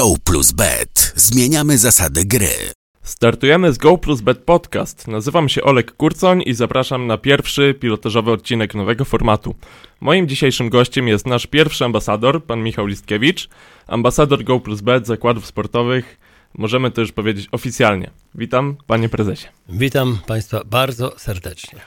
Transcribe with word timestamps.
Go 0.00 0.14
plus 0.24 0.52
Bet. 0.52 1.12
Zmieniamy 1.16 1.78
zasady 1.78 2.24
gry. 2.24 2.72
Startujemy 3.02 3.72
z 3.72 3.78
Go 3.78 3.98
Plus 3.98 4.20
Bet 4.20 4.38
Podcast. 4.38 5.08
Nazywam 5.08 5.48
się 5.48 5.62
Olek 5.62 5.92
Kurcoń 5.92 6.42
i 6.46 6.54
zapraszam 6.54 7.06
na 7.06 7.18
pierwszy 7.18 7.74
pilotażowy 7.80 8.30
odcinek 8.30 8.74
nowego 8.74 9.04
formatu. 9.04 9.54
Moim 10.00 10.28
dzisiejszym 10.28 10.68
gościem 10.68 11.08
jest 11.08 11.26
nasz 11.26 11.46
pierwszy 11.46 11.84
ambasador, 11.84 12.44
pan 12.44 12.62
Michał 12.62 12.86
Listkiewicz, 12.86 13.48
ambasador 13.86 14.44
Go 14.44 14.60
Plus 14.60 14.80
Bet 14.80 15.06
zakładów 15.06 15.46
sportowych. 15.46 16.18
Możemy 16.54 16.90
to 16.90 17.00
już 17.00 17.12
powiedzieć 17.12 17.48
oficjalnie. 17.52 18.10
Witam, 18.34 18.76
panie 18.86 19.08
prezesie. 19.08 19.48
Witam 19.68 20.18
Państwa 20.26 20.62
bardzo 20.64 21.18
serdecznie. 21.18 21.80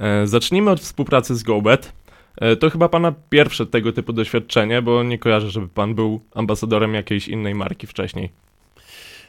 E, 0.00 0.26
zacznijmy 0.26 0.70
od 0.70 0.80
współpracy 0.80 1.36
z 1.36 1.42
GoBet. 1.42 1.92
E, 2.36 2.56
to 2.56 2.70
chyba 2.70 2.88
pana 2.88 3.14
pierwsze 3.30 3.66
tego 3.66 3.92
typu 3.92 4.12
doświadczenie, 4.12 4.82
bo 4.82 5.02
nie 5.02 5.18
kojarzę, 5.18 5.50
żeby 5.50 5.68
pan 5.68 5.94
był 5.94 6.20
ambasadorem 6.34 6.94
jakiejś 6.94 7.28
innej 7.28 7.54
marki 7.54 7.86
wcześniej. 7.86 8.30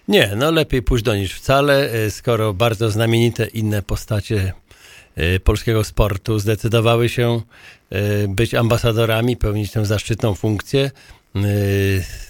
Nie, 0.08 0.32
no 0.36 0.52
lepiej 0.52 0.82
do 1.04 1.16
niż 1.16 1.34
wcale, 1.34 1.92
e, 1.92 2.12
skoro 2.12 2.54
bardzo 2.54 2.92
znamienite 2.92 3.46
inne 3.46 3.82
postacie 3.82 4.54
e, 5.16 5.40
polskiego 5.40 5.84
sportu 5.84 6.40
zdecydowały 6.40 7.10
się 7.10 7.42
być 8.28 8.54
ambasadorami, 8.54 9.38
pełnić 9.38 9.72
tę 9.72 9.86
zaszczytną 9.86 10.34
funkcję. 10.36 10.92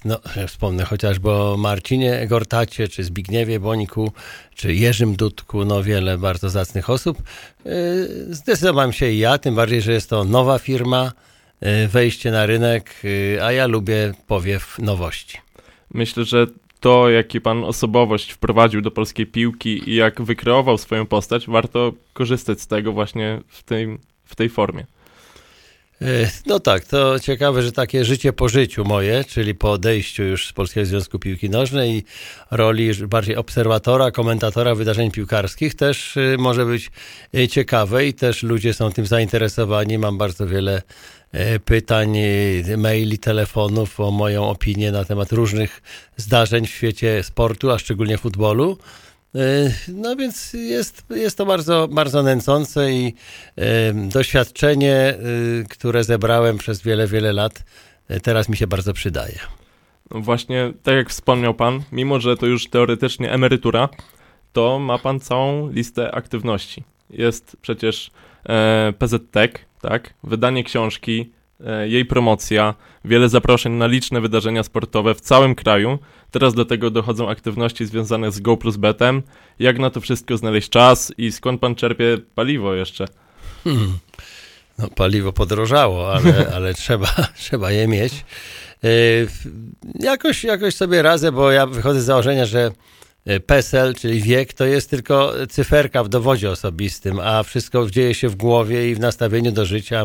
No, 0.06 0.20
ja 0.36 0.48
wspomnę 0.48 0.86
chociażby 0.86 1.32
o 1.32 1.58
Marcinie 1.58 2.28
Gortacie, 2.28 2.88
czy 2.88 3.04
Zbigniewie 3.04 3.60
Boniku, 3.60 4.12
czy 4.56 4.74
Jerzym 4.74 5.16
Dudku, 5.16 5.66
no 5.66 5.84
wiele 5.84 6.18
bardzo 6.18 6.50
zacnych 6.50 6.90
osób. 6.90 7.18
Zdecydowałem 8.30 8.94
się 8.94 9.10
i 9.12 9.18
ja, 9.18 9.38
tym 9.38 9.56
bardziej, 9.56 9.82
że 9.82 9.92
jest 9.92 10.10
to 10.10 10.24
nowa 10.24 10.60
firma, 10.60 11.12
wejście 11.90 12.32
na 12.32 12.46
rynek, 12.46 13.02
a 13.42 13.52
ja 13.52 13.68
lubię 13.68 14.14
powiew 14.28 14.80
nowości. 14.80 15.38
Myślę, 15.94 16.26
że 16.26 16.48
to, 16.80 17.10
jaki 17.10 17.42
pan 17.42 17.64
osobowość 17.64 18.32
wprowadził 18.32 18.82
do 18.82 18.92
polskiej 18.92 19.26
piłki 19.26 19.90
i 19.90 19.96
jak 19.96 20.22
wykreował 20.22 20.78
swoją 20.78 21.06
postać, 21.06 21.48
warto 21.48 21.94
korzystać 22.14 22.62
z 22.62 22.68
tego 22.68 22.92
właśnie 22.92 23.42
w 23.48 23.64
tej, 23.64 23.98
w 24.26 24.36
tej 24.36 24.50
formie. 24.50 24.86
E, 26.02 26.32
no 26.46 26.60
tak, 26.60 26.86
to 26.86 27.20
ciekawe, 27.20 27.64
że 27.64 27.72
takie 27.72 28.06
życie 28.06 28.34
po 28.34 28.50
życiu 28.50 28.86
moje, 28.86 29.24
czyli 29.24 29.56
po 29.56 29.72
odejściu 29.72 30.24
już 30.24 30.48
z 30.48 30.54
Polskiego 30.54 30.86
Związku 30.86 31.20
Piłki 31.20 31.50
Nożnej 31.50 31.92
i 31.92 32.04
roli 32.52 32.92
bardziej 33.08 33.36
obserwatora, 33.36 34.12
komentatora 34.12 34.76
wydarzeń 34.76 35.12
piłkarskich 35.12 35.76
też 35.76 36.18
e, 36.18 36.38
może 36.38 36.66
być 36.66 36.92
e, 37.36 37.48
ciekawe 37.48 38.06
i 38.06 38.14
też 38.14 38.44
ludzie 38.44 38.74
są 38.74 38.92
tym 38.92 39.06
zainteresowani. 39.06 39.98
Mam 39.98 40.18
bardzo 40.18 40.48
wiele 40.48 40.82
pytań, 41.66 42.18
maili, 42.78 43.20
telefonów 43.20 44.00
o 44.00 44.12
moją 44.12 44.50
opinię 44.50 44.92
na 44.92 45.06
temat 45.06 45.32
różnych 45.32 45.82
zdarzeń 46.18 46.68
w 46.68 46.70
świecie 46.70 47.24
sportu, 47.24 47.72
a 47.72 47.80
szczególnie 47.80 48.18
futbolu. 48.18 48.78
E, 49.36 49.72
no 49.88 50.16
więc 50.16 50.54
jest, 50.54 51.04
jest 51.10 51.38
to 51.38 51.46
bardzo, 51.46 51.88
bardzo 51.88 52.24
nęcące 52.24 52.92
i 52.92 53.14
e, 53.56 53.94
doświadczenie, 53.94 54.96
e, 54.96 55.18
które 55.70 56.04
zebrałem 56.04 56.58
przez 56.58 56.82
wiele, 56.82 57.08
wiele 57.08 57.34
lat, 57.34 57.64
teraz 58.24 58.50
mi 58.50 58.58
się 58.58 58.68
bardzo 58.68 58.94
przydaje. 58.94 59.40
No 60.12 60.20
właśnie, 60.22 60.74
tak 60.84 60.96
jak 60.96 61.10
wspomniał 61.10 61.54
Pan, 61.54 61.82
mimo 61.92 62.20
że 62.20 62.38
to 62.38 62.46
już 62.46 62.70
teoretycznie 62.70 63.32
emerytura, 63.32 63.90
to 64.54 64.80
ma 64.80 64.98
Pan 64.98 65.20
całą 65.20 65.72
listę 65.72 66.12
aktywności. 66.12 66.84
Jest 67.10 67.58
przecież 67.62 68.12
e, 68.50 68.94
PZTech, 69.00 69.66
tak? 69.82 70.14
Wydanie 70.24 70.64
książki, 70.64 71.32
jej 71.86 72.06
promocja, 72.06 72.76
wiele 73.06 73.30
zaproszeń 73.30 73.74
na 73.74 73.88
liczne 73.88 74.22
wydarzenia 74.22 74.64
sportowe 74.64 75.16
w 75.16 75.22
całym 75.22 75.56
kraju. 75.56 76.00
Teraz 76.32 76.54
do 76.54 76.66
tego 76.66 76.92
dochodzą 76.92 77.30
aktywności 77.30 77.86
związane 77.86 78.32
z 78.32 78.40
Go 78.40 78.58
plus 78.58 78.78
Betem. 78.78 79.22
Jak 79.60 79.80
na 79.80 79.90
to 79.90 80.02
wszystko 80.02 80.38
znaleźć 80.38 80.70
czas 80.70 81.14
i 81.18 81.32
skąd 81.32 81.62
pan 81.62 81.76
czerpie 81.76 82.18
paliwo 82.36 82.74
jeszcze? 82.74 83.06
Hmm. 83.64 83.98
No, 84.78 84.88
paliwo 84.88 85.34
podrożało, 85.34 86.14
ale, 86.14 86.48
ale 86.56 86.74
trzeba, 86.74 87.08
trzeba 87.38 87.72
je 87.72 87.88
mieć. 87.88 88.26
Yy, 88.84 89.28
jakoś, 90.00 90.44
jakoś 90.44 90.76
sobie 90.76 91.02
radzę, 91.02 91.32
bo 91.32 91.52
ja 91.52 91.68
wychodzę 91.68 92.02
z 92.02 92.06
założenia, 92.06 92.46
że 92.46 92.72
E, 92.72 92.72
PESEL, 93.46 93.94
czyli 93.94 94.22
wiek, 94.22 94.54
to 94.54 94.66
jest 94.66 94.90
tylko 94.90 95.34
cyferka 95.50 96.04
w 96.04 96.10
dowodzie 96.10 96.52
osobistym, 96.52 97.20
a 97.20 97.44
wszystko 97.44 97.90
dzieje 97.90 98.14
się 98.14 98.30
w 98.30 98.36
głowie 98.36 98.92
i 98.92 98.96
w 98.96 99.00
nastawieniu 99.00 99.52
do 99.52 99.66
życia. 99.66 100.04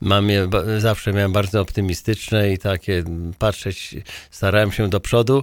Mam 0.00 0.30
je, 0.30 0.48
zawsze 0.78 1.12
miałem 1.12 1.32
bardzo 1.32 1.60
optymistyczne 1.60 2.52
i 2.52 2.58
takie 2.58 3.04
patrzeć, 3.38 3.94
starałem 4.30 4.72
się 4.72 4.88
do 4.88 5.00
przodu. 5.00 5.42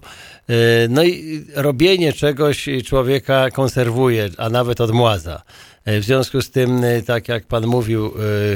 E, 0.50 0.54
no 0.90 1.04
i 1.04 1.46
robienie 1.56 2.14
czegoś 2.14 2.70
człowieka 2.86 3.52
konserwuje, 3.52 4.30
a 4.38 4.50
nawet 4.50 4.82
odmładza. 4.82 5.42
E, 5.88 6.00
w 6.00 6.04
związku 6.04 6.42
z 6.42 6.50
tym, 6.50 6.82
tak 7.06 7.28
jak 7.28 7.46
pan 7.46 7.68
mówił, 7.68 8.14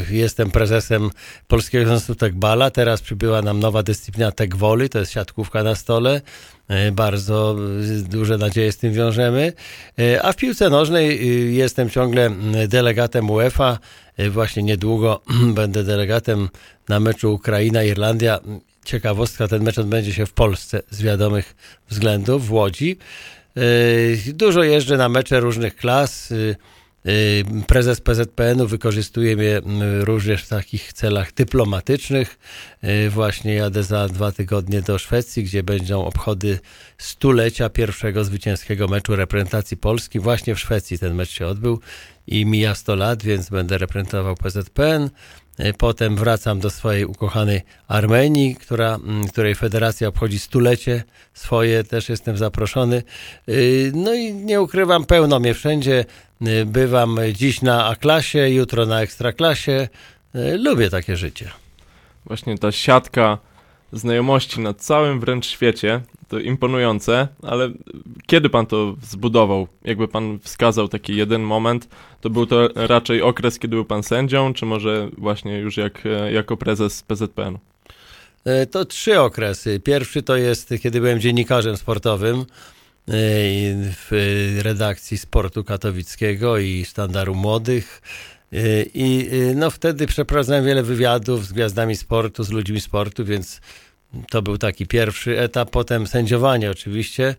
jestem 0.10 0.52
prezesem 0.52 1.10
Polskiego 1.48 1.86
Związku 1.86 2.16
Tekbala. 2.16 2.72
Teraz 2.72 3.02
przybyła 3.02 3.42
nam 3.42 3.60
nowa 3.60 3.84
dyscyplina 3.84 4.32
Tekwoly, 4.32 4.90
to 4.90 5.00
jest 5.00 5.12
siatkówka 5.12 5.64
na 5.64 5.76
stole. 5.76 6.22
E, 6.72 6.92
bardzo 6.92 7.56
duże 8.10 8.38
nadzieje 8.38 8.72
z 8.72 8.78
tym 8.78 8.94
wiążemy. 8.94 9.54
E, 10.00 10.24
a 10.24 10.34
w 10.34 10.36
piłce 10.36 10.70
nożnej 10.70 11.20
e, 11.20 11.26
jestem 11.52 11.90
ciągle 11.90 12.32
delegatem 12.68 13.30
UEFA. 13.30 13.80
Właśnie 14.30 14.64
niedługo 14.64 15.22
będę 15.60 15.84
delegatem 15.84 16.50
na 16.90 17.00
meczu 17.00 17.34
Ukraina-Irlandia. 17.34 18.40
Ciekawostka, 18.86 19.48
ten 19.48 19.64
mecz 19.64 19.78
odbędzie 19.78 20.14
się 20.14 20.26
w 20.26 20.34
Polsce 20.34 20.82
z 20.90 21.02
wiadomych 21.02 21.56
względów, 21.90 22.48
w 22.48 22.52
Łodzi. 22.52 22.98
Dużo 24.34 24.64
jeżdżę 24.64 24.98
na 24.98 25.10
mecze 25.10 25.40
różnych 25.40 25.76
klas. 25.76 26.34
Prezes 27.68 28.02
PZPN-u 28.02 28.68
wykorzystuje 28.68 29.36
mnie 29.36 29.62
również 30.00 30.44
w 30.44 30.48
takich 30.48 30.94
celach 30.94 31.34
dyplomatycznych. 31.34 32.40
Y, 32.84 33.10
właśnie 33.10 33.54
jadę 33.54 33.84
za 33.84 34.08
dwa 34.08 34.32
tygodnie 34.32 34.82
do 34.82 34.98
Szwecji, 34.98 35.44
gdzie 35.44 35.64
będą 35.64 36.06
obchody 36.06 36.60
stulecia 36.98 37.70
pierwszego 37.70 38.24
zwycięskiego 38.24 38.88
meczu 38.88 39.16
reprezentacji 39.16 39.78
Polski. 39.78 40.20
Właśnie 40.20 40.56
w 40.56 40.60
Szwecji 40.60 41.00
ten 41.00 41.16
mecz 41.16 41.30
się 41.30 41.48
odbył 41.48 41.80
i 42.28 42.46
mija 42.46 42.76
100 42.76 42.96
lat, 42.96 43.24
więc 43.24 43.50
będę 43.50 43.78
reprezentował 43.78 44.36
PZPN. 44.36 45.10
Y, 45.60 45.74
potem 45.74 46.16
wracam 46.16 46.60
do 46.60 46.70
swojej 46.70 47.06
ukochanej 47.06 47.62
Armenii, 47.88 48.56
która, 48.56 49.00
której 49.32 49.56
federacja 49.56 50.08
obchodzi 50.08 50.40
stulecie 50.40 51.04
swoje, 51.34 51.84
też 51.84 52.10
jestem 52.10 52.38
zaproszony. 52.38 53.04
No 53.94 54.14
i 54.14 54.34
nie 54.34 54.62
ukrywam, 54.62 55.06
pełno 55.06 55.40
mnie 55.40 55.54
wszędzie. 55.54 56.06
Y, 56.48 56.66
bywam 56.66 57.20
dziś 57.34 57.62
na 57.62 57.86
A-klasie, 57.86 58.50
jutro 58.50 58.86
na 58.86 59.02
Ekstraklasie. 59.02 59.90
Lubię 60.34 60.90
takie 60.90 61.18
życie. 61.18 61.52
Właśnie 62.26 62.58
ta 62.58 62.72
siatka 62.72 63.38
znajomości 63.92 64.60
na 64.60 64.74
całym 64.74 65.20
wręcz 65.20 65.46
świecie, 65.46 66.02
to 66.28 66.40
imponujące, 66.40 67.28
ale 67.44 67.72
kiedy 68.28 68.50
pan 68.50 68.66
to 68.66 68.96
zbudował? 69.04 69.68
Jakby 69.84 70.08
pan 70.08 70.40
wskazał 70.40 70.88
taki 70.88 71.16
jeden 71.16 71.42
moment, 71.42 71.88
to 72.22 72.30
był 72.30 72.46
to 72.46 72.70
raczej 72.76 73.22
okres, 73.22 73.60
kiedy 73.60 73.76
był 73.76 73.86
pan 73.86 74.04
sędzią, 74.04 74.54
czy 74.54 74.66
może 74.66 75.10
właśnie 75.18 75.58
już 75.58 75.78
jak, 75.78 76.04
jako 76.32 76.58
prezes 76.58 77.04
PZPN? 77.04 77.58
Y, 78.48 78.66
to 78.66 78.86
trzy 78.86 79.20
okresy. 79.20 79.80
Pierwszy 79.80 80.24
to 80.24 80.36
jest, 80.36 80.74
kiedy 80.84 81.02
byłem 81.02 81.20
dziennikarzem 81.20 81.78
sportowym 81.78 82.46
w 84.08 84.60
redakcji 84.64 85.18
Sportu 85.18 85.64
Katowickiego 85.64 86.58
i 86.58 86.86
Standardu 86.86 87.36
Młodych. 87.36 88.02
I 88.94 89.30
no 89.56 89.72
wtedy 89.72 90.08
przeprowadzałem 90.08 90.66
wiele 90.66 90.84
wywiadów 90.84 91.48
z 91.48 91.54
gwiazdami 91.54 91.96
sportu, 91.96 92.44
z 92.44 92.50
ludźmi 92.50 92.82
sportu, 92.82 93.26
więc 93.26 93.62
to 94.30 94.42
był 94.42 94.58
taki 94.58 94.88
pierwszy 94.88 95.40
etap. 95.40 95.70
Potem 95.70 96.08
sędziowanie 96.08 96.72
oczywiście 96.72 97.36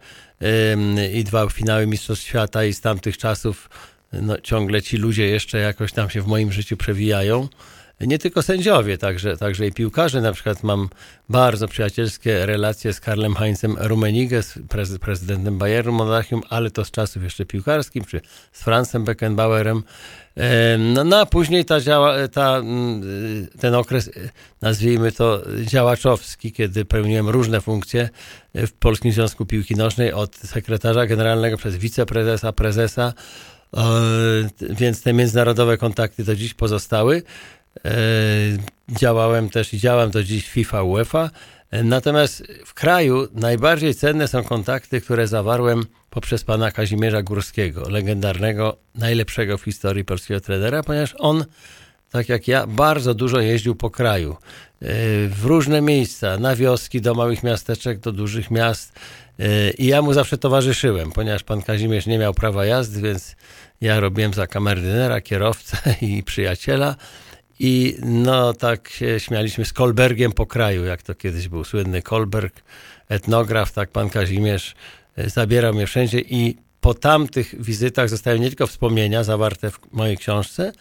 i 1.14 1.24
dwa 1.24 1.48
finały 1.48 1.86
Mistrzostw 1.86 2.24
Świata 2.24 2.64
i 2.64 2.72
z 2.72 2.80
tamtych 2.80 3.18
czasów 3.18 3.70
no, 4.12 4.40
ciągle 4.40 4.82
ci 4.82 4.96
ludzie 4.96 5.26
jeszcze 5.26 5.58
jakoś 5.58 5.92
tam 5.92 6.10
się 6.10 6.22
w 6.22 6.26
moim 6.26 6.52
życiu 6.52 6.76
przewijają 6.76 7.48
nie 8.06 8.18
tylko 8.18 8.42
sędziowie, 8.42 8.98
także, 8.98 9.36
także 9.36 9.66
i 9.66 9.72
piłkarze. 9.72 10.20
Na 10.20 10.32
przykład 10.32 10.62
mam 10.62 10.88
bardzo 11.28 11.68
przyjacielskie 11.68 12.46
relacje 12.46 12.92
z 12.92 13.00
Karlem 13.00 13.34
Heinzem 13.34 13.76
Rummenigge, 13.80 14.42
z 14.42 14.58
prezydentem 15.00 15.58
Bayernu 15.58 15.92
Monachium, 15.92 16.42
ale 16.50 16.70
to 16.70 16.84
z 16.84 16.90
czasów 16.90 17.22
jeszcze 17.22 17.46
piłkarskim, 17.46 18.04
czy 18.04 18.20
z 18.52 18.62
Francem 18.62 19.04
Beckenbauerem. 19.04 19.82
No, 20.78 21.04
no 21.04 21.20
a 21.20 21.26
później 21.26 21.64
ta 21.64 21.80
działa, 21.80 22.28
ta, 22.28 22.56
mm, 22.56 23.02
ten 23.60 23.74
okres, 23.74 24.10
nazwijmy 24.60 25.12
to 25.12 25.42
działaczowski, 25.64 26.52
kiedy 26.52 26.84
pełniłem 26.84 27.28
różne 27.28 27.60
funkcje 27.60 28.08
w 28.54 28.72
Polskim 28.72 29.12
Związku 29.12 29.46
Piłki 29.46 29.76
Nożnej, 29.76 30.12
od 30.12 30.36
sekretarza 30.36 31.06
generalnego 31.06 31.56
przez 31.56 31.76
wiceprezesa, 31.76 32.52
prezesa, 32.52 33.12
więc 34.70 35.02
te 35.02 35.12
międzynarodowe 35.12 35.78
kontakty 35.78 36.24
do 36.24 36.36
dziś 36.36 36.54
pozostały. 36.54 37.22
E, 37.84 37.90
działałem 38.88 39.50
też 39.50 39.74
i 39.74 39.78
działam 39.78 40.10
do 40.10 40.24
dziś 40.24 40.48
FIFA 40.48 40.82
UEFA. 40.82 41.30
Natomiast 41.84 42.42
w 42.66 42.74
kraju 42.74 43.28
najbardziej 43.34 43.94
cenne 43.94 44.28
są 44.28 44.44
kontakty, 44.44 45.00
które 45.00 45.26
zawarłem 45.26 45.84
poprzez 46.10 46.44
pana 46.44 46.70
Kazimierza 46.70 47.22
Górskiego, 47.22 47.88
legendarnego, 47.88 48.76
najlepszego 48.94 49.58
w 49.58 49.62
historii 49.62 50.04
polskiego 50.04 50.40
trenera, 50.40 50.82
ponieważ 50.82 51.14
on, 51.18 51.44
tak 52.10 52.28
jak 52.28 52.48
ja, 52.48 52.66
bardzo 52.66 53.14
dużo 53.14 53.40
jeździł 53.40 53.74
po 53.74 53.90
kraju. 53.90 54.32
E, 54.32 54.86
w 55.28 55.44
różne 55.44 55.80
miejsca, 55.80 56.38
na 56.38 56.56
wioski, 56.56 57.00
do 57.00 57.14
małych 57.14 57.42
miasteczek, 57.42 57.98
do 57.98 58.12
dużych 58.12 58.50
miast. 58.50 58.92
E, 59.38 59.70
I 59.70 59.86
ja 59.86 60.02
mu 60.02 60.12
zawsze 60.12 60.38
towarzyszyłem, 60.38 61.12
ponieważ 61.12 61.42
pan 61.42 61.62
Kazimierz 61.62 62.06
nie 62.06 62.18
miał 62.18 62.34
prawa 62.34 62.66
jazdy, 62.66 63.02
więc 63.02 63.36
ja 63.80 64.00
robiłem 64.00 64.34
za 64.34 64.46
kamerdynera, 64.46 65.20
kierowcę 65.20 65.76
i 66.00 66.22
przyjaciela. 66.22 66.96
I 67.64 67.96
no 68.02 68.52
tak 68.52 68.88
się 68.88 69.20
śmialiśmy 69.20 69.64
z 69.64 69.72
Kolbergiem 69.72 70.32
po 70.32 70.46
kraju, 70.46 70.84
jak 70.84 71.02
to 71.02 71.14
kiedyś 71.14 71.48
był 71.48 71.64
słynny 71.64 72.02
Kolberg, 72.02 72.62
etnograf, 73.08 73.72
tak 73.72 73.90
pan 73.90 74.10
Kazimierz 74.10 74.74
e, 75.16 75.30
zabierał 75.30 75.74
mnie 75.74 75.86
wszędzie 75.86 76.20
i 76.20 76.56
po 76.80 76.94
tamtych 76.94 77.62
wizytach 77.62 78.08
zostały 78.08 78.40
nie 78.40 78.48
tylko 78.48 78.66
wspomnienia 78.66 79.24
zawarte 79.24 79.70
w 79.70 79.92
mojej 79.92 80.16
książce, 80.16 80.72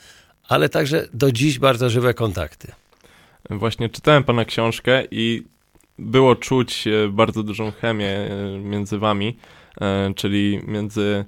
ale 0.47 0.69
także 0.69 1.07
do 1.13 1.31
dziś 1.31 1.59
bardzo 1.59 1.89
żywe 1.89 2.13
kontakty. 2.13 2.71
Właśnie 3.49 3.89
czytałem 3.89 4.23
pana 4.23 4.45
książkę 4.45 5.03
i 5.11 5.43
było 5.99 6.35
czuć 6.35 6.87
e, 6.87 7.07
bardzo 7.09 7.43
dużą 7.43 7.71
chemię 7.71 8.09
e, 8.09 8.59
między 8.59 8.97
wami, 8.97 9.37
czyli 10.15 10.61
między 10.67 11.25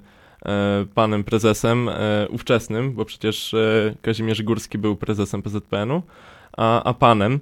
panem 0.94 1.24
prezesem 1.24 1.88
e, 1.88 2.28
ówczesnym, 2.28 2.92
bo 2.92 3.04
przecież 3.04 3.54
e, 3.54 3.94
Kazimierz 4.02 4.42
Górski 4.42 4.78
był 4.78 4.96
prezesem 4.96 5.42
PZPN-u, 5.42 6.02
a, 6.56 6.82
a 6.82 6.94
panem. 6.94 7.40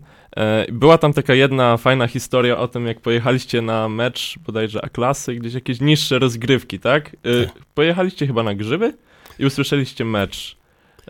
Była 0.72 0.98
tam 0.98 1.12
taka 1.12 1.34
jedna 1.34 1.76
fajna 1.76 2.06
historia 2.06 2.58
o 2.58 2.68
tym, 2.68 2.86
jak 2.86 3.00
pojechaliście 3.00 3.62
na 3.62 3.88
mecz 3.88 4.38
bodajże 4.46 4.84
A-klasy, 4.84 5.34
gdzieś 5.34 5.54
jakieś 5.54 5.80
niższe 5.80 6.18
rozgrywki, 6.18 6.78
tak? 6.78 7.04
tak? 7.04 7.64
Pojechaliście 7.74 8.26
chyba 8.26 8.42
na 8.42 8.54
grzyby 8.54 8.94
i 9.38 9.46
usłyszeliście 9.46 10.04
mecz 10.04 10.56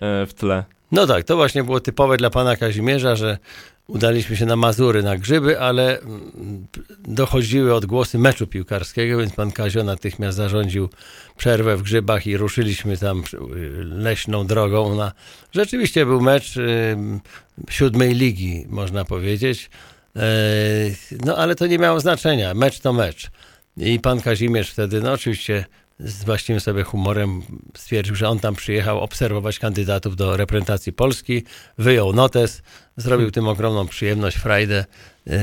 w 0.00 0.30
tle. 0.36 0.64
No 0.92 1.06
tak, 1.06 1.24
to 1.24 1.36
właśnie 1.36 1.64
było 1.64 1.80
typowe 1.80 2.16
dla 2.16 2.30
pana 2.30 2.56
Kazimierza, 2.56 3.16
że 3.16 3.38
udaliśmy 3.86 4.36
się 4.36 4.46
na 4.46 4.56
Mazury, 4.56 5.02
na 5.02 5.16
grzyby, 5.16 5.60
ale 5.60 6.00
mm, 6.00 6.66
dochodziły 6.98 7.74
odgłosy 7.74 8.18
meczu 8.18 8.46
piłkarskiego, 8.46 9.18
więc 9.18 9.32
pan 9.32 9.52
Kazio 9.52 9.84
natychmiast 9.84 10.36
zarządził 10.36 10.88
przerwę 11.36 11.76
w 11.76 11.82
grzybach 11.82 12.26
i 12.26 12.36
ruszyliśmy 12.36 12.96
tam 12.96 13.22
leśną 13.84 14.46
drogą. 14.46 14.96
Na... 14.96 15.12
Rzeczywiście 15.52 16.06
był 16.06 16.20
mecz 16.20 16.56
y, 16.56 16.96
siódmej 17.70 18.14
ligi, 18.14 18.66
można 18.68 19.04
powiedzieć. 19.04 19.70
E, 20.16 20.22
no 21.24 21.36
ale 21.36 21.54
to 21.54 21.66
nie 21.66 21.78
miało 21.78 22.00
znaczenia. 22.00 22.54
Mecz 22.54 22.80
to 22.80 22.92
mecz. 22.92 23.30
I 23.76 24.00
pan 24.00 24.20
Kazimierz 24.20 24.70
wtedy, 24.70 25.00
no 25.00 25.12
oczywiście 25.12 25.64
z 26.04 26.24
właściwym 26.24 26.60
sobie 26.60 26.82
humorem 26.82 27.42
stwierdził, 27.76 28.14
że 28.14 28.28
on 28.28 28.38
tam 28.38 28.54
przyjechał 28.54 29.00
obserwować 29.00 29.58
kandydatów 29.58 30.16
do 30.16 30.36
reprezentacji 30.36 30.92
Polski, 30.92 31.42
wyjął 31.78 32.12
notes, 32.12 32.62
zrobił 32.96 33.30
tym 33.30 33.48
ogromną 33.48 33.88
przyjemność, 33.88 34.36
frajdę 34.36 34.84
yy, 35.26 35.34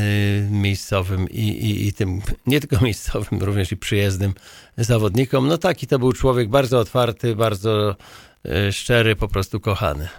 miejscowym 0.52 1.30
i, 1.30 1.48
i, 1.48 1.88
i 1.88 1.94
tym, 1.94 2.22
nie 2.48 2.60
tylko 2.60 2.86
miejscowym, 2.86 3.40
również 3.40 3.72
i 3.72 3.78
przyjezdnym 3.78 4.34
zawodnikom. 4.78 5.48
No 5.48 5.58
taki 5.58 5.88
to 5.88 6.00
był 6.00 6.14
człowiek 6.14 6.50
bardzo 6.50 6.80
otwarty, 6.80 7.36
bardzo 7.36 7.96
yy, 8.44 8.72
szczery, 8.74 9.16
po 9.16 9.28
prostu 9.28 9.60
kochany. 9.60 10.10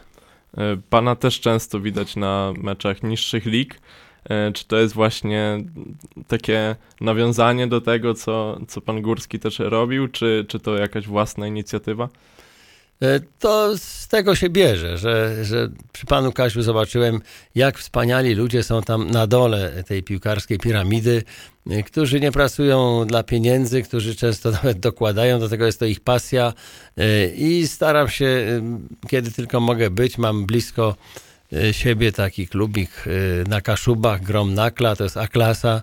E, 0.57 0.77
pana 0.91 1.17
też 1.17 1.41
często 1.41 1.81
widać 1.81 2.17
na 2.17 2.53
meczach 2.57 3.03
niższych 3.03 3.47
lig. 3.47 3.81
E, 4.25 4.53
czy 4.53 4.67
to 4.67 4.79
jest 4.79 4.95
właśnie 4.95 5.65
takie 6.29 6.77
nawiązanie 7.01 7.67
do 7.67 7.81
tego, 7.81 8.15
co, 8.15 8.61
co 8.69 8.81
pan 8.81 9.03
Górski 9.03 9.39
też 9.39 9.59
robił, 9.59 10.09
czy, 10.09 10.45
czy 10.49 10.61
to 10.61 10.77
jakaś 10.77 11.07
własna 11.07 11.47
inicjatywa? 11.47 12.09
E, 13.03 13.21
to 13.39 13.79
z 13.79 14.09
tego 14.09 14.35
się 14.35 14.49
bierze, 14.49 14.99
że, 14.99 15.45
że 15.45 15.69
przy 15.93 16.07
panu 16.07 16.33
Kasiu 16.33 16.63
zobaczyłem, 16.63 17.21
jak 17.55 17.79
wspaniali 17.79 18.35
ludzie 18.35 18.63
są 18.63 18.83
tam 18.83 19.11
na 19.11 19.27
dole 19.27 19.85
tej 19.87 20.03
piłkarskiej 20.03 20.59
piramidy, 20.59 21.23
e, 21.71 21.83
którzy 21.83 22.21
nie 22.21 22.33
pracują 22.33 23.07
dla 23.07 23.23
pieniędzy, 23.23 23.83
którzy 23.83 24.17
często 24.17 24.51
nawet 24.63 24.81
dokładają, 24.81 25.41
do 25.41 25.49
tego 25.49 25.67
jest 25.67 25.79
to 25.79 25.87
ich 25.87 26.01
pasja 26.01 26.53
i 27.37 27.69
staram 27.69 28.09
się, 28.09 28.63
kiedy 29.09 29.31
tylko 29.31 29.61
mogę 29.61 29.91
być, 29.91 30.19
mam 30.19 30.47
blisko 30.47 30.97
siebie 31.73 32.13
taki 32.13 32.49
klubik 32.49 32.91
e, 33.07 33.49
na 33.49 33.61
Kaszubach, 33.61 34.23
Grom 34.23 34.55
Nakla, 34.55 34.97
to 34.97 35.05
jest 35.05 35.17
A-klasa 35.17 35.83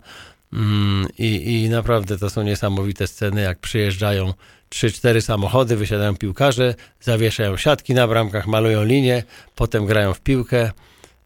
mm, 0.54 1.08
i, 1.18 1.54
i 1.54 1.70
naprawdę 1.70 2.18
to 2.18 2.30
są 2.30 2.44
niesamowite 2.44 3.08
sceny, 3.08 3.42
jak 3.42 3.60
przyjeżdżają 3.60 4.34
3-4 4.70 5.22
samochody, 5.22 5.76
wysiadają 5.76 6.16
piłkarze, 6.16 6.76
zawieszają 7.02 7.58
siatki 7.58 7.94
na 7.94 8.08
bramkach, 8.08 8.48
malują 8.48 8.84
linię, 8.84 9.24
potem 9.56 9.86
grają 9.86 10.14
w 10.14 10.22
piłkę, 10.22 10.72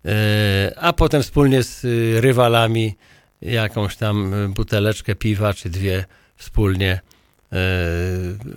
e, 0.05 0.73
a 0.77 0.93
potem 0.93 1.23
wspólnie 1.23 1.63
z 1.63 1.85
rywalami 2.23 2.95
jakąś 3.41 3.95
tam 3.95 4.33
buteleczkę 4.53 5.15
piwa 5.15 5.53
czy 5.53 5.69
dwie 5.69 6.05
wspólnie 6.35 6.99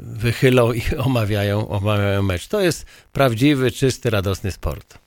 wychylą 0.01 0.73
i 0.73 0.83
omawiają, 1.07 1.69
omawiają 1.69 2.23
mecz. 2.23 2.49
To 2.49 2.61
jest 2.61 2.87
prawdziwy, 3.13 3.71
czysty, 3.71 4.11
radosny 4.11 4.53
sport 4.53 5.04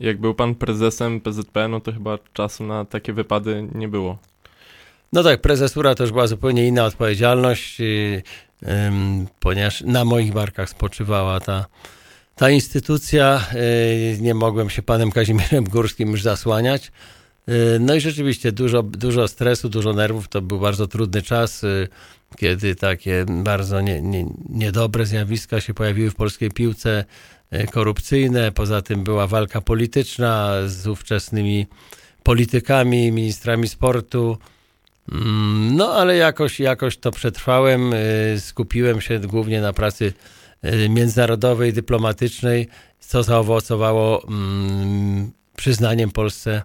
jak 0.00 0.20
był 0.20 0.34
pan 0.34 0.54
prezesem 0.54 1.20
PZP, 1.20 1.68
no 1.68 1.80
to 1.80 1.92
chyba 1.92 2.18
czasu 2.32 2.64
na 2.64 2.84
takie 2.84 3.12
wypady 3.12 3.68
nie 3.74 3.88
było. 3.88 4.18
No 5.12 5.22
tak, 5.22 5.40
prezesura 5.40 5.94
to 5.94 6.02
już 6.02 6.12
była 6.12 6.26
zupełnie 6.26 6.66
inna 6.66 6.84
odpowiedzialność, 6.84 7.78
ponieważ 9.40 9.80
na 9.80 10.04
moich 10.04 10.32
barkach 10.32 10.70
spoczywała 10.70 11.40
ta, 11.40 11.66
ta 12.34 12.50
instytucja. 12.50 13.46
Y, 13.54 14.18
nie 14.20 14.34
mogłem 14.34 14.70
się 14.70 14.82
panem 14.82 15.12
Kazimierzem 15.12 15.64
Górskim 15.64 16.10
już 16.10 16.22
zasłaniać. 16.22 16.92
Y, 17.48 17.78
no 17.80 17.94
i 17.94 18.00
rzeczywiście 18.00 18.52
dużo, 18.52 18.82
dużo 18.82 19.28
stresu, 19.28 19.68
dużo 19.68 19.92
nerwów. 19.92 20.28
To 20.28 20.42
był 20.42 20.60
bardzo 20.60 20.86
trudny 20.86 21.22
czas, 21.22 21.64
y, 21.64 21.88
kiedy 22.36 22.74
takie 22.74 23.24
bardzo 23.28 23.80
nie, 23.80 24.02
nie, 24.02 24.26
niedobre 24.48 25.06
zjawiska 25.06 25.60
się 25.60 25.74
pojawiły 25.74 26.10
w 26.10 26.14
polskiej 26.14 26.50
piłce. 26.50 27.04
E, 27.50 27.66
korupcyjne, 27.66 28.52
poza 28.52 28.82
tym 28.82 29.04
była 29.04 29.26
walka 29.26 29.60
polityczna 29.60 30.52
z 30.66 30.86
ówczesnymi 30.86 31.66
politykami, 32.22 33.12
ministrami 33.12 33.68
sportu. 33.68 34.38
Mm, 35.12 35.76
no 35.76 35.92
ale 35.94 36.16
jakoś, 36.16 36.60
jakoś 36.60 36.96
to 36.96 37.10
przetrwałem. 37.10 37.92
E, 37.94 38.40
skupiłem 38.40 39.00
się 39.00 39.18
głównie 39.18 39.60
na 39.60 39.72
pracy 39.72 40.12
e, 40.62 40.88
międzynarodowej, 40.88 41.72
dyplomatycznej, 41.72 42.68
co 43.00 43.22
zaowocowało 43.22 44.28
mm, 44.28 45.32
przyznaniem 45.56 46.10
Polsce 46.10 46.62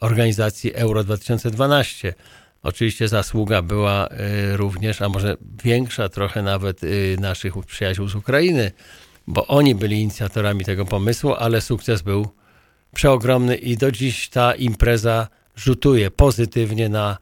organizacji 0.00 0.74
Euro 0.74 1.04
2012. 1.04 2.14
Oczywiście 2.62 3.08
zasługa 3.08 3.62
była 3.62 4.08
również, 4.52 5.02
a 5.02 5.08
może 5.08 5.36
większa 5.64 6.08
trochę 6.08 6.42
nawet 6.42 6.80
naszych 7.18 7.54
przyjaciół 7.66 8.08
z 8.08 8.14
Ukrainy, 8.14 8.72
bo 9.26 9.46
oni 9.46 9.74
byli 9.74 10.00
inicjatorami 10.00 10.64
tego 10.64 10.84
pomysłu, 10.84 11.34
ale 11.34 11.60
sukces 11.60 12.02
był 12.02 12.28
przeogromny 12.94 13.56
i 13.56 13.76
do 13.76 13.92
dziś 13.92 14.28
ta 14.28 14.54
impreza 14.54 15.28
rzutuje 15.56 16.10
pozytywnie 16.10 16.88
na 16.88 17.18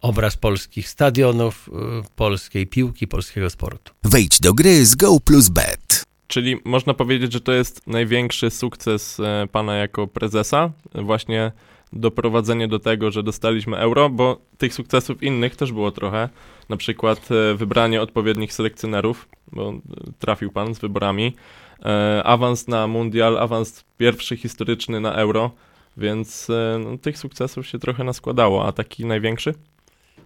obraz 0.00 0.36
polskich 0.36 0.88
stadionów, 0.88 1.68
y, 1.68 1.72
polskiej 2.16 2.66
piłki, 2.66 3.08
polskiego 3.08 3.50
sportu. 3.50 3.92
Wejdź 4.04 4.40
do 4.40 4.54
gry 4.54 4.86
z 4.86 4.94
Go 4.94 5.20
Plus 5.20 5.48
Bet. 5.48 6.06
Czyli 6.26 6.56
można 6.64 6.94
powiedzieć, 6.94 7.32
że 7.32 7.40
to 7.40 7.52
jest 7.52 7.86
największy 7.86 8.50
sukces 8.50 9.20
e, 9.20 9.46
pana 9.52 9.76
jako 9.76 10.06
prezesa, 10.06 10.70
właśnie 10.94 11.52
doprowadzenie 11.92 12.68
do 12.68 12.78
tego, 12.78 13.10
że 13.10 13.22
dostaliśmy 13.22 13.76
euro, 13.76 14.10
bo 14.10 14.40
tych 14.58 14.74
sukcesów 14.74 15.22
innych 15.22 15.56
też 15.56 15.72
było 15.72 15.90
trochę. 15.90 16.28
Na 16.68 16.76
przykład 16.76 17.28
e, 17.30 17.54
wybranie 17.54 18.02
odpowiednich 18.02 18.52
selekcjonerów, 18.52 19.28
bo 19.52 19.70
e, 19.70 19.80
trafił 20.18 20.52
pan 20.52 20.74
z 20.74 20.78
wyborami, 20.78 21.36
e, 21.84 22.22
awans 22.24 22.68
na 22.68 22.86
mundial, 22.86 23.38
awans 23.38 23.84
pierwszy 23.98 24.36
historyczny 24.36 25.00
na 25.00 25.12
euro, 25.12 25.50
więc 25.96 26.48
no, 26.84 26.98
tych 26.98 27.18
sukcesów 27.18 27.66
się 27.66 27.78
trochę 27.78 28.04
naskładało. 28.04 28.66
A 28.66 28.72
taki 28.72 29.04
największy? 29.04 29.54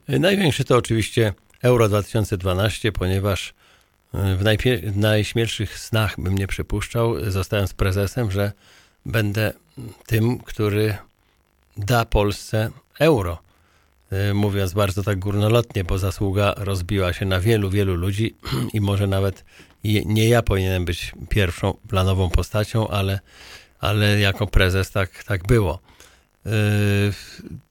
Największy 0.08 0.64
to 0.64 0.76
oczywiście 0.76 1.32
Euro 1.62 1.88
2012, 1.88 2.92
ponieważ 2.92 3.54
w 4.12 4.96
najśmielszych 4.96 5.78
snach 5.78 6.20
bym 6.20 6.38
nie 6.38 6.46
przypuszczał, 6.46 7.30
zostając 7.30 7.74
prezesem, 7.74 8.30
że 8.30 8.52
będę 9.06 9.52
tym, 10.06 10.38
który 10.38 10.96
da 11.76 12.04
Polsce 12.04 12.70
euro. 12.98 13.38
Y, 14.12 14.34
mówiąc 14.34 14.72
bardzo 14.72 15.02
tak 15.02 15.18
górnolotnie, 15.18 15.84
bo 15.84 15.98
zasługa 15.98 16.54
rozbiła 16.56 17.12
się 17.12 17.26
na 17.26 17.40
wielu, 17.40 17.70
wielu 17.70 17.94
ludzi 17.94 18.34
i 18.74 18.80
może 18.80 19.06
nawet 19.06 19.44
nie 20.04 20.28
ja 20.28 20.42
powinienem 20.42 20.84
być 20.84 21.12
pierwszą 21.28 21.74
planową 21.88 22.30
postacią, 22.30 22.88
ale, 22.88 23.20
ale 23.80 24.20
jako 24.20 24.46
prezes 24.46 24.90
tak, 24.90 25.24
tak 25.24 25.46
było. 25.46 25.78
Y, 26.46 26.50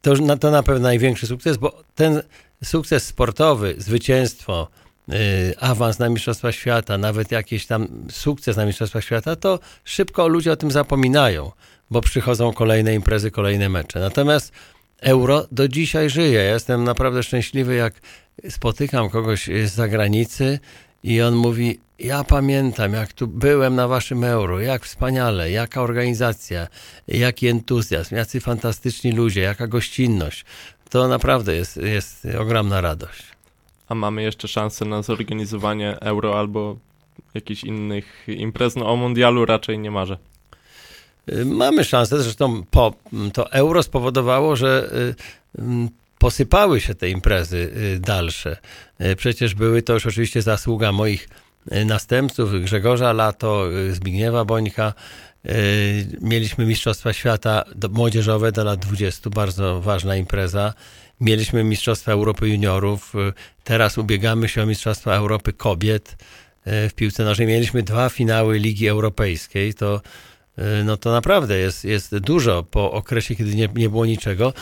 to, 0.02 0.14
to 0.40 0.52
na 0.52 0.64
pewno 0.64 0.82
największy 0.82 1.28
sukces, 1.28 1.58
bo 1.58 1.84
ten 1.96 2.22
sukces 2.64 3.08
sportowy, 3.08 3.76
zwycięstwo, 3.78 4.68
awans 5.60 6.00
na 6.00 6.10
Mistrzostwa 6.10 6.52
Świata, 6.52 6.98
nawet 6.98 7.32
jakiś 7.32 7.66
tam 7.66 7.88
sukces 8.12 8.58
na 8.58 8.66
Mistrzostwach 8.66 9.04
Świata, 9.04 9.36
to 9.36 9.60
szybko 9.84 10.28
ludzie 10.28 10.52
o 10.52 10.56
tym 10.56 10.72
zapominają, 10.72 11.52
bo 11.92 12.02
przychodzą 12.02 12.54
kolejne 12.54 12.96
imprezy, 12.96 13.32
kolejne 13.32 13.70
mecze. 13.70 14.00
Natomiast 14.00 14.52
euro 15.02 15.48
do 15.52 15.68
dzisiaj 15.68 16.10
żyje. 16.10 16.42
Jestem 16.42 16.84
naprawdę 16.84 17.24
szczęśliwy, 17.24 17.76
jak 17.76 17.94
spotykam 18.50 19.10
kogoś 19.10 19.46
z 19.46 19.72
zagranicy 19.72 20.60
i 21.04 21.22
on 21.22 21.36
mówi: 21.36 21.80
Ja 22.00 22.24
pamiętam, 22.24 22.94
jak 22.94 23.14
tu 23.14 23.28
byłem 23.28 23.76
na 23.76 23.88
waszym 23.88 24.24
euro, 24.24 24.60
jak 24.60 24.86
wspaniale, 24.86 25.52
jaka 25.52 25.82
organizacja, 25.82 26.68
jaki 27.08 27.48
entuzjazm, 27.48 28.16
jacy 28.16 28.40
fantastyczni 28.40 29.12
ludzie, 29.12 29.42
jaka 29.42 29.68
gościnność. 29.68 30.46
To 30.90 31.08
naprawdę 31.08 31.56
jest, 31.56 31.78
jest 31.78 32.28
ogromna 32.40 32.82
radość. 32.82 33.24
A 33.88 33.96
mamy 33.96 34.24
jeszcze 34.24 34.48
szansę 34.48 34.86
na 34.86 35.02
zorganizowanie 35.02 36.00
euro 36.00 36.40
albo 36.40 36.78
jakichś 37.34 37.64
innych 37.64 38.24
imprez? 38.28 38.76
No 38.76 38.92
o 38.92 38.96
mundialu 38.96 39.46
raczej 39.46 39.80
nie 39.80 39.92
marzę. 39.92 40.18
Y, 41.34 41.46
mamy 41.46 41.84
szansę, 41.84 42.24
zresztą 42.24 42.64
po, 42.72 42.94
to 43.34 43.52
euro 43.52 43.84
spowodowało, 43.84 44.56
że 44.56 44.90
y, 45.60 45.64
posypały 46.18 46.82
się 46.82 46.96
te 46.96 47.10
imprezy 47.10 47.58
y, 47.58 48.00
dalsze. 48.00 48.58
Przecież 49.18 49.56
były 49.56 49.82
to 49.82 49.94
już 49.94 50.06
oczywiście 50.06 50.42
zasługa 50.42 50.92
moich 50.92 51.30
następców, 51.86 52.62
Grzegorza 52.62 53.14
Lato, 53.14 53.64
Zbigniewa 53.92 54.46
Bońka. 54.46 54.94
Mieliśmy 56.22 56.66
Mistrzostwa 56.66 57.14
Świata 57.14 57.64
młodzieżowe 57.90 58.52
do 58.52 58.64
lat 58.64 58.80
20, 58.80 59.30
bardzo 59.30 59.82
ważna 59.82 60.16
impreza. 60.16 60.74
Mieliśmy 61.22 61.64
Mistrzostwa 61.64 62.12
Europy 62.12 62.50
Juniorów. 62.50 63.14
Teraz 63.64 63.98
ubiegamy 63.98 64.50
się 64.50 64.64
o 64.64 64.66
Mistrzostwa 64.66 65.16
Europy 65.16 65.54
Kobiet 65.54 66.18
w 66.66 66.90
piłce 66.96 67.24
nożnej. 67.24 67.48
Mieliśmy 67.48 67.84
dwa 67.84 68.10
finały 68.10 68.60
Ligi 68.60 68.88
Europejskiej. 68.88 69.74
To 69.74 70.02
no 70.86 70.98
to 70.98 71.12
naprawdę 71.12 71.58
jest, 71.58 71.86
jest 71.86 72.18
dużo 72.18 72.64
po 72.64 72.92
okresie, 72.92 73.36
kiedy 73.36 73.56
nie, 73.56 73.70
nie 73.76 73.90
było 73.90 74.06
niczego. 74.06 74.54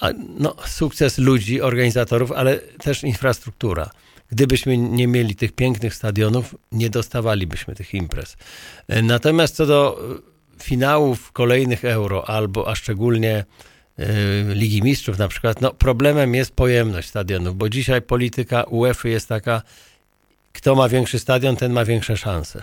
A, 0.00 0.10
no, 0.38 0.56
sukces 0.66 1.18
ludzi, 1.18 1.60
organizatorów, 1.60 2.32
ale 2.32 2.58
też 2.58 3.04
infrastruktura. 3.04 3.90
Gdybyśmy 4.30 4.78
nie 4.78 5.06
mieli 5.06 5.34
tych 5.34 5.52
pięknych 5.52 5.94
stadionów, 5.94 6.54
nie 6.72 6.90
dostawalibyśmy 6.90 7.74
tych 7.74 7.94
imprez. 7.94 8.36
Y, 8.92 9.02
natomiast 9.02 9.56
co 9.56 9.66
do 9.66 9.98
y, 10.58 10.62
finałów 10.62 11.32
kolejnych 11.32 11.84
euro, 11.84 12.28
albo 12.28 12.68
a 12.68 12.74
szczególnie 12.74 13.44
Ligi 14.54 14.82
Mistrzów 14.82 15.18
na 15.18 15.28
przykład, 15.28 15.60
no 15.60 15.70
problemem 15.70 16.34
jest 16.34 16.52
pojemność 16.52 17.08
stadionów, 17.08 17.56
bo 17.56 17.68
dzisiaj 17.68 18.02
polityka 18.02 18.62
UEFA 18.62 19.08
jest 19.08 19.28
taka, 19.28 19.62
kto 20.52 20.74
ma 20.74 20.88
większy 20.88 21.18
stadion, 21.18 21.56
ten 21.56 21.72
ma 21.72 21.84
większe 21.84 22.16
szanse 22.16 22.62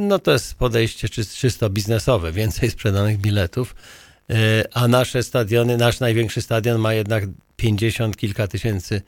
no 0.00 0.18
to 0.18 0.32
jest 0.32 0.54
podejście 0.54 1.08
czysto 1.08 1.70
biznesowe, 1.70 2.32
więcej 2.32 2.70
sprzedanych 2.70 3.18
biletów, 3.18 3.74
e, 4.30 4.64
a 4.74 4.88
nasze 4.88 5.22
stadiony, 5.22 5.76
nasz 5.76 6.00
największy 6.00 6.42
stadion 6.42 6.78
ma 6.78 6.94
jednak 6.94 7.24
50 7.56 8.16
kilka 8.16 8.46
tysięcy 8.46 9.02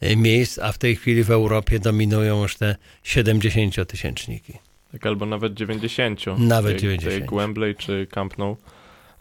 e, 0.00 0.16
miejsc, 0.16 0.58
a 0.58 0.72
w 0.72 0.78
tej 0.78 0.96
chwili 0.96 1.24
w 1.24 1.30
Europie 1.30 1.78
dominują 1.78 2.42
już 2.42 2.56
te 2.56 2.76
70 3.02 3.88
tysięczniki. 3.88 4.52
Tak, 4.92 5.06
albo 5.06 5.26
nawet 5.26 5.54
90. 5.54 6.20
Nawet 6.38 6.72
tej, 6.72 6.80
90. 6.80 7.28
Tej 7.28 7.38
Wembley 7.38 7.74
czy 7.74 8.06
Camp 8.10 8.38
Nou, 8.38 8.56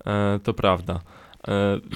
e, 0.06 0.39
to 0.44 0.54
prawda. 0.54 1.01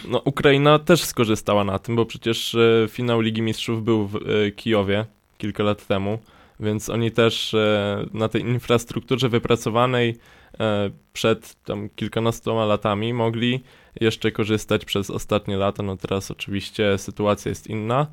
No, 0.08 0.22
Ukraina 0.26 0.80
też 0.80 1.04
skorzystała 1.04 1.64
na 1.64 1.80
tym, 1.80 1.96
bo 1.96 2.06
przecież 2.06 2.56
finał 2.90 3.22
Ligi 3.22 3.42
Mistrzów 3.42 3.84
był 3.84 4.08
w 4.08 4.20
Kijowie 4.56 5.06
kilka 5.38 5.64
lat 5.64 5.88
temu 5.88 6.20
więc 6.62 6.90
oni 6.90 7.12
też 7.12 7.54
e, 7.54 8.06
na 8.14 8.30
tej 8.30 8.42
infrastrukturze 8.42 9.30
wypracowanej 9.30 10.18
e, 10.60 10.90
przed 11.14 11.64
tam 11.64 11.90
kilkunastoma 11.96 12.66
latami 12.66 13.14
mogli 13.14 13.64
jeszcze 14.02 14.32
korzystać 14.32 14.86
przez 14.86 15.10
ostatnie 15.10 15.58
lata. 15.58 15.84
No 15.84 15.98
teraz 15.98 16.32
oczywiście 16.32 16.98
sytuacja 16.98 17.50
jest 17.50 17.68
inna, 17.68 18.08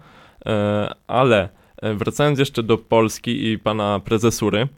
e, 0.46 0.94
ale 1.06 1.48
wracając 1.82 2.38
jeszcze 2.38 2.62
do 2.62 2.78
Polski 2.78 3.46
i 3.46 3.58
pana 3.58 4.00
prezesury, 4.04 4.68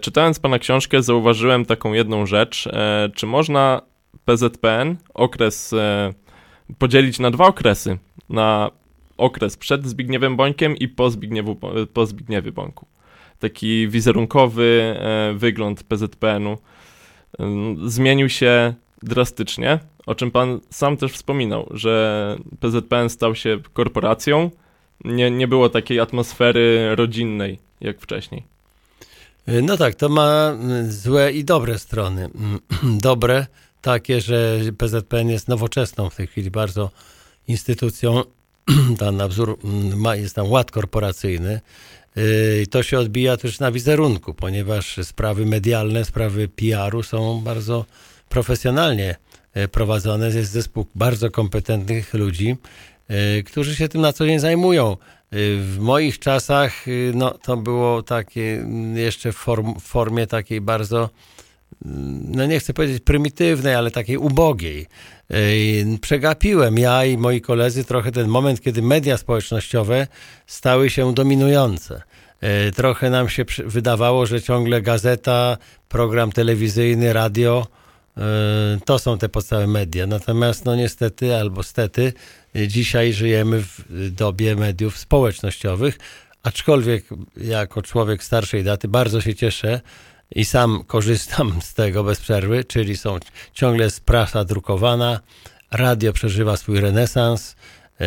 czytając 0.00 0.38
pana 0.38 0.58
książkę 0.58 1.02
zauważyłem 1.02 1.64
taką 1.64 1.92
jedną 1.92 2.26
rzecz. 2.26 2.68
Czy 3.14 3.26
można 3.26 3.82
PZPN 4.24 4.96
okres 5.14 5.74
podzielić 6.78 7.18
na 7.18 7.30
dwa 7.30 7.46
okresy? 7.46 7.98
Na 8.28 8.70
okres 9.16 9.56
przed 9.56 9.86
Zbigniewem 9.86 10.36
Bońkiem 10.36 10.76
i 10.76 10.88
po, 10.88 11.10
Zbigniewu, 11.10 11.56
po 11.92 12.06
Zbigniewie 12.06 12.52
Bońku 12.52 12.86
taki 13.44 13.88
wizerunkowy 13.88 14.96
e, 14.98 15.34
wygląd 15.36 15.82
PZPN-u 15.82 16.58
zmienił 17.86 18.28
się 18.28 18.74
drastycznie, 19.02 19.78
o 20.06 20.14
czym 20.14 20.30
pan 20.30 20.60
sam 20.70 20.96
też 20.96 21.12
wspominał, 21.12 21.68
że 21.70 22.36
PZPN 22.60 23.08
stał 23.08 23.34
się 23.34 23.58
korporacją, 23.72 24.50
nie, 25.04 25.30
nie 25.30 25.48
było 25.48 25.68
takiej 25.68 26.00
atmosfery 26.00 26.96
rodzinnej 26.96 27.58
jak 27.80 28.00
wcześniej. 28.00 28.44
E, 29.46 29.62
no 29.62 29.76
tak, 29.76 29.94
to 29.94 30.08
ma 30.08 30.56
złe 30.88 31.32
i 31.32 31.44
dobre 31.44 31.78
strony. 31.78 32.30
Dobre 33.08 33.46
takie, 33.82 34.20
że 34.20 34.60
PZPN 34.78 35.28
jest 35.28 35.48
nowoczesną 35.48 36.10
w 36.10 36.16
tej 36.16 36.26
chwili 36.26 36.50
bardzo 36.50 36.90
instytucją, 37.48 38.22
tam 38.98 39.16
na 39.16 39.28
wzór, 39.28 39.58
ma, 39.96 40.16
jest 40.16 40.34
tam 40.34 40.50
ład 40.50 40.70
korporacyjny, 40.70 41.60
I 42.62 42.66
to 42.66 42.82
się 42.82 42.98
odbija 42.98 43.36
też 43.36 43.60
na 43.60 43.72
wizerunku, 43.72 44.34
ponieważ 44.34 44.98
sprawy 45.02 45.46
medialne, 45.46 46.04
sprawy 46.04 46.48
PR-u 46.48 47.02
są 47.02 47.40
bardzo 47.40 47.84
profesjonalnie 48.28 49.16
e, 49.54 49.68
prowadzone. 49.68 50.26
Jest 50.26 50.52
zespół 50.52 50.86
bardzo 50.94 51.30
kompetentnych 51.30 52.14
ludzi, 52.14 52.56
e, 53.08 53.42
którzy 53.42 53.76
się 53.76 53.88
tym 53.88 54.00
na 54.00 54.12
co 54.12 54.26
dzień 54.26 54.38
zajmują. 54.38 54.96
W 55.60 55.76
moich 55.80 56.18
czasach 56.18 56.84
no, 57.14 57.30
to 57.30 57.56
było 57.56 58.02
takie 58.02 58.54
mm, 58.54 58.96
jeszcze 58.96 59.32
w 59.32 59.46
formie 59.80 60.26
takiej 60.26 60.60
bardzo, 60.60 61.10
mm, 61.84 62.22
no 62.30 62.46
nie 62.46 62.60
chcę 62.60 62.74
powiedzieć 62.74 63.02
prymitywnej, 63.02 63.74
ale 63.74 63.90
takiej 63.90 64.16
ubogiej. 64.16 64.86
Przegapiłem 66.00 66.78
ja 66.78 67.04
i 67.04 67.18
moi 67.18 67.40
koledzy 67.40 67.84
trochę 67.84 68.12
ten 68.12 68.28
moment, 68.28 68.60
kiedy 68.60 68.82
media 68.82 69.16
społecznościowe 69.16 70.06
stały 70.46 70.90
się 70.90 71.14
dominujące. 71.14 72.02
Trochę 72.76 73.10
nam 73.10 73.28
się 73.28 73.44
wydawało, 73.66 74.26
że 74.26 74.42
ciągle 74.42 74.82
gazeta, 74.82 75.56
program 75.88 76.32
telewizyjny, 76.32 77.12
radio 77.12 77.66
to 78.84 78.98
są 78.98 79.18
te 79.18 79.28
podstawowe 79.28 79.66
media. 79.66 80.06
Natomiast 80.06 80.64
no 80.64 80.76
niestety 80.76 81.36
albo 81.36 81.62
stety 81.62 82.12
dzisiaj 82.66 83.12
żyjemy 83.12 83.62
w 83.62 84.10
dobie 84.10 84.56
mediów 84.56 84.98
społecznościowych, 84.98 85.98
aczkolwiek 86.42 87.04
jako 87.36 87.82
człowiek 87.82 88.24
starszej 88.24 88.64
daty 88.64 88.88
bardzo 88.88 89.20
się 89.20 89.34
cieszę, 89.34 89.80
i 90.34 90.44
sam 90.44 90.84
korzystam 90.86 91.62
z 91.62 91.74
tego 91.74 92.04
bez 92.04 92.20
przerwy, 92.20 92.64
czyli 92.64 92.96
są 92.96 93.18
ciągle 93.52 93.84
jest 93.84 94.00
prasa 94.00 94.44
drukowana, 94.44 95.20
radio 95.70 96.12
przeżywa 96.12 96.56
swój 96.56 96.80
renesans. 96.80 97.56
E, 98.00 98.06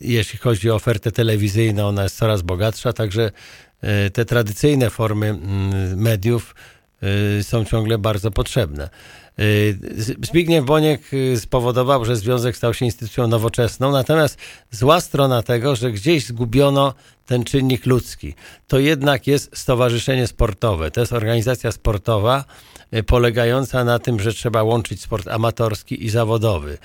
jeśli 0.00 0.38
chodzi 0.38 0.70
o 0.70 0.74
ofertę 0.74 1.12
telewizyjną, 1.12 1.88
ona 1.88 2.02
jest 2.02 2.16
coraz 2.16 2.42
bogatsza, 2.42 2.92
także 2.92 3.30
e, 3.80 4.10
te 4.10 4.24
tradycyjne 4.24 4.90
formy 4.90 5.26
mm, 5.28 6.00
mediów 6.00 6.54
e, 7.38 7.42
są 7.42 7.64
ciągle 7.64 7.98
bardzo 7.98 8.30
potrzebne. 8.30 8.88
Zbigniew 10.22 10.64
Boniek 10.64 11.00
spowodował, 11.36 12.04
że 12.04 12.16
związek 12.16 12.56
stał 12.56 12.74
się 12.74 12.84
instytucją 12.84 13.26
nowoczesną, 13.26 13.92
natomiast 13.92 14.38
zła 14.70 15.00
strona 15.00 15.42
tego, 15.42 15.76
że 15.76 15.92
gdzieś 15.92 16.24
zgubiono 16.26 16.94
ten 17.26 17.44
czynnik 17.44 17.86
ludzki. 17.86 18.34
To 18.68 18.78
jednak 18.78 19.26
jest 19.26 19.56
stowarzyszenie 19.56 20.26
sportowe, 20.26 20.90
to 20.90 21.00
jest 21.00 21.12
organizacja 21.12 21.72
sportowa 21.72 22.44
e, 22.90 23.02
polegająca 23.02 23.84
na 23.84 23.98
tym, 23.98 24.20
że 24.20 24.32
trzeba 24.32 24.62
łączyć 24.62 25.02
sport 25.02 25.28
amatorski 25.28 26.04
i 26.04 26.10
zawodowy. 26.10 26.78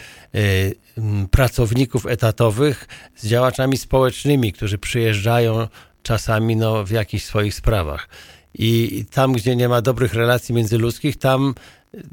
Pracowników 1.31 2.05
etatowych 2.05 2.88
z 3.15 3.27
działaczami 3.27 3.77
społecznymi, 3.77 4.53
którzy 4.53 4.77
przyjeżdżają 4.77 5.67
czasami 6.03 6.55
no, 6.55 6.83
w 6.83 6.91
jakichś 6.91 7.25
swoich 7.25 7.53
sprawach. 7.53 8.10
I 8.53 9.05
tam, 9.12 9.33
gdzie 9.33 9.55
nie 9.55 9.69
ma 9.69 9.81
dobrych 9.81 10.13
relacji 10.13 10.55
międzyludzkich, 10.55 11.17
tam 11.17 11.55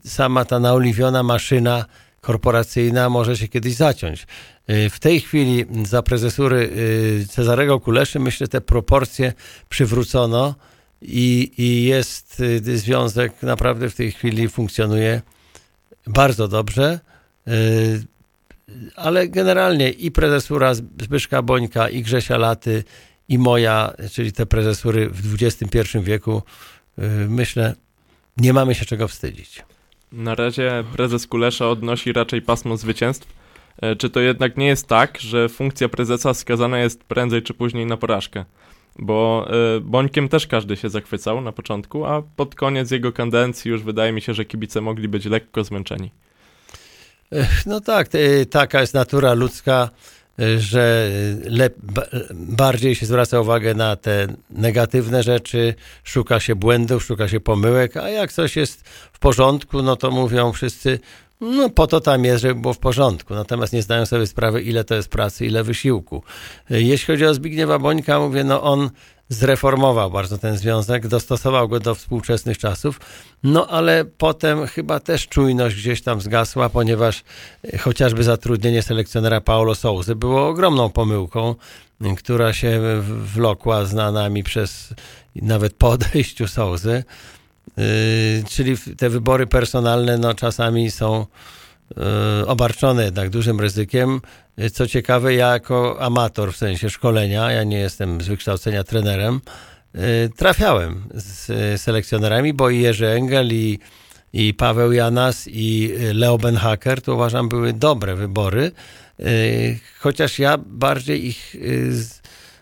sama 0.05 0.45
ta 0.45 0.59
naoliwiona 0.59 1.23
maszyna 1.23 1.85
korporacyjna 2.21 3.09
może 3.09 3.37
się 3.37 3.49
kiedyś 3.49 3.75
zaciąć. 3.75 4.27
Y, 4.71 4.91
w 4.91 5.01
tej 5.01 5.21
chwili 5.21 5.65
za 5.87 6.03
prezesury 6.03 6.71
y, 6.77 7.27
Cezarego 7.29 7.81
Kuleszy 7.81 8.19
myślę 8.19 8.49
te 8.49 8.61
proporcje 8.61 9.33
przywrócono 9.69 10.55
i, 11.03 11.53
i 11.59 11.85
jest 11.85 12.41
y, 12.41 12.79
związek 12.79 13.43
naprawdę 13.43 13.91
w 13.91 13.95
tej 13.95 14.13
chwili 14.13 14.49
funkcjonuje 14.49 15.23
bardzo 16.07 16.49
dobrze. 16.49 17.01
ale 18.97 19.29
generalnie 19.29 19.91
i 19.91 20.11
prezesura 20.11 20.75
Zbyszka 20.75 21.43
Bońka, 21.43 21.89
i 21.89 22.03
Grzesia 22.03 22.39
Laty, 22.39 22.85
i 23.29 23.39
moja, 23.39 23.93
czyli 24.13 24.33
te 24.33 24.47
prezesury 24.47 25.11
w 25.11 25.43
XXI 25.43 25.99
wieku, 26.03 26.43
myślę, 27.29 27.75
nie 28.37 28.53
mamy 28.53 28.75
się 28.75 28.85
czego 28.85 29.09
wstydzić. 29.09 29.63
Na 30.13 30.35
razie 30.35 30.85
prezes 30.93 31.27
Kulesza 31.27 31.69
odnosi 31.69 32.13
raczej 32.13 32.43
pasmo 32.43 32.77
zwycięstw. 32.77 33.33
E, 33.83 33.97
czy 33.97 34.11
to 34.11 34.21
jednak 34.21 34.57
nie 34.57 34.67
jest 34.67 34.87
tak, 34.87 35.21
że 35.21 35.49
funkcja 35.49 35.89
prezesa 35.89 36.35
skazana 36.35 36.79
jest 36.79 37.05
prędzej 37.05 37.43
czy 37.43 37.55
później 37.55 37.87
na 37.87 37.97
porażkę? 37.97 38.45
Bo 38.99 39.49
y, 39.77 39.81
Bońkiem 39.81 40.29
też 40.29 40.47
każdy 40.47 40.77
się 40.77 40.89
zachwycał 40.89 41.41
na 41.41 41.53
początku, 41.53 42.05
a 42.05 42.23
pod 42.37 42.55
koniec 42.55 42.91
jego 42.91 43.13
kadencji 43.13 43.71
już 43.71 43.83
wydaje 43.83 44.13
mi 44.13 44.21
się, 44.21 44.35
że 44.35 44.45
kibice 44.45 44.81
mogli 44.81 45.09
być 45.09 45.25
lekko 45.25 45.65
zmęczeni. 45.65 46.11
No 47.67 47.81
tak, 47.81 48.09
taka 48.51 48.81
jest 48.81 48.95
natura 48.95 49.35
ludzka, 49.35 49.91
że 50.59 51.11
lep, 51.45 51.75
bardziej 52.35 52.95
się 52.95 53.07
zwraca 53.07 53.41
uwagę 53.41 53.75
na 53.75 53.97
te 53.97 54.27
negatywne 54.51 55.23
rzeczy, 55.23 55.75
szuka 56.05 56.41
się 56.41 56.55
błędów, 56.55 57.05
szuka 57.05 57.29
się 57.29 57.41
pomyłek, 57.41 57.97
a 57.97 58.09
jak 58.09 58.33
coś 58.33 58.57
jest 58.57 58.89
w 59.13 59.19
porządku, 59.19 59.83
no 59.83 59.97
to 59.97 60.11
mówią 60.11 60.53
wszyscy, 60.53 60.99
no 61.41 61.71
po 61.71 61.87
to 61.87 62.01
tam 62.01 62.25
jest, 62.25 62.43
żeby 62.43 62.61
było 62.61 62.75
w 62.75 62.79
porządku. 62.79 63.35
Natomiast 63.35 63.73
nie 63.73 63.83
zdają 63.83 64.07
sobie 64.07 64.27
sprawy, 64.27 64.63
ile 64.63 64.85
to 64.85 64.95
jest 64.95 65.09
pracy, 65.09 65.47
ile 65.47 65.65
wysiłku. 65.65 66.23
Jeśli 66.71 67.07
chodzi 67.07 67.27
o 67.27 67.35
Zbigniewa 67.35 67.79
Bońka, 67.79 68.21
mówię, 68.21 68.45
no 68.45 68.63
on 68.63 68.91
zreformował 69.29 70.11
bardzo 70.11 70.39
ten 70.39 70.57
związek, 70.57 71.07
dostosował 71.07 71.69
go 71.69 71.81
do 71.81 71.95
współczesnych 71.95 72.59
czasów, 72.59 73.01
no 73.43 73.67
ale 73.67 74.05
potem 74.05 74.67
chyba 74.67 75.01
też 75.01 75.29
czujność 75.29 75.77
gdzieś 75.77 76.03
tam 76.03 76.21
zgasła, 76.21 76.69
ponieważ 76.69 77.25
e, 77.65 77.79
chociażby 77.79 78.25
zatrudnienie 78.25 78.83
selekcjonera 78.83 79.41
Paulo 79.41 79.75
Souzy 79.75 80.15
było 80.15 80.49
ogromną 80.49 80.91
pomyłką, 80.91 81.55
która 82.19 82.53
się 82.53 82.81
wlokła 83.35 83.85
z 83.85 83.93
nami 83.93 84.43
przez 84.43 84.95
nawet 85.37 85.75
po 85.75 85.89
odejściu 85.91 86.49
Souzy. 86.49 87.05
Yy, 87.77 88.45
czyli 88.49 88.77
te 88.97 89.11
wybory 89.11 89.47
personalne 89.47 90.19
no, 90.19 90.35
czasami 90.35 90.91
są 90.91 91.27
yy, 91.97 92.47
obarczone 92.47 93.05
jednak 93.05 93.31
dużym 93.31 93.61
ryzykiem. 93.61 94.21
Yy, 94.57 94.71
co 94.71 94.87
ciekawe, 94.87 95.35
ja 95.35 95.53
jako 95.53 95.97
amator 96.01 96.53
w 96.53 96.57
sensie 96.57 96.91
szkolenia, 96.91 97.53
ja 97.53 97.65
nie 97.65 97.79
jestem 97.79 98.21
z 98.21 98.29
wykształcenia 98.29 98.85
trenerem, 98.85 99.41
trafiałem 100.37 101.05
z 101.15 101.81
selekcjonerami, 101.81 102.53
bo 102.53 102.71
i 102.71 102.81
Jerzy 102.81 103.07
Engel, 103.07 103.49
i, 103.53 103.79
i 104.33 104.55
Paweł 104.55 104.93
Janas, 104.93 105.49
i 105.49 105.95
Leo 106.15 106.39
Benhaker, 106.39 107.03
to 107.03 107.15
uważam 107.15 107.49
były 107.49 107.73
dobre 107.73 108.17
wybory, 108.17 108.73
chociaż 109.99 110.39
ja 110.39 110.59
bardziej 110.59 111.27
ich 111.27 111.57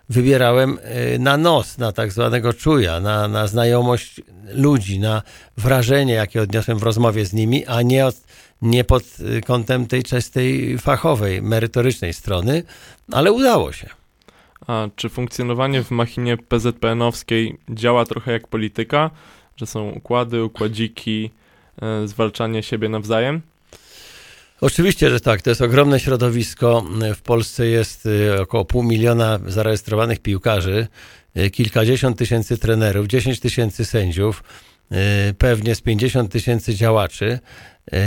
wybierałem 0.08 0.78
y, 1.14 1.18
na 1.18 1.36
nos, 1.36 1.78
na 1.78 1.92
tak 1.92 2.12
zwanego 2.12 2.52
czuja, 2.52 3.00
na, 3.00 3.28
na 3.28 3.46
znajomość 3.46 4.20
ludzi, 4.54 4.98
na 4.98 5.22
wrażenie, 5.56 6.14
jakie 6.14 6.42
odniosłem 6.42 6.78
w 6.78 6.82
rozmowie 6.82 7.24
z 7.26 7.32
nimi, 7.32 7.66
a 7.66 7.82
nie, 7.82 8.06
od, 8.06 8.16
nie 8.62 8.84
pod 8.84 9.04
kątem 9.46 9.86
tej 9.86 10.02
czystej 10.02 10.78
fachowej, 10.78 11.42
merytorycznej 11.42 12.12
strony, 12.12 12.62
ale 13.12 13.32
udało 13.32 13.72
się. 13.72 13.88
A 14.66 14.88
czy 14.96 15.08
funkcjonowanie 15.08 15.82
w 15.82 15.90
machinie 15.90 16.36
PZPN-owskiej 16.36 17.58
działa 17.70 18.04
trochę 18.04 18.32
jak 18.32 18.48
polityka, 18.48 19.10
że 19.56 19.66
są 19.66 19.90
układy, 19.90 20.44
układziki, 20.44 21.30
e, 21.82 22.08
zwalczanie 22.08 22.62
siebie 22.62 22.88
nawzajem? 22.88 23.42
Oczywiście, 24.60 25.10
że 25.10 25.20
tak. 25.20 25.42
To 25.42 25.50
jest 25.50 25.62
ogromne 25.62 26.00
środowisko. 26.00 26.84
W 27.14 27.22
Polsce 27.22 27.66
jest 27.66 28.06
y, 28.06 28.40
około 28.40 28.64
pół 28.64 28.82
miliona 28.82 29.38
zarejestrowanych 29.46 30.18
piłkarzy, 30.18 30.86
y, 31.36 31.50
kilkadziesiąt 31.50 32.18
tysięcy 32.18 32.58
trenerów, 32.58 33.06
10 33.06 33.40
tysięcy 33.40 33.84
sędziów, 33.84 34.42
y, 35.30 35.34
pewnie 35.34 35.74
z 35.74 35.80
50 35.80 36.32
tysięcy 36.32 36.74
działaczy. 36.74 37.38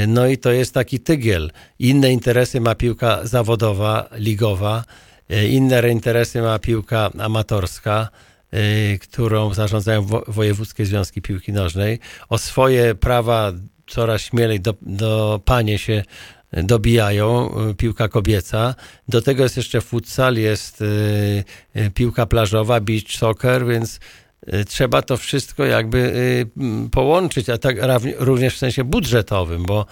No 0.08 0.28
i 0.28 0.38
to 0.38 0.52
jest 0.52 0.74
taki 0.74 1.00
tygiel. 1.00 1.52
Inne 1.80 2.12
interesy 2.12 2.62
ma 2.62 2.76
piłka 2.76 3.20
zawodowa, 3.24 4.10
ligowa, 4.12 4.84
inne 5.50 5.90
interesy 5.90 6.42
ma 6.42 6.60
piłka 6.60 7.10
amatorska 7.20 8.10
którą 9.02 9.54
zarządzają 9.54 10.06
wojewódzkie 10.28 10.86
związki 10.86 11.22
piłki 11.22 11.54
nożnej. 11.54 12.00
O 12.30 12.38
swoje 12.38 12.96
prawa 12.96 13.52
coraz 13.88 14.22
śmielej 14.22 14.60
do, 14.60 14.74
do 14.82 15.42
panie 15.46 15.78
się 15.78 16.04
dobijają, 16.54 17.52
y, 17.70 17.76
piłka 17.76 18.08
kobieca. 18.08 18.76
Do 19.08 19.22
tego 19.22 19.44
jest 19.44 19.58
jeszcze 19.58 19.82
futsal, 19.82 20.36
jest 20.36 20.82
y, 20.82 20.86
y, 21.76 21.92
piłka 21.94 22.26
plażowa, 22.26 22.80
beach 22.80 23.12
soccer, 23.12 23.66
więc 23.66 24.00
trzeba 24.68 25.02
to 25.02 25.18
wszystko 25.18 25.66
jakby 25.66 26.14
połączyć, 26.92 27.50
a 27.50 27.58
tak 27.58 27.76
również 28.18 28.56
w 28.56 28.58
sensie 28.58 28.84
budżetowym, 28.84 29.64
bo 29.64 29.86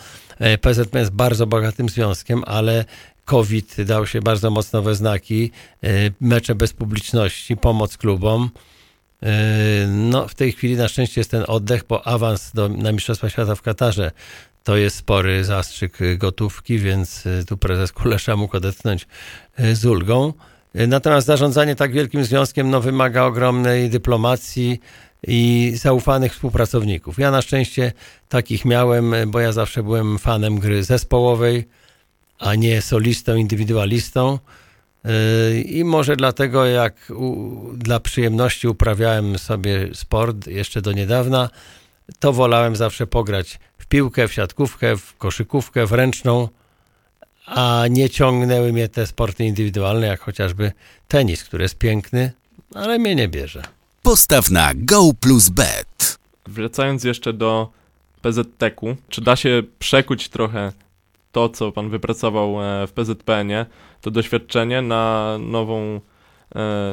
PZP 0.62 1.00
jest 1.00 1.12
bardzo 1.12 1.48
bogatym 1.48 1.90
związkiem, 1.90 2.44
ale 2.48 2.86
COVID 3.26 3.82
dał 3.82 4.08
się 4.08 4.22
bardzo 4.22 4.52
mocno 4.52 4.82
we 4.82 4.96
znaki, 4.96 5.52
mecze 6.22 6.56
bez 6.56 6.74
publiczności, 6.74 7.58
pomoc 7.58 7.98
klubom. 7.98 8.50
No, 9.88 10.28
w 10.28 10.36
tej 10.36 10.52
chwili 10.52 10.76
na 10.76 10.88
szczęście 10.88 11.22
jest 11.22 11.32
ten 11.32 11.44
oddech, 11.48 11.84
bo 11.90 12.08
awans 12.08 12.52
do, 12.54 12.70
na 12.70 12.92
Mistrzostwa 12.92 13.30
Świata 13.30 13.56
w 13.56 13.62
Katarze 13.62 14.12
to 14.64 14.78
jest 14.78 14.96
spory 14.96 15.44
zastrzyk 15.44 15.98
gotówki, 16.18 16.80
więc 16.80 17.26
y, 17.26 17.46
tu 17.48 17.58
prezes 17.58 17.92
Kulesza 17.92 18.36
mógł 18.36 18.58
odetchnąć 18.58 19.08
y, 19.60 19.76
z 19.76 19.86
ulgą. 19.86 20.34
Y, 20.76 20.88
natomiast 20.88 21.28
zarządzanie 21.28 21.76
tak 21.76 21.92
wielkim 21.92 22.24
związkiem 22.24 22.70
no, 22.70 22.82
wymaga 22.82 23.24
ogromnej 23.24 23.90
dyplomacji 23.90 24.80
i 25.28 25.72
zaufanych 25.76 26.34
współpracowników. 26.34 27.20
Ja 27.20 27.32
na 27.32 27.42
szczęście 27.42 27.92
takich 28.30 28.66
miałem, 28.66 29.16
bo 29.28 29.40
ja 29.40 29.52
zawsze 29.52 29.84
byłem 29.84 30.20
fanem 30.20 30.60
gry 30.60 30.84
zespołowej, 30.84 31.68
a 32.40 32.56
nie 32.56 32.82
solistą, 32.82 33.36
indywidualistą. 33.36 34.40
I 35.66 35.84
może 35.84 36.16
dlatego, 36.16 36.66
jak 36.66 36.96
u, 37.16 37.56
dla 37.74 38.00
przyjemności 38.00 38.68
uprawiałem 38.68 39.38
sobie 39.38 39.90
sport 39.94 40.48
jeszcze 40.48 40.82
do 40.82 40.92
niedawna, 40.92 41.50
to 42.20 42.34
wolałem 42.34 42.76
zawsze 42.76 43.08
pograć 43.08 43.60
piłkę, 43.90 44.28
w 44.28 44.34
siatkówkę, 44.34 44.98
w 44.98 45.18
koszykówkę, 45.18 45.86
w 45.86 45.92
ręczną, 45.92 46.48
a 47.46 47.84
nie 47.90 48.10
ciągnęły 48.10 48.74
mnie 48.74 48.90
te 48.90 49.08
sporty 49.08 49.46
indywidualne, 49.46 50.08
jak 50.08 50.20
chociażby 50.20 50.72
tenis, 51.08 51.44
który 51.44 51.64
jest 51.64 51.78
piękny, 51.78 52.32
ale 52.76 53.00
mnie 53.00 53.16
nie 53.16 53.28
bierze. 53.28 53.64
Postaw 54.04 54.50
na 54.52 54.72
Go 54.76 55.14
plus 55.20 55.50
Bet. 55.50 56.20
Wracając 56.48 57.04
jeszcze 57.04 57.34
do 57.34 57.70
PZT-ku, 58.22 58.96
czy 59.10 59.22
da 59.22 59.36
się 59.36 59.64
przekuć 59.80 60.30
trochę 60.30 60.72
to, 61.32 61.50
co 61.50 61.72
pan 61.72 61.90
wypracował 61.90 62.64
e, 62.64 62.88
w 62.88 62.92
PZPN-ie, 62.92 63.66
to 64.02 64.12
doświadczenie 64.12 64.82
na 64.82 65.38
nową, 65.40 66.02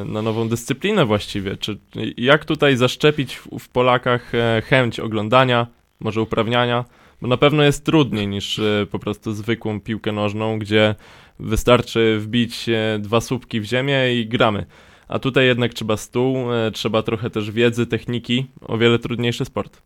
na 0.04 0.22
nową 0.22 0.48
dyscyplinę 0.48 1.06
właściwie? 1.06 1.56
Czy 1.56 1.78
jak 2.16 2.44
tutaj 2.44 2.76
zaszczepić 2.76 3.36
w 3.60 3.68
Polakach 3.68 4.34
e, 4.34 4.62
chęć 4.66 5.00
oglądania, 5.00 5.66
może 6.00 6.22
uprawniania, 6.22 6.84
bo 7.22 7.28
na 7.28 7.36
pewno 7.36 7.62
jest 7.62 7.84
trudniej 7.84 8.28
niż 8.28 8.58
e, 8.58 8.86
po 8.90 8.98
prostu 8.98 9.32
zwykłą 9.32 9.80
piłkę 9.80 10.12
nożną, 10.12 10.58
gdzie 10.58 10.94
wystarczy 11.38 12.18
wbić 12.20 12.66
dwa 12.98 13.20
słupki 13.20 13.60
w 13.60 13.64
ziemię 13.64 14.14
i 14.14 14.26
gramy. 14.26 14.66
A 15.08 15.18
tutaj 15.18 15.46
jednak 15.46 15.74
trzeba 15.74 15.96
stół, 15.96 16.52
e, 16.54 16.70
trzeba 16.70 17.02
trochę 17.02 17.30
też 17.30 17.50
wiedzy, 17.50 17.86
techniki, 17.86 18.46
o 18.60 18.78
wiele 18.78 18.98
trudniejszy 18.98 19.44
sport. 19.44 19.82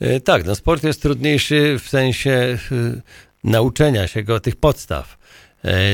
E, 0.00 0.20
tak, 0.20 0.46
no 0.46 0.54
sport 0.54 0.84
jest 0.84 1.02
trudniejszy 1.02 1.78
w 1.78 1.88
sensie 1.88 2.58
nauczenia 3.44 4.06
się 4.06 4.22
go 4.22 4.40
tych 4.40 4.56
podstaw. 4.56 5.18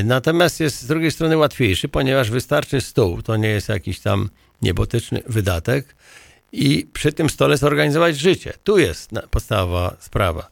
Natomiast 0.05 0.61
jest 0.61 0.83
z 0.83 0.87
drugiej 0.87 1.11
strony 1.11 1.37
łatwiejszy, 1.37 1.89
ponieważ 1.89 2.31
wystarczy 2.31 2.81
stół. 2.81 3.23
To 3.23 3.37
nie 3.37 3.49
jest 3.49 3.69
jakiś 3.69 4.01
tam 4.01 4.31
niebotyczny 4.63 5.23
wydatek 5.27 5.95
i 6.53 6.87
przy 6.93 7.13
tym 7.13 7.31
stole 7.31 7.57
zorganizować 7.57 8.19
życie. 8.19 8.53
Tu 8.65 8.79
jest 8.79 9.11
podstawowa 9.31 9.97
sprawa. 10.01 10.49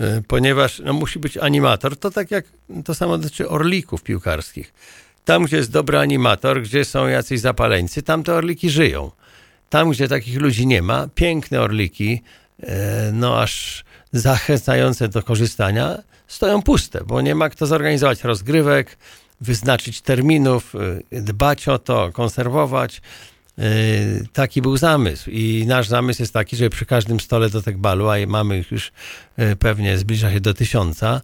E, 0.00 0.22
ponieważ 0.28 0.82
no, 0.84 0.92
musi 0.92 1.18
być 1.18 1.36
animator, 1.36 1.96
to 1.96 2.10
tak 2.10 2.30
jak 2.30 2.44
to 2.84 2.94
samo 2.94 3.18
dotyczy 3.18 3.48
orlików 3.48 4.02
piłkarskich. 4.02 4.72
Tam, 5.24 5.44
gdzie 5.44 5.56
jest 5.56 5.70
dobry 5.70 5.98
animator, 5.98 6.62
gdzie 6.62 6.84
są 6.84 7.06
jacyś 7.06 7.40
zapaleńcy, 7.40 8.02
tam 8.02 8.22
te 8.22 8.34
orliki 8.34 8.70
żyją. 8.70 9.10
Tam, 9.68 9.90
gdzie 9.90 10.08
takich 10.08 10.40
ludzi 10.40 10.66
nie 10.66 10.82
ma, 10.82 11.08
piękne 11.14 11.60
orliki, 11.60 12.22
e, 12.62 13.10
no 13.12 13.40
aż 13.42 13.84
zachęcające 14.12 15.08
do 15.08 15.22
korzystania, 15.22 15.98
stoją 16.30 16.62
puste, 16.62 17.04
bo 17.06 17.20
nie 17.20 17.34
ma 17.34 17.48
kto 17.48 17.66
zorganizować 17.66 18.24
rozgrywek, 18.24 18.98
wyznaczyć 19.40 20.00
terminów, 20.00 20.74
e, 21.10 21.20
dbać 21.22 21.68
o 21.68 21.78
to, 21.78 22.12
konserwować. 22.12 23.02
E, 23.58 23.62
taki 24.32 24.62
był 24.62 24.76
zamysł 24.76 25.30
i 25.30 25.64
nasz 25.66 25.88
zamysł 25.88 26.22
jest 26.22 26.32
taki, 26.32 26.56
że 26.56 26.70
przy 26.70 26.86
każdym 26.86 27.20
stole 27.20 27.50
do 27.50 27.62
balu, 27.76 28.08
a 28.08 28.14
mamy 28.26 28.58
ich 28.58 28.72
już 28.72 28.92
e, 29.36 29.56
pewnie 29.56 29.98
zbliża 29.98 30.32
się 30.32 30.40
do 30.40 30.54
tysiąca, 30.54 31.20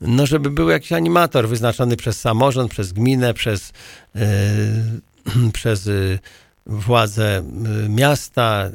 no 0.00 0.26
żeby 0.26 0.50
był 0.50 0.70
jakiś 0.70 0.92
animator 0.92 1.48
wyznaczony 1.48 1.96
przez 1.96 2.20
samorząd, 2.20 2.70
przez 2.70 2.92
gminę, 2.92 3.34
przez, 3.34 3.72
przez 5.52 5.88
władze 6.66 7.42
miasta. 7.88 8.70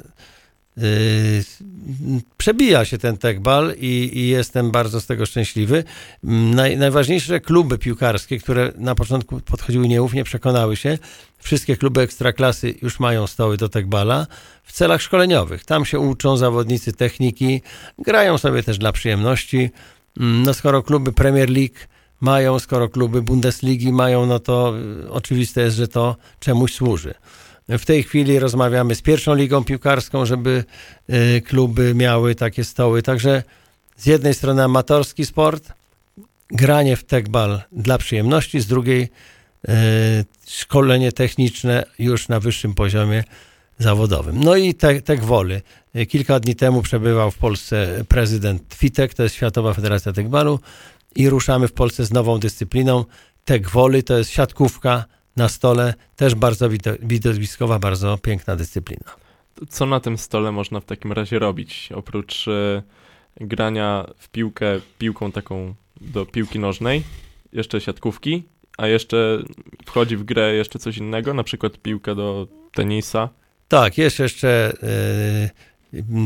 Przebija 2.38 2.86
się 2.86 2.98
ten 2.98 3.18
tekbal 3.18 3.74
i, 3.78 4.12
i, 4.14 4.28
jestem 4.28 4.72
bardzo 4.72 5.02
z 5.02 5.06
tego 5.06 5.26
szczęśliwy. 5.26 5.84
Naj, 6.24 6.78
najważniejsze 6.78 7.40
kluby 7.40 7.78
piłkarskie, 7.78 8.40
które 8.40 8.72
na 8.78 8.96
początku 8.96 9.40
podchodziły 9.40 9.88
nieufnie, 9.88 10.24
przekonały 10.24 10.76
się, 10.76 10.98
wszystkie 11.38 11.78
kluby 11.78 12.02
ekstraklasy 12.02 12.76
już 12.82 13.00
mają 13.00 13.28
stoły 13.28 13.58
do 13.58 13.70
tekbala 13.70 14.28
w 14.64 14.72
celach 14.72 15.02
szkoleniowych. 15.02 15.66
Tam 15.66 15.86
się 15.86 16.00
uczą 16.00 16.38
zawodnicy 16.38 16.94
techniki, 16.94 17.62
grają 18.00 18.38
sobie 18.38 18.64
też 18.64 18.78
dla 18.78 18.92
przyjemności. 18.92 19.70
Mm, 20.20 20.44
no 20.44 20.54
skoro 20.54 20.84
kluby 20.84 21.14
Premier 21.14 21.50
League 21.50 21.78
mają, 22.22 22.60
skoro 22.60 22.90
kluby 22.90 23.22
Bundesligi 23.22 23.92
mają, 23.92 24.26
no 24.26 24.40
to 24.40 24.74
y, 25.06 25.12
oczywiste 25.12 25.62
jest, 25.62 25.78
że 25.78 25.88
to 25.88 26.16
czemuś 26.40 26.74
służy. 26.74 27.14
W 27.70 27.86
tej 27.86 28.04
chwili 28.04 28.40
rozmawiamy 28.40 28.96
z 28.96 29.02
pierwszą 29.02 29.36
ligą 29.36 29.64
piłkarską, 29.64 30.26
żeby 30.26 30.64
y, 31.10 31.42
kluby 31.42 31.96
miały 31.96 32.36
takie 32.36 32.64
stoły. 32.64 33.02
Także 33.02 33.44
z 33.98 34.06
jednej 34.06 34.34
strony 34.34 34.64
amatorski 34.64 35.26
sport, 35.26 35.74
granie 36.52 36.96
w 36.96 37.04
tekbal 37.04 37.62
dla 37.72 37.98
przyjemności, 37.98 38.62
z 38.62 38.68
drugiej 38.68 39.02
y, 39.04 39.72
szkolenie 40.48 41.12
techniczne 41.12 41.86
już 42.00 42.28
na 42.28 42.40
wyższym 42.40 42.74
poziomie 42.74 43.24
zawodowym. 43.80 44.44
No 44.44 44.56
i 44.56 44.74
tek, 44.74 45.02
tek 45.02 45.24
woli. 45.24 45.56
Kilka 46.10 46.40
dni 46.40 46.56
temu 46.56 46.82
przebywał 46.82 47.32
w 47.32 47.38
Polsce 47.38 48.04
prezydent 48.08 48.76
FITEK, 48.76 49.14
to 49.14 49.24
jest 49.24 49.36
Światowa 49.36 49.74
Federacja 49.74 50.14
Tekbalu 50.14 50.60
i 51.16 51.30
ruszamy 51.30 51.68
w 51.68 51.74
Polsce 51.74 52.06
z 52.06 52.12
nową 52.12 52.40
dyscypliną. 52.40 53.06
Tek 53.46 53.70
woli 53.70 54.04
to 54.04 54.18
jest 54.18 54.30
siatkówka 54.30 55.06
na 55.36 55.50
stole, 55.50 55.94
też 56.16 56.36
bardzo 56.36 56.70
widowiskowa, 57.00 57.80
bardzo 57.80 58.18
piękna 58.18 58.56
dyscyplina. 58.56 59.12
Co 59.70 59.86
na 59.86 60.00
tym 60.00 60.18
stole 60.18 60.52
można 60.52 60.80
w 60.80 60.86
takim 60.86 61.12
razie 61.12 61.40
robić? 61.40 61.90
Oprócz 61.96 62.48
e, 62.48 62.84
grania 63.42 64.06
w 64.18 64.30
piłkę 64.30 64.80
piłką 64.98 65.32
taką 65.32 65.76
do 66.02 66.26
piłki 66.26 66.60
nożnej, 66.60 67.04
jeszcze 67.54 67.82
siatkówki, 67.82 68.44
a 68.78 68.88
jeszcze 68.88 69.44
wchodzi 69.86 70.18
w 70.18 70.24
grę 70.24 70.54
jeszcze 70.54 70.80
coś 70.80 70.98
innego, 70.98 71.34
na 71.34 71.44
przykład 71.44 71.78
piłka 71.78 72.16
do 72.16 72.48
tenisa. 72.74 73.30
Tak, 73.68 73.98
jest 73.98 74.20
jeszcze 74.20 74.74
y, 74.84 75.50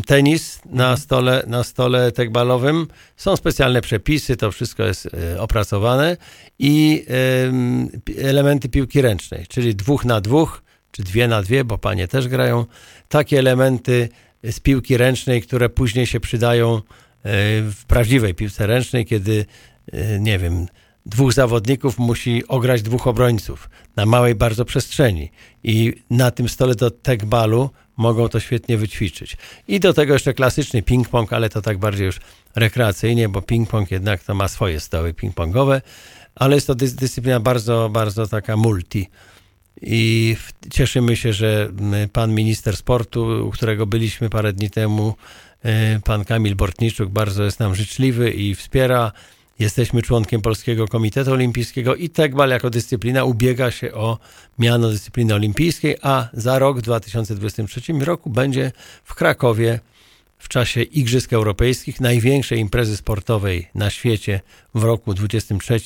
tenis 0.06 0.62
na 0.66 0.98
stole, 0.98 1.44
na 1.48 1.64
stole 1.64 2.12
tekbalowym. 2.12 2.88
Są 3.18 3.36
specjalne 3.36 3.82
przepisy, 3.82 4.38
to 4.38 4.52
wszystko 4.52 4.84
jest 4.84 5.06
y, 5.06 5.42
opracowane 5.42 6.18
i 6.60 7.06
elementy 8.22 8.70
piłki 8.70 9.02
ręcznej, 9.02 9.46
czyli 9.48 9.76
dwóch 9.76 10.06
na 10.06 10.22
dwóch, 10.22 10.64
czy 10.92 11.04
dwie 11.04 11.28
na 11.28 11.42
dwie, 11.42 11.64
bo 11.64 11.78
panie 11.78 12.08
też 12.08 12.28
grają. 12.28 12.66
Takie 13.10 13.40
elementy 13.40 14.10
z 14.44 14.60
piłki 14.60 14.98
ręcznej, 14.98 15.42
które 15.42 15.70
później 15.70 16.08
się 16.08 16.20
przydają 16.20 16.82
w 17.24 17.82
prawdziwej 17.88 18.36
piłce 18.36 18.68
ręcznej, 18.68 19.06
kiedy 19.06 19.46
nie 20.20 20.40
wiem, 20.40 20.68
dwóch 21.06 21.34
zawodników 21.34 21.98
musi 22.00 22.48
ograć 22.48 22.82
dwóch 22.82 23.08
obrońców 23.08 23.70
na 23.96 24.06
małej 24.06 24.36
bardzo 24.36 24.66
przestrzeni 24.66 25.32
i 25.64 25.94
na 26.10 26.32
tym 26.32 26.50
stole 26.50 26.76
do 26.76 26.92
tekbalu 26.92 27.70
mogą 27.98 28.30
to 28.30 28.40
świetnie 28.40 28.78
wyćwiczyć. 28.78 29.38
I 29.68 29.80
do 29.80 29.94
tego 29.94 30.14
jeszcze 30.14 30.34
klasyczny 30.34 30.82
ping-pong, 30.82 31.34
ale 31.36 31.50
to 31.50 31.62
tak 31.62 31.78
bardziej 31.78 32.06
już 32.06 32.20
rekreacyjnie, 32.56 33.30
bo 33.30 33.42
ping-pong 33.42 33.92
jednak 33.92 34.24
to 34.24 34.36
ma 34.36 34.48
swoje 34.48 34.80
stoły 34.80 35.14
ping-pongowe, 35.14 35.82
ale 36.36 36.56
jest 36.56 36.68
to 36.68 36.76
dys 36.76 36.96
dyscyplina 36.96 37.40
bardzo, 37.40 37.90
bardzo 37.90 38.28
taka 38.28 38.58
multi. 38.58 39.10
I 39.82 40.36
cieszymy 40.72 41.16
się, 41.16 41.34
że 41.34 41.72
pan 42.14 42.34
minister 42.34 42.78
sportu, 42.78 43.48
u 43.48 43.52
którego 43.52 43.86
byliśmy 43.86 44.30
parę 44.30 44.54
dni 44.54 44.70
temu, 44.70 45.16
y, 45.66 46.02
pan 46.02 46.26
Kamil 46.26 46.56
Bortniczuk, 46.56 47.10
bardzo 47.10 47.44
jest 47.44 47.60
nam 47.60 47.76
życzliwy 47.76 48.32
i 48.32 48.56
wspiera 48.56 49.12
Jesteśmy 49.60 50.02
członkiem 50.02 50.42
Polskiego 50.42 50.88
Komitetu 50.88 51.32
Olimpijskiego 51.32 51.96
i 51.96 52.10
tekbal 52.10 52.50
jako 52.50 52.70
dyscyplina 52.70 53.24
ubiega 53.24 53.72
się 53.72 53.94
o 53.94 54.18
miano 54.60 54.90
dyscypliny 54.90 55.34
olimpijskiej, 55.34 55.98
a 56.02 56.28
za 56.34 56.60
rok, 56.60 56.80
w 56.80 56.82
2023 56.82 57.94
roku, 57.94 58.30
będzie 58.30 58.72
w 59.04 59.16
Krakowie 59.16 59.80
w 60.38 60.48
czasie 60.48 60.82
Igrzysk 60.82 61.34
Europejskich, 61.34 62.02
największej 62.02 62.60
imprezy 62.60 62.98
sportowej 62.98 63.68
na 63.76 63.90
świecie 63.90 64.42
w 64.76 64.84
roku 64.84 65.14
2023. 65.14 65.80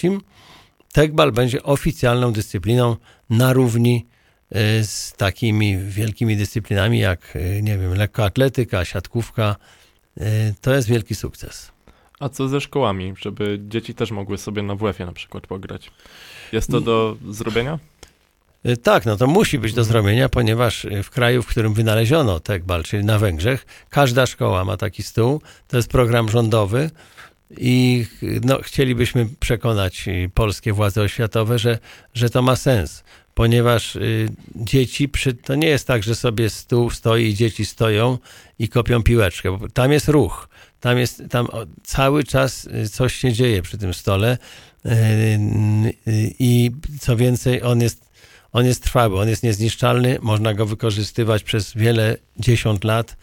Tekbal 0.91 1.31
będzie 1.31 1.63
oficjalną 1.63 2.33
dyscypliną 2.33 2.95
na 3.29 3.53
równi 3.53 4.05
e, 4.51 4.83
z 4.83 5.13
takimi 5.13 5.77
wielkimi 5.77 6.37
dyscyplinami 6.37 6.99
jak, 6.99 7.35
e, 7.35 7.61
nie 7.61 7.77
wiem, 7.77 7.93
lekkoatletyka, 7.93 8.85
siatkówka. 8.85 9.55
E, 10.19 10.53
to 10.61 10.75
jest 10.75 10.87
wielki 10.87 11.15
sukces. 11.15 11.72
A 12.23 12.29
co 12.29 12.47
ze 12.47 12.61
szkołami, 12.61 13.13
żeby 13.21 13.59
dzieci 13.67 13.93
też 13.93 14.11
mogły 14.11 14.37
sobie 14.37 14.61
na 14.61 14.75
WF-ie 14.75 15.05
na 15.05 15.13
przykład 15.13 15.47
pograć? 15.47 15.91
Jest 16.51 16.71
to 16.71 16.81
do 16.81 17.15
zrobienia? 17.29 17.79
Y, 18.65 18.77
tak, 18.77 19.05
no 19.05 19.17
to 19.17 19.27
musi 19.27 19.59
być 19.59 19.73
do 19.73 19.81
mhm. 19.81 19.91
zrobienia, 19.91 20.29
ponieważ 20.29 20.85
y, 20.85 21.03
w 21.03 21.09
kraju, 21.09 21.41
w 21.41 21.47
którym 21.47 21.73
wynaleziono 21.73 22.39
tekbal, 22.39 22.83
czyli 22.83 23.05
na 23.05 23.19
Węgrzech, 23.19 23.65
każda 23.89 24.25
szkoła 24.25 24.65
ma 24.65 24.77
taki 24.77 25.03
stół. 25.03 25.41
To 25.67 25.77
jest 25.77 25.89
program 25.89 26.29
rządowy 26.29 26.89
i 27.57 28.05
no, 28.43 28.59
chcielibyśmy 28.61 29.29
przekonać 29.39 30.07
y, 30.07 30.31
polskie 30.33 30.73
władze 30.73 31.01
oświatowe, 31.01 31.59
że, 31.59 31.79
że 32.13 32.29
to 32.29 32.41
ma 32.41 32.55
sens, 32.55 33.03
ponieważ 33.33 33.95
y, 33.95 34.29
dzieci, 34.55 35.09
przy, 35.09 35.33
to 35.33 35.55
nie 35.55 35.67
jest 35.67 35.87
tak, 35.87 36.03
że 36.03 36.15
sobie 36.15 36.49
stół 36.49 36.89
stoi 36.89 37.23
i 37.23 37.35
dzieci 37.35 37.65
stoją 37.65 38.17
i 38.59 38.69
kopią 38.69 39.03
piłeczkę, 39.03 39.57
tam 39.73 39.91
jest 39.91 40.07
ruch. 40.07 40.47
Tam 40.83 40.97
jest, 40.97 41.23
tam 41.29 41.47
cały 41.83 42.23
czas 42.23 42.65
y, 42.65 42.89
coś 42.89 43.15
się 43.15 43.33
dzieje 43.33 43.61
przy 43.61 43.77
tym 43.77 43.93
stole 43.93 44.37
y, 44.85 44.89
y, 44.89 46.33
i 46.39 46.71
co 46.99 47.15
więcej, 47.15 47.63
on 47.63 47.81
jest, 47.81 48.09
on 48.53 48.65
jest 48.65 48.83
trwały, 48.83 49.19
on 49.19 49.29
jest 49.29 49.43
niezniszczalny, 49.43 50.17
można 50.21 50.53
go 50.53 50.65
wykorzystywać 50.65 51.43
przez 51.43 51.73
wiele 51.73 52.17
dziesiąt 52.37 52.83
lat 52.83 53.17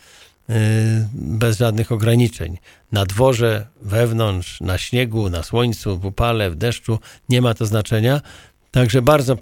bez 1.15 1.59
żadnych 1.59 1.93
ograniczeń. 1.93 2.59
Na 2.93 3.07
dworze, 3.07 3.67
wewnątrz, 3.83 4.61
na 4.61 4.79
śniegu, 4.79 5.31
na 5.31 5.43
słońcu, 5.43 5.99
w 5.99 6.05
upale, 6.05 6.51
w 6.51 6.57
deszczu, 6.57 6.99
nie 7.29 7.43
ma 7.43 7.55
to 7.55 7.67
znaczenia. 7.67 8.21
Także 8.71 9.03
bardzo 9.03 9.37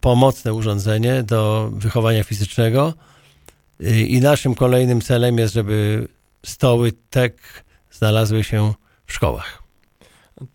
pomocne 0.00 0.54
urządzenie 0.54 1.22
do 1.22 1.70
wychowania 1.72 2.24
fizycznego. 2.24 2.94
I 4.08 4.20
naszym 4.20 4.54
kolejnym 4.54 5.00
celem 5.00 5.38
jest, 5.38 5.54
żeby 5.54 6.08
stoły 6.46 6.92
TEK 7.10 7.64
znalazły 7.90 8.44
się 8.44 8.74
w 9.06 9.12
szkołach. 9.12 9.62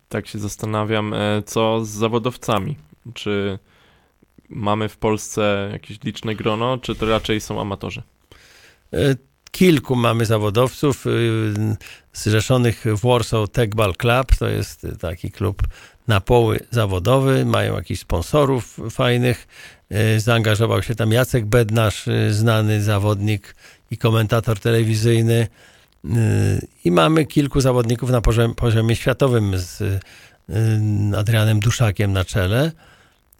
Tak 0.08 0.28
się 0.28 0.38
zastanawiam, 0.38 1.14
e, 1.14 1.42
co 1.46 1.84
z 1.84 1.88
zawodowcami? 1.88 2.76
Czy 3.14 3.58
mamy 4.48 4.88
w 4.88 4.96
Polsce 4.96 5.68
jakieś 5.72 6.02
liczne 6.02 6.34
grono, 6.34 6.78
czy 6.78 6.94
to 6.94 7.06
raczej 7.06 7.40
są 7.40 7.60
amatorzy? 7.60 8.02
E, 8.92 9.16
kilku 9.50 9.96
mamy 9.96 10.26
zawodowców 10.26 11.06
e, 11.06 11.10
zrzeszonych 12.12 12.84
w 12.84 13.00
Warsaw 13.00 13.50
Techball 13.50 13.94
Club. 13.94 14.36
To 14.38 14.48
jest 14.48 14.86
taki 15.00 15.30
klub 15.30 15.62
na 16.08 16.20
poły 16.20 16.60
zawodowy. 16.70 17.44
Mają 17.44 17.76
jakichś 17.76 18.00
sponsorów 18.00 18.78
fajnych. 18.90 19.46
Zaangażował 20.18 20.82
się 20.82 20.94
tam 20.94 21.12
Jacek 21.12 21.46
Bednarz, 21.46 22.04
znany 22.30 22.82
zawodnik 22.82 23.54
i 23.90 23.98
komentator 23.98 24.60
telewizyjny. 24.60 25.48
I 26.84 26.90
mamy 26.90 27.26
kilku 27.26 27.60
zawodników 27.60 28.10
na 28.10 28.20
poziomie, 28.20 28.54
poziomie 28.54 28.96
światowym 28.96 29.58
z 29.58 29.80
y, 29.80 30.00
Adrianem 31.16 31.60
Duszakiem 31.60 32.12
na 32.12 32.24
czele. 32.24 32.72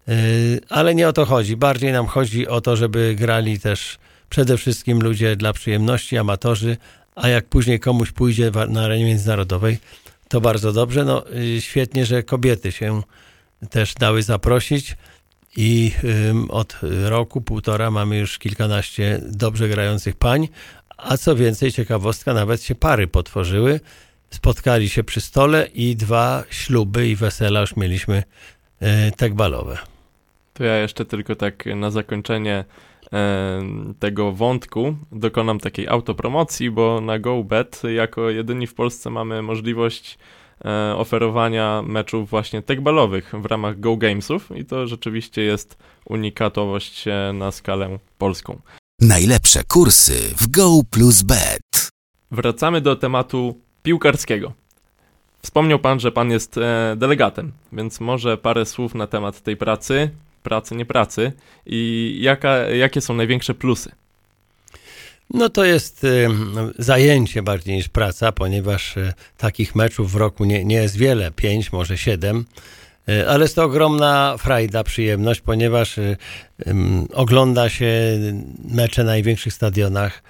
Y, 0.09 0.61
ale 0.69 0.95
nie 0.95 1.09
o 1.09 1.13
to 1.13 1.25
chodzi. 1.25 1.57
Bardziej 1.57 1.93
nam 1.93 2.07
chodzi 2.07 2.49
o 2.49 2.61
to, 2.61 2.77
żeby 2.77 3.15
grali 3.19 3.61
też 3.61 3.99
przede 4.31 4.57
wszystkim 4.57 5.01
ludzie 5.03 5.37
dla 5.37 5.53
przyjemności, 5.53 6.19
amatorzy, 6.19 6.77
a 7.15 7.29
jak 7.29 7.45
później 7.47 7.81
komuś 7.81 8.13
pójdzie 8.13 8.51
na 8.69 8.85
arenie 8.85 9.05
międzynarodowej, 9.05 9.79
to 10.29 10.41
bardzo 10.41 10.73
dobrze. 10.73 11.05
No, 11.05 11.31
y, 11.31 11.61
świetnie, 11.61 12.07
że 12.07 12.23
kobiety 12.23 12.73
się 12.73 13.03
też 13.71 13.95
dały 13.95 14.23
zaprosić 14.23 14.97
i 15.57 15.93
od 16.49 16.77
roku, 17.05 17.41
półtora 17.41 17.91
mamy 17.91 18.19
już 18.19 18.39
kilkanaście 18.39 19.21
dobrze 19.23 19.69
grających 19.69 20.17
pań, 20.17 20.49
a 20.97 21.17
co 21.17 21.37
więcej, 21.37 21.73
ciekawostka, 21.73 22.35
nawet 22.35 22.63
się 22.63 22.75
pary 22.75 23.07
potworzyły, 23.07 23.81
spotkali 24.31 24.89
się 24.89 25.05
przy 25.05 25.21
stole 25.21 25.69
i 25.75 25.97
dwa 25.97 26.45
śluby 26.51 27.09
i 27.09 27.17
wesela 27.17 27.61
już 27.61 27.77
mieliśmy 27.77 28.23
e, 28.81 29.11
tak 29.11 29.35
balowe. 29.35 29.79
To 30.55 30.65
ja 30.65 30.77
jeszcze 30.77 31.05
tylko 31.05 31.37
tak 31.37 31.67
na 31.67 31.91
zakończenie 31.91 32.65
e, 33.13 33.63
tego 33.99 34.33
wątku 34.33 34.97
dokonam 35.13 35.61
takiej 35.61 35.89
autopromocji, 35.89 36.71
bo 36.71 37.01
na 37.01 37.19
GoBet 37.19 37.83
jako 37.95 38.31
jedyni 38.31 38.67
w 38.67 38.75
Polsce 38.75 39.11
mamy 39.11 39.43
możliwość 39.43 40.19
e, 40.65 40.97
oferowania 40.97 41.83
meczów 41.87 42.31
właśnie 42.31 42.63
techballowych 42.63 43.33
w 43.43 43.45
ramach 43.45 43.81
Go 43.81 43.97
Gamesów 43.97 44.57
i 44.57 44.65
to 44.65 44.87
rzeczywiście 44.87 45.43
jest 45.43 45.79
unikatowość 46.05 47.09
e, 47.09 47.33
na 47.35 47.51
skalę 47.51 47.99
polską. 48.19 48.61
Najlepsze 49.01 49.65
kursy 49.65 50.35
w 50.37 50.51
Go 50.51 50.81
plus 50.91 51.23
Bet. 51.23 51.91
Wracamy 52.31 52.81
do 52.81 52.97
tematu 52.97 53.59
piłkarskiego. 53.83 54.53
Wspomniał 55.43 55.79
Pan, 55.79 56.01
że 56.01 56.13
Pan 56.13 56.31
jest 56.31 56.59
e, 56.59 56.95
delegatem, 56.97 57.53
więc 57.73 58.01
może 58.01 58.39
parę 58.39 58.67
słów 58.67 58.95
na 58.95 59.07
temat 59.07 59.41
tej 59.41 59.57
pracy, 59.57 60.11
pracy, 60.43 60.75
nie 60.75 60.87
pracy 60.87 61.33
i 61.67 62.19
jaka, 62.21 62.57
jakie 62.57 63.01
są 63.01 63.15
największe 63.15 63.55
plusy? 63.55 63.93
No 65.31 65.49
to 65.49 65.65
jest 65.65 66.05
y, 66.05 66.29
zajęcie 66.79 67.43
bardziej 67.43 67.77
niż 67.77 67.89
praca, 67.89 68.33
ponieważ 68.33 68.97
y, 68.97 69.13
takich 69.37 69.75
meczów 69.75 70.13
w 70.13 70.17
roku 70.17 70.45
nie, 70.45 70.65
nie 70.65 70.77
jest 70.77 70.97
wiele, 70.97 71.31
pięć, 71.31 71.73
może 71.73 71.99
siedem. 71.99 72.45
Y, 73.09 73.29
ale 73.29 73.45
jest 73.45 73.55
to 73.55 73.65
ogromna 73.65 74.37
frajda, 74.39 74.85
przyjemność, 74.85 75.41
ponieważ 75.41 75.97
ogląda 77.13 77.69
się 77.69 78.19
mecze 78.65 79.05
na 79.05 79.11
największych 79.11 79.55
stadionach, 79.55 80.23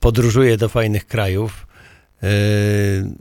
podróżuje 0.00 0.56
do 0.56 0.68
fajnych 0.68 1.06
krajów. 1.06 1.66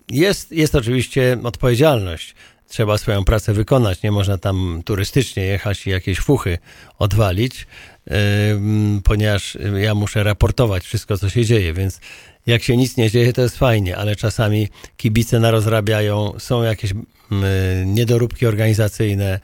Jest, 0.10 0.52
jest 0.52 0.76
oczywiście 0.76 1.38
odpowiedzialność. 1.44 2.36
Trzeba 2.68 2.98
swoją 2.98 3.26
pracę 3.26 3.54
wykonać. 3.54 4.04
Nie 4.04 4.12
można 4.12 4.38
tam 4.38 4.82
turystycznie 4.86 5.44
jechać 5.44 5.88
i 5.88 5.90
jakieś 5.90 6.20
fuchy 6.20 6.58
odwalić 7.00 7.68
ponieważ 9.04 9.58
ja 9.78 9.96
muszę 9.96 10.24
raportować 10.24 10.84
wszystko, 10.84 11.18
co 11.18 11.30
się 11.30 11.46
dzieje, 11.46 11.74
więc 11.74 12.00
jak 12.46 12.64
się 12.64 12.78
nic 12.78 12.98
nie 12.98 13.12
dzieje, 13.12 13.34
to 13.34 13.42
jest 13.42 13.58
fajnie, 13.58 13.98
ale 13.98 14.16
czasami 14.16 14.70
kibice 14.98 15.40
narozrabiają, 15.40 16.34
są 16.40 16.64
jakieś 16.64 16.94
niedoróbki 17.86 18.46
organizacyjne, 18.46 19.40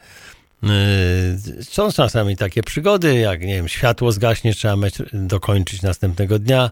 są 1.62 1.92
czasami 1.92 2.36
takie 2.36 2.62
przygody, 2.62 3.14
jak 3.14 3.40
nie 3.40 3.54
wiem, 3.54 3.68
światło 3.68 4.12
zgaśnie, 4.12 4.54
trzeba 4.54 4.76
mecz 4.76 4.94
dokończyć 5.12 5.82
następnego 5.82 6.38
dnia, 6.38 6.70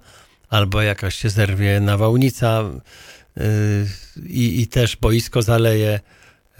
albo 0.49 0.83
jakaś 0.83 1.15
się 1.15 1.31
zerwie 1.31 1.81
nawałnica 1.81 2.63
i, 4.27 4.61
i 4.61 4.67
też 4.67 4.97
boisko 4.97 5.43
zaleje. 5.43 6.01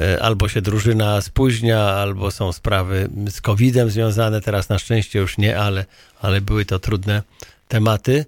E, 0.01 0.23
albo 0.23 0.49
się 0.49 0.63
drużyna 0.63 1.21
spóźnia, 1.21 1.81
albo 1.81 2.31
są 2.31 2.53
sprawy 2.53 3.09
z 3.31 3.41
COVID-em 3.41 3.91
związane. 3.91 4.41
Teraz 4.41 4.69
na 4.69 4.79
szczęście 4.79 5.19
już 5.19 5.39
nie, 5.39 5.59
ale, 5.59 5.85
ale 6.21 6.41
były 6.41 6.65
to 6.65 6.79
trudne 6.79 7.23
tematy. 7.69 8.25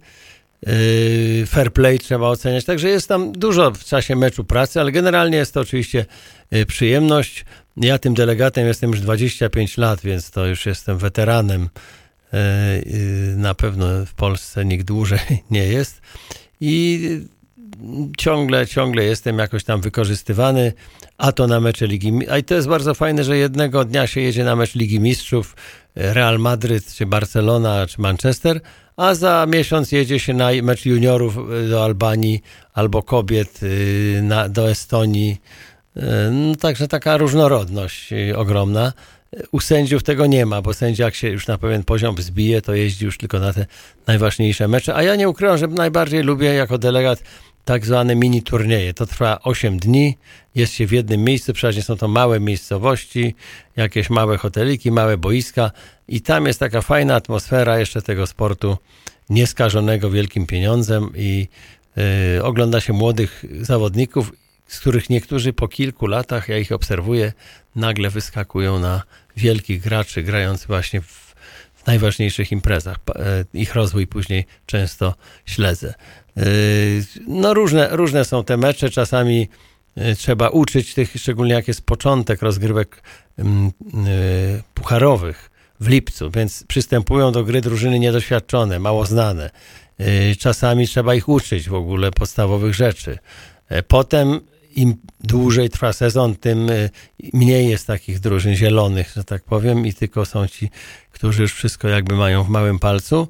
E, 0.66 1.46
fair 1.46 1.72
play 1.72 1.98
trzeba 1.98 2.28
oceniać. 2.28 2.64
Także 2.64 2.88
jest 2.88 3.08
tam 3.08 3.32
dużo 3.32 3.70
w 3.70 3.84
czasie 3.84 4.16
meczu 4.16 4.44
pracy, 4.44 4.80
ale 4.80 4.92
generalnie 4.92 5.38
jest 5.38 5.54
to 5.54 5.60
oczywiście 5.60 6.06
e, 6.50 6.66
przyjemność. 6.66 7.44
Ja 7.76 7.98
tym 7.98 8.14
delegatem 8.14 8.66
jestem 8.66 8.90
już 8.90 9.00
25 9.00 9.78
lat, 9.78 10.00
więc 10.00 10.30
to 10.30 10.46
już 10.46 10.66
jestem 10.66 10.98
weteranem. 10.98 11.68
Na 13.36 13.54
pewno 13.54 14.06
w 14.06 14.14
Polsce 14.14 14.64
nikt 14.64 14.86
dłużej 14.86 15.18
nie 15.50 15.66
jest. 15.66 16.00
I 16.60 17.20
ciągle, 18.18 18.66
ciągle 18.66 19.04
jestem 19.04 19.38
jakoś 19.38 19.64
tam 19.64 19.80
wykorzystywany, 19.80 20.72
a 21.18 21.32
to 21.32 21.46
na 21.46 21.60
mecze 21.60 21.86
Ligi 21.86 22.12
A 22.30 22.38
i 22.38 22.44
to 22.44 22.54
jest 22.54 22.68
bardzo 22.68 22.94
fajne, 22.94 23.24
że 23.24 23.36
jednego 23.36 23.84
dnia 23.84 24.06
się 24.06 24.20
jedzie 24.20 24.44
na 24.44 24.56
mecz 24.56 24.74
Ligi 24.74 25.00
Mistrzów 25.00 25.56
Real 25.94 26.38
Madryt, 26.38 26.94
czy 26.94 27.06
Barcelona, 27.06 27.86
czy 27.86 28.00
Manchester, 28.00 28.60
a 28.96 29.14
za 29.14 29.46
miesiąc 29.48 29.92
jedzie 29.92 30.18
się 30.18 30.34
na 30.34 30.50
mecz 30.62 30.86
juniorów 30.86 31.38
do 31.70 31.84
Albanii 31.84 32.42
albo 32.74 33.02
kobiet 33.02 33.62
y, 33.62 34.20
na, 34.22 34.48
do 34.48 34.70
Estonii. 34.70 35.40
No, 36.30 36.56
także 36.56 36.88
taka 36.88 37.16
różnorodność 37.16 38.10
ogromna. 38.36 38.92
U 39.52 39.60
sędziów 39.60 40.02
tego 40.02 40.26
nie 40.26 40.46
ma, 40.46 40.62
bo 40.62 40.74
sędzia 40.74 41.04
jak 41.04 41.14
się 41.14 41.28
już 41.28 41.46
na 41.46 41.58
pewien 41.58 41.84
poziom 41.84 42.14
wzbije, 42.14 42.62
to 42.62 42.74
jeździ 42.74 43.04
już 43.04 43.18
tylko 43.18 43.38
na 43.38 43.52
te 43.52 43.66
najważniejsze 44.06 44.68
mecze. 44.68 44.94
A 44.94 45.02
ja 45.02 45.16
nie 45.16 45.28
ukrywam, 45.28 45.58
że 45.58 45.66
najbardziej 45.66 46.22
lubię 46.22 46.54
jako 46.54 46.78
delegat 46.78 47.22
tak 47.64 47.86
zwane 47.86 48.16
mini 48.16 48.42
turnieje. 48.42 48.94
To 48.94 49.06
trwa 49.06 49.38
8 49.42 49.78
dni, 49.78 50.18
jest 50.54 50.72
się 50.72 50.86
w 50.86 50.92
jednym 50.92 51.24
miejscu, 51.24 51.52
przeważnie 51.52 51.82
są 51.82 51.96
to 51.96 52.08
małe 52.08 52.40
miejscowości, 52.40 53.34
jakieś 53.76 54.10
małe 54.10 54.38
hoteliki, 54.38 54.90
małe 54.90 55.16
boiska 55.16 55.70
i 56.08 56.20
tam 56.20 56.46
jest 56.46 56.60
taka 56.60 56.82
fajna 56.82 57.14
atmosfera 57.14 57.78
jeszcze 57.78 58.02
tego 58.02 58.26
sportu 58.26 58.78
nieskażonego 59.30 60.10
wielkim 60.10 60.46
pieniądzem 60.46 61.10
i 61.16 61.48
yy, 62.34 62.42
ogląda 62.42 62.80
się 62.80 62.92
młodych 62.92 63.44
zawodników, 63.60 64.32
z 64.66 64.80
których 64.80 65.10
niektórzy 65.10 65.52
po 65.52 65.68
kilku 65.68 66.06
latach, 66.06 66.48
ja 66.48 66.58
ich 66.58 66.72
obserwuję, 66.72 67.32
nagle 67.76 68.10
wyskakują 68.10 68.78
na 68.78 69.02
wielkich 69.36 69.80
graczy, 69.80 70.22
grając 70.22 70.66
właśnie 70.66 71.00
w, 71.00 71.32
najważniejszych 71.86 72.52
imprezach. 72.52 72.96
E, 73.14 73.44
ich 73.54 73.74
rozwój 73.74 74.06
później 74.06 74.46
często 74.66 75.14
śledzę. 75.46 75.94
Yy, 76.36 76.44
no 77.28 77.54
różne, 77.54 77.88
różne 77.90 78.24
są 78.24 78.44
te 78.44 78.56
mecze, 78.56 78.90
czasami 78.90 79.48
yy, 79.96 80.16
trzeba 80.16 80.48
uczyć 80.48 80.94
tych, 80.94 81.14
szczególnie 81.16 81.54
jak 81.54 81.68
jest 81.68 81.82
początek 81.82 82.42
rozgrywek 82.42 83.02
mm, 83.38 83.72
yy, 83.94 84.62
pucharowych 84.74 85.50
w 85.80 85.88
lipcu, 85.88 86.30
więc 86.30 86.64
przystępują 86.64 87.32
do 87.32 87.44
gry 87.44 87.60
drużyny 87.60 87.98
niedoświadczone, 87.98 88.78
mało 88.78 89.06
znane. 89.06 89.50
Czasami 90.38 90.86
trzeba 90.88 91.14
ich 91.14 91.28
uczyć 91.28 91.68
w 91.68 91.74
ogóle 91.74 92.10
podstawowych 92.10 92.74
rzeczy. 92.74 93.18
Potem 93.88 94.40
im 94.76 94.94
dłużej 95.20 95.70
trwa 95.70 95.92
sezon, 95.92 96.36
tym 96.36 96.70
mniej 97.32 97.68
jest 97.68 97.86
takich 97.86 98.20
drużyn 98.20 98.54
zielonych, 98.54 99.12
że 99.16 99.24
tak 99.24 99.44
powiem, 99.44 99.86
i 99.86 99.94
tylko 99.94 100.24
są 100.24 100.48
ci, 100.48 100.70
którzy 101.10 101.42
już 101.42 101.54
wszystko 101.54 101.88
jakby 101.88 102.16
mają 102.16 102.44
w 102.44 102.48
małym 102.48 102.78
palcu. 102.78 103.28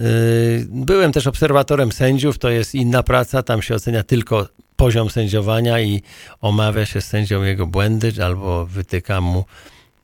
Yy, 0.00 0.66
byłem 0.68 1.12
też 1.12 1.26
obserwatorem 1.26 1.92
sędziów, 1.92 2.38
to 2.38 2.50
jest 2.50 2.74
inna 2.74 3.02
praca, 3.02 3.42
tam 3.42 3.62
się 3.62 3.74
ocenia 3.74 4.02
tylko 4.02 4.48
poziom 4.76 5.10
sędziowania 5.10 5.80
i 5.80 6.02
omawia 6.40 6.86
się 6.86 7.00
z 7.00 7.06
sędzią 7.06 7.42
jego 7.42 7.66
błędy, 7.66 8.12
albo 8.24 8.66
wytyka 8.66 9.20
mu 9.20 9.44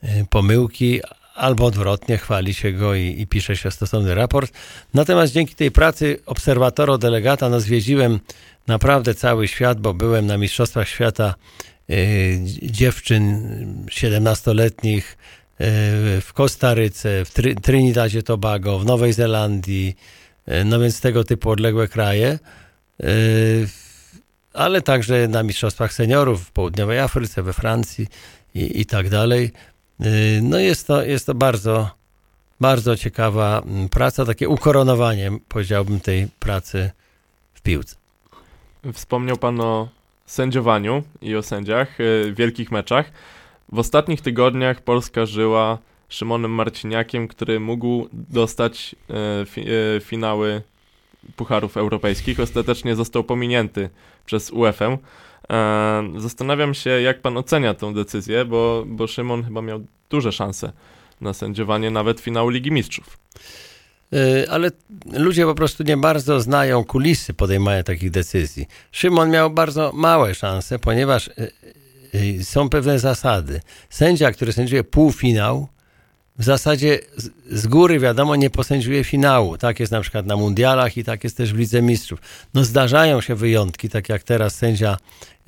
yy, 0.03 0.09
pomyłki, 0.31 1.01
albo 1.35 1.65
odwrotnie, 1.65 2.19
chwali 2.19 2.55
się 2.55 2.73
go 2.73 2.95
i, 2.95 3.21
i 3.21 3.27
pisze 3.27 3.57
się 3.57 3.71
stosowny 3.71 4.15
raport. 4.15 4.53
Natomiast 4.95 5.33
dzięki 5.33 5.55
tej 5.55 5.71
pracy 5.71 6.19
obserwatora, 6.27 6.99
delegata, 6.99 7.49
no 7.49 7.61
zwiedziłem 7.61 8.21
naprawdę 8.67 9.15
cały 9.15 9.49
świat, 9.49 9.81
bo 9.81 9.95
byłem 9.95 10.27
na 10.27 10.39
Mistrzostwach 10.39 10.89
Świata 10.89 11.35
yy, 11.89 11.97
dziewczyn 12.63 13.87
17-letnich, 13.91 15.03
E, 15.03 15.46
w 15.59 16.31
Kostaryce, 16.35 17.25
w 17.25 17.31
Trinidadzie 17.63 18.23
Tobago, 18.23 18.79
w 18.79 18.85
Nowej 18.85 19.13
Zelandii, 19.13 19.97
e, 20.47 20.65
no 20.65 20.81
więc 20.81 21.01
tego 21.01 21.25
typu 21.25 21.51
odległe 21.51 21.89
kraje, 21.89 22.39
e, 23.03 23.07
ale 24.53 24.83
także 24.83 25.29
na 25.29 25.43
Mistrzostwach 25.43 25.93
Seniorów 25.93 26.45
w 26.45 26.51
Południowej 26.51 26.99
Afryce, 26.99 27.43
we 27.43 27.53
Francji 27.53 28.07
i, 28.55 28.81
i 28.81 28.87
tak 28.87 29.09
dalej. 29.09 29.51
No 30.43 30.59
jest 30.59 30.87
to, 30.87 31.03
jest 31.03 31.27
to 31.27 31.35
bardzo, 31.35 31.91
bardzo 32.61 32.97
ciekawa 32.97 33.63
praca, 33.91 34.25
takie 34.25 34.49
ukoronowanie, 34.49 35.31
powiedziałbym, 35.49 36.01
tej 36.01 36.29
pracy 36.39 36.91
w 37.55 37.61
piłce. 37.61 37.97
Wspomniał 38.93 39.37
Pan 39.37 39.61
o 39.61 39.89
sędziowaniu 40.27 41.03
i 41.23 41.37
o 41.37 41.43
sędziach 41.43 41.95
w 41.99 42.35
wielkich 42.37 42.71
meczach. 42.71 43.11
W 43.73 43.79
ostatnich 43.79 44.21
tygodniach 44.21 44.81
Polska 44.81 45.27
żyła 45.27 45.79
Szymonem 46.09 46.51
Marciniakiem, 46.51 47.29
który 47.29 47.61
mógł 47.61 48.09
dostać 48.13 48.97
e, 49.11 49.47
fi, 49.47 49.61
e, 49.61 50.01
finały 50.01 50.63
Pucharów 51.37 51.77
Europejskich. 51.77 52.41
Ostatecznie 52.41 52.97
został 52.97 53.25
pominięty 53.25 53.91
przez 54.27 54.51
UEFA. 54.51 54.99
E, 55.51 56.13
zastanawiam 56.17 56.75
się, 56.75 56.91
jak 56.91 57.21
pan 57.21 57.37
ocenia 57.37 57.75
tę 57.75 57.95
decyzję, 57.95 58.45
bo, 58.45 58.85
bo 58.87 59.07
Szymon 59.07 59.45
chyba 59.45 59.63
miał 59.63 59.81
duże 60.11 60.33
szanse 60.33 60.73
na 61.21 61.33
sędziowanie 61.33 61.91
nawet 61.91 62.21
finału 62.21 62.49
Ligi 62.49 62.73
Mistrzów. 62.73 63.19
Ale 64.51 64.71
ludzie 65.13 65.45
po 65.45 65.55
prostu 65.55 65.83
nie 65.83 65.97
bardzo 65.97 66.41
znają 66.41 66.85
kulisy 66.85 67.35
podejmowania 67.35 67.83
takich 67.83 68.11
decyzji. 68.11 68.67
Szymon 68.93 69.31
miał 69.31 69.51
bardzo 69.51 69.93
małe 69.95 70.35
szanse, 70.35 70.79
ponieważ 70.79 71.31
są 72.43 72.69
pewne 72.69 72.99
zasady. 72.99 73.61
Sędzia, 73.91 74.33
który 74.33 74.53
sędziuje 74.53 74.85
półfinał, 74.85 75.69
w 76.39 76.45
zasadzie 76.45 76.99
z 77.51 77.67
góry 77.67 78.01
wiadomo 78.01 78.37
nie 78.37 78.51
posędziuje 78.51 79.05
finału. 79.05 79.59
Tak 79.59 79.81
jest 79.81 79.93
na 79.93 80.01
przykład 80.01 80.27
na 80.27 80.37
mundialach 80.37 80.97
i 80.97 81.05
tak 81.05 81.25
jest 81.25 81.37
też 81.37 81.53
w 81.53 81.59
Lidze 81.59 81.83
Mistrzów. 81.83 82.21
No 82.55 82.65
zdarzają 82.65 83.21
się 83.21 83.35
wyjątki, 83.35 83.89
tak 83.89 84.09
jak 84.09 84.23
teraz 84.23 84.55
sędzia 84.55 84.97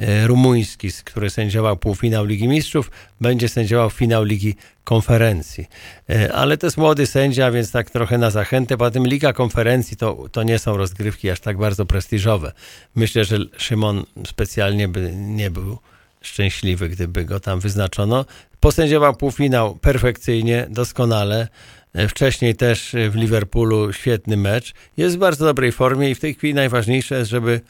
y, 0.01 0.27
rumuński, 0.27 0.89
który 1.05 1.31
sędziował 1.31 1.77
półfinał 1.77 2.25
Ligi 2.25 2.49
Mistrzów, 2.49 2.91
będzie 3.21 3.49
sędziował 3.49 3.91
finał 3.91 4.25
Ligi 4.25 4.57
Konferencji. 4.85 5.67
Y, 6.11 6.33
ale 6.33 6.57
to 6.57 6.67
jest 6.67 6.77
młody 6.77 7.07
sędzia, 7.07 7.51
więc 7.51 7.71
tak 7.71 7.91
trochę 7.91 8.19
na 8.19 8.31
zachętę. 8.31 8.77
Poza 8.77 8.91
tym 8.91 9.07
Liga 9.07 9.33
Konferencji 9.33 9.97
to, 9.97 10.29
to 10.33 10.43
nie 10.43 10.59
są 10.59 10.77
rozgrywki 10.77 11.31
aż 11.31 11.41
tak 11.41 11.59
bardzo 11.59 11.87
prestiżowe. 11.87 12.53
Myślę, 12.95 13.25
że 13.25 13.39
Szymon 13.57 14.05
specjalnie 14.27 14.89
by 14.89 15.13
nie 15.15 15.51
był 15.51 15.79
szczęśliwy, 16.21 16.89
gdyby 16.89 17.25
go 17.25 17.41
tam 17.41 17.61
wyznaczono. 17.61 18.25
Posędziował 18.61 19.15
półfinał 19.17 19.77
perfekcyjnie, 19.77 20.67
doskonale. 20.71 21.49
E, 21.95 22.09
Wcześniej 22.09 22.57
też 22.57 22.97
w 23.11 23.15
Liverpoolu 23.15 23.93
świetny 23.93 24.37
mecz. 24.37 24.75
Jest 24.97 25.17
w 25.17 25.19
bardzo 25.19 25.45
dobrej 25.45 25.73
formie 25.73 26.11
i 26.11 26.15
w 26.15 26.21
tej 26.21 26.35
chwili 26.35 26.55
najważniejsze 26.55 27.19
jest, 27.19 27.31
żeby 27.31 27.61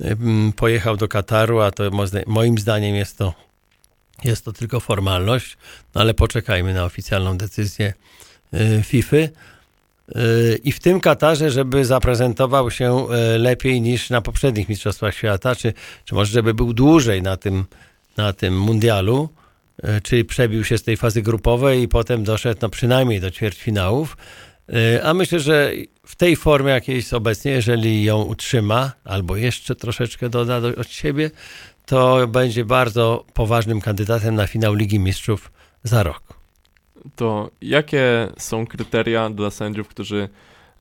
mm, 0.00 0.52
pojechał 0.52 0.96
do 0.96 1.08
Kataru, 1.08 1.60
a 1.60 1.70
to 1.70 1.90
mo- 1.90 2.04
moim 2.26 2.58
zdaniem 2.58 2.94
jest 2.94 3.18
to, 3.18 3.34
jest 4.24 4.44
to 4.44 4.52
tylko 4.52 4.80
formalność, 4.80 5.56
no 5.94 6.00
ale 6.00 6.14
poczekajmy 6.14 6.74
na 6.74 6.84
oficjalną 6.84 7.38
decyzję 7.38 7.92
FIFA. 8.84 9.16
I 10.64 10.72
w 10.72 10.80
tym 10.80 11.00
Katarze, 11.00 11.50
żeby 11.50 11.84
zaprezentował 11.84 12.70
się 12.70 13.06
lepiej 13.38 13.80
niż 13.80 14.10
na 14.10 14.20
poprzednich 14.20 14.68
Mistrzostwach 14.68 15.14
Świata, 15.14 15.54
czy, 15.56 15.72
czy 16.04 16.14
może 16.14 16.32
żeby 16.32 16.54
był 16.54 16.72
dłużej 16.72 17.22
na 17.22 17.36
tym, 17.36 17.64
na 18.16 18.32
tym 18.32 18.60
mundialu, 18.60 19.28
y, 19.84 20.00
czy 20.00 20.24
przebił 20.24 20.64
się 20.64 20.78
z 20.78 20.82
tej 20.82 20.96
fazy 20.96 21.22
grupowej 21.22 21.82
i 21.82 21.88
potem 21.88 22.24
doszedł 22.24 22.58
no, 22.62 22.68
przynajmniej 22.68 23.20
do 23.20 23.30
ćwierćfinałów. 23.30 24.16
Y, 24.68 25.04
A 25.04 25.14
myślę, 25.14 25.40
że 25.40 25.72
w 26.06 26.16
tej 26.16 26.36
formie, 26.36 26.70
jakiej 26.70 26.96
jest 26.96 27.14
obecnie, 27.14 27.52
jeżeli 27.52 28.04
ją 28.04 28.22
utrzyma, 28.22 28.92
albo 29.04 29.36
jeszcze 29.36 29.74
troszeczkę 29.74 30.28
doda 30.28 30.60
do, 30.60 30.68
od 30.68 30.88
siebie, 30.88 31.30
to 31.86 32.26
będzie 32.26 32.64
bardzo 32.64 33.24
poważnym 33.34 33.80
kandydatem 33.80 34.34
na 34.34 34.46
finał 34.46 34.74
Ligi 34.74 34.98
Mistrzów 34.98 35.52
za 35.82 36.02
rok. 36.02 36.22
To 37.16 37.50
jakie 37.62 38.28
są 38.38 38.66
kryteria 38.66 39.30
dla 39.30 39.50
sędziów, 39.50 39.88
którzy 39.88 40.28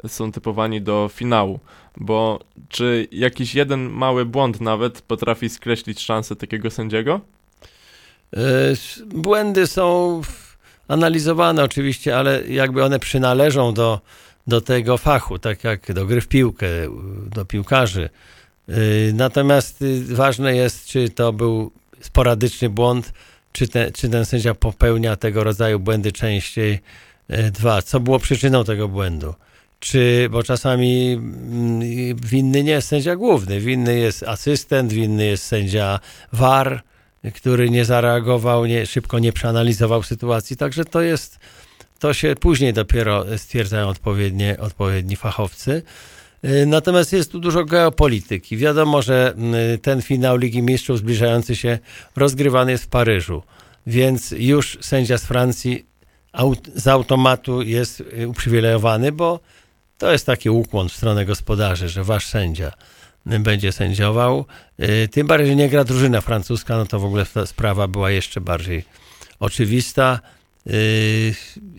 są 0.07 0.31
typowani 0.31 0.81
do 0.81 1.09
finału? 1.13 1.59
Bo 1.97 2.39
czy 2.69 3.07
jakiś 3.11 3.55
jeden 3.55 3.89
mały 3.89 4.25
błąd 4.25 4.61
nawet 4.61 5.01
potrafi 5.01 5.49
skreślić 5.49 5.99
szansę 5.99 6.35
takiego 6.35 6.69
sędziego? 6.71 7.21
Y, 8.33 8.37
Błędy 9.05 9.67
są 9.67 10.21
analizowane 10.87 11.63
oczywiście, 11.63 12.17
ale 12.17 12.47
jakby 12.47 12.83
one 12.83 12.99
przynależą 12.99 13.73
do, 13.73 14.01
do 14.47 14.61
tego 14.61 14.97
fachu, 14.97 15.39
tak 15.39 15.63
jak 15.63 15.93
do 15.93 16.05
gry 16.05 16.21
w 16.21 16.27
piłkę, 16.27 16.67
do 17.35 17.45
piłkarzy. 17.45 18.09
Y, 18.69 19.11
Natomiast 19.15 19.81
y, 19.81 20.15
ważne 20.15 20.55
jest, 20.55 20.85
czy 20.87 21.09
to 21.09 21.33
był 21.33 21.71
sporadyczny 22.01 22.69
błąd, 22.69 23.13
czy, 23.53 23.67
te, 23.67 23.91
czy 23.91 24.09
ten 24.09 24.25
sędzia 24.25 24.53
popełnia 24.53 25.15
tego 25.15 25.43
rodzaju 25.43 25.79
błędy 25.79 26.11
częściej. 26.11 26.79
Y, 27.29 27.51
Dwa, 27.51 27.81
co 27.81 27.99
było 27.99 28.19
przyczyną 28.19 28.63
tego 28.63 28.87
błędu? 28.87 29.33
Czy, 29.81 30.27
bo 30.31 30.43
czasami 30.43 31.11
mm, 31.11 32.15
winny 32.15 32.63
nie 32.63 32.71
jest 32.71 32.87
sędzia 32.87 33.15
główny, 33.15 33.59
winny 33.59 33.99
jest 33.99 34.23
asystent, 34.23 34.93
winny 34.93 35.25
jest 35.25 35.43
sędzia 35.43 35.99
VAR, 36.33 36.83
który 37.33 37.69
nie 37.69 37.85
zareagował, 37.85 38.65
nie, 38.65 38.85
szybko 38.85 39.19
nie 39.19 39.33
przeanalizował 39.33 40.03
sytuacji. 40.03 40.57
Także 40.57 40.85
to 40.85 41.01
jest, 41.01 41.39
to 41.99 42.13
się 42.13 42.35
później 42.39 42.73
dopiero 42.73 43.37
stwierdzają 43.37 43.87
odpowiednie, 43.87 44.57
odpowiedni 44.59 45.15
fachowcy. 45.15 45.83
Y, 46.45 46.65
Natomiast 46.65 47.13
jest 47.13 47.31
tu 47.31 47.39
dużo 47.39 47.65
geopolityki. 47.65 48.57
Wiadomo, 48.57 49.01
że 49.01 49.33
y, 49.73 49.77
ten 49.77 50.01
finał 50.01 50.37
Ligi 50.37 50.61
Mistrzów 50.61 50.97
zbliżający 50.97 51.55
się 51.55 51.79
rozgrywany 52.15 52.71
jest 52.71 52.83
w 52.83 52.87
Paryżu, 52.87 53.43
więc 53.87 54.31
już 54.37 54.77
sędzia 54.81 55.17
z 55.17 55.25
Francji 55.25 55.85
z 56.75 56.87
automatu 56.87 57.61
jest 57.61 58.01
y, 58.01 58.27
uprzywilejowany, 58.27 59.11
bo 59.11 59.39
to 60.01 60.11
jest 60.11 60.25
taki 60.25 60.49
ukłon 60.49 60.89
w 60.89 60.93
stronę 60.93 61.25
gospodarzy, 61.25 61.89
że 61.89 62.03
wasz 62.03 62.25
sędzia 62.25 62.71
będzie 63.25 63.71
sędziował. 63.71 64.45
Y, 64.79 65.07
Tym 65.07 65.27
bardziej, 65.27 65.47
że 65.47 65.55
nie 65.55 65.69
gra 65.69 65.83
drużyna 65.83 66.21
francuska, 66.21 66.77
no 66.77 66.85
to 66.85 66.99
w 66.99 67.05
ogóle 67.05 67.25
ta 67.25 67.45
sprawa 67.45 67.87
była 67.87 68.11
jeszcze 68.11 68.41
bardziej 68.41 68.83
oczywista. 69.39 70.19
Y, 70.67 71.33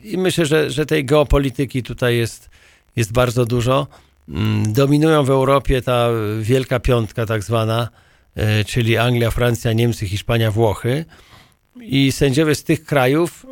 I 0.05 0.19
myślę, 0.19 0.47
że, 0.47 0.71
że 0.71 0.87
tej 0.87 1.05
geopolityki 1.05 1.83
tutaj 1.83 2.17
jest, 2.17 2.51
jest 2.97 3.13
bardzo 3.13 3.45
dużo. 3.45 3.87
Mm, 4.29 4.73
Dominują 4.73 5.25
w 5.25 5.31
Europie 5.31 5.83
ta 5.83 6.09
wielka 6.41 6.81
piątka 6.81 7.27
tak 7.27 7.43
zwana, 7.43 7.89
y, 8.61 8.65
czyli 8.65 8.97
Anglia, 8.99 9.31
Francja, 9.31 9.73
Niemcy, 9.73 10.09
Hiszpania, 10.09 10.51
Włochy. 10.51 11.05
I 11.81 12.13
sędziowie 12.13 12.55
z 12.55 12.65
tych 12.65 12.85
krajów, 12.85 13.47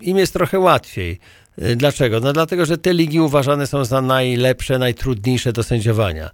im 0.00 0.18
jest 0.18 0.32
trochę 0.32 0.58
łatwiej. 0.58 1.18
Y, 1.60 1.76
Dlaczego? 1.76 2.20
No 2.20 2.32
dlatego, 2.32 2.66
że 2.66 2.78
te 2.78 2.94
ligi 2.94 3.20
uważane 3.20 3.66
są 3.66 3.84
za 3.84 4.02
najlepsze, 4.02 4.78
najtrudniejsze 4.78 5.52
do 5.52 5.62
sędziowania. 5.62 6.30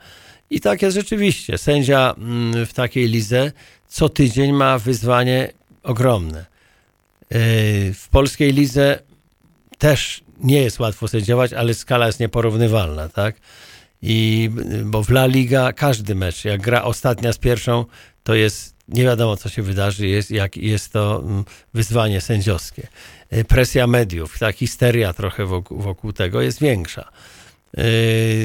I 0.51 0.61
tak 0.61 0.83
jest 0.83 0.97
rzeczywiście. 0.97 1.59
Sędzia 1.59 2.15
mm, 2.19 2.67
w 2.67 2.73
takiej 2.73 3.09
lidze 3.09 3.53
co 3.89 4.09
tydzień 4.09 4.53
ma 4.53 4.79
wyzwanie 4.79 5.53
ogromne. 5.83 6.47
Y, 7.35 7.95
W 7.95 8.09
polskiej 8.11 8.53
lidze 8.53 8.99
też 9.79 10.21
nie 10.41 10.63
jest 10.63 10.81
łatwo 10.81 11.09
sędziować, 11.09 11.53
ale 11.53 11.75
skala 11.75 12.07
jest 12.07 12.21
nieporównywalna, 12.21 13.09
tak? 13.09 13.37
I 14.03 14.51
bo 14.85 15.03
w 15.03 15.11
La 15.11 15.27
Liga 15.27 15.73
każdy 15.73 16.15
mecz, 16.15 16.45
jak 16.45 16.61
gra 16.61 16.83
ostatnia 16.83 17.33
z 17.33 17.39
pierwszą, 17.39 17.85
to 18.25 18.35
jest 18.35 18.75
nie 18.89 19.05
wiadomo, 19.05 19.37
co 19.37 19.49
się 19.49 19.63
wydarzy, 19.63 20.07
jest, 20.07 20.31
jak, 20.31 20.57
jest 20.57 20.93
to 20.93 21.23
mm, 21.25 21.45
wyzwanie 21.75 22.21
sędziowskie. 22.21 22.89
Y, 23.33 23.45
Presja 23.45 23.87
mediów, 23.87 24.39
ta 24.39 24.53
histeria 24.53 25.13
trochę 25.13 25.47
wokół, 25.47 25.79
wokół 25.79 26.13
tego 26.13 26.41
jest 26.41 26.61
większa. 26.61 27.09
Yy, 27.77 27.85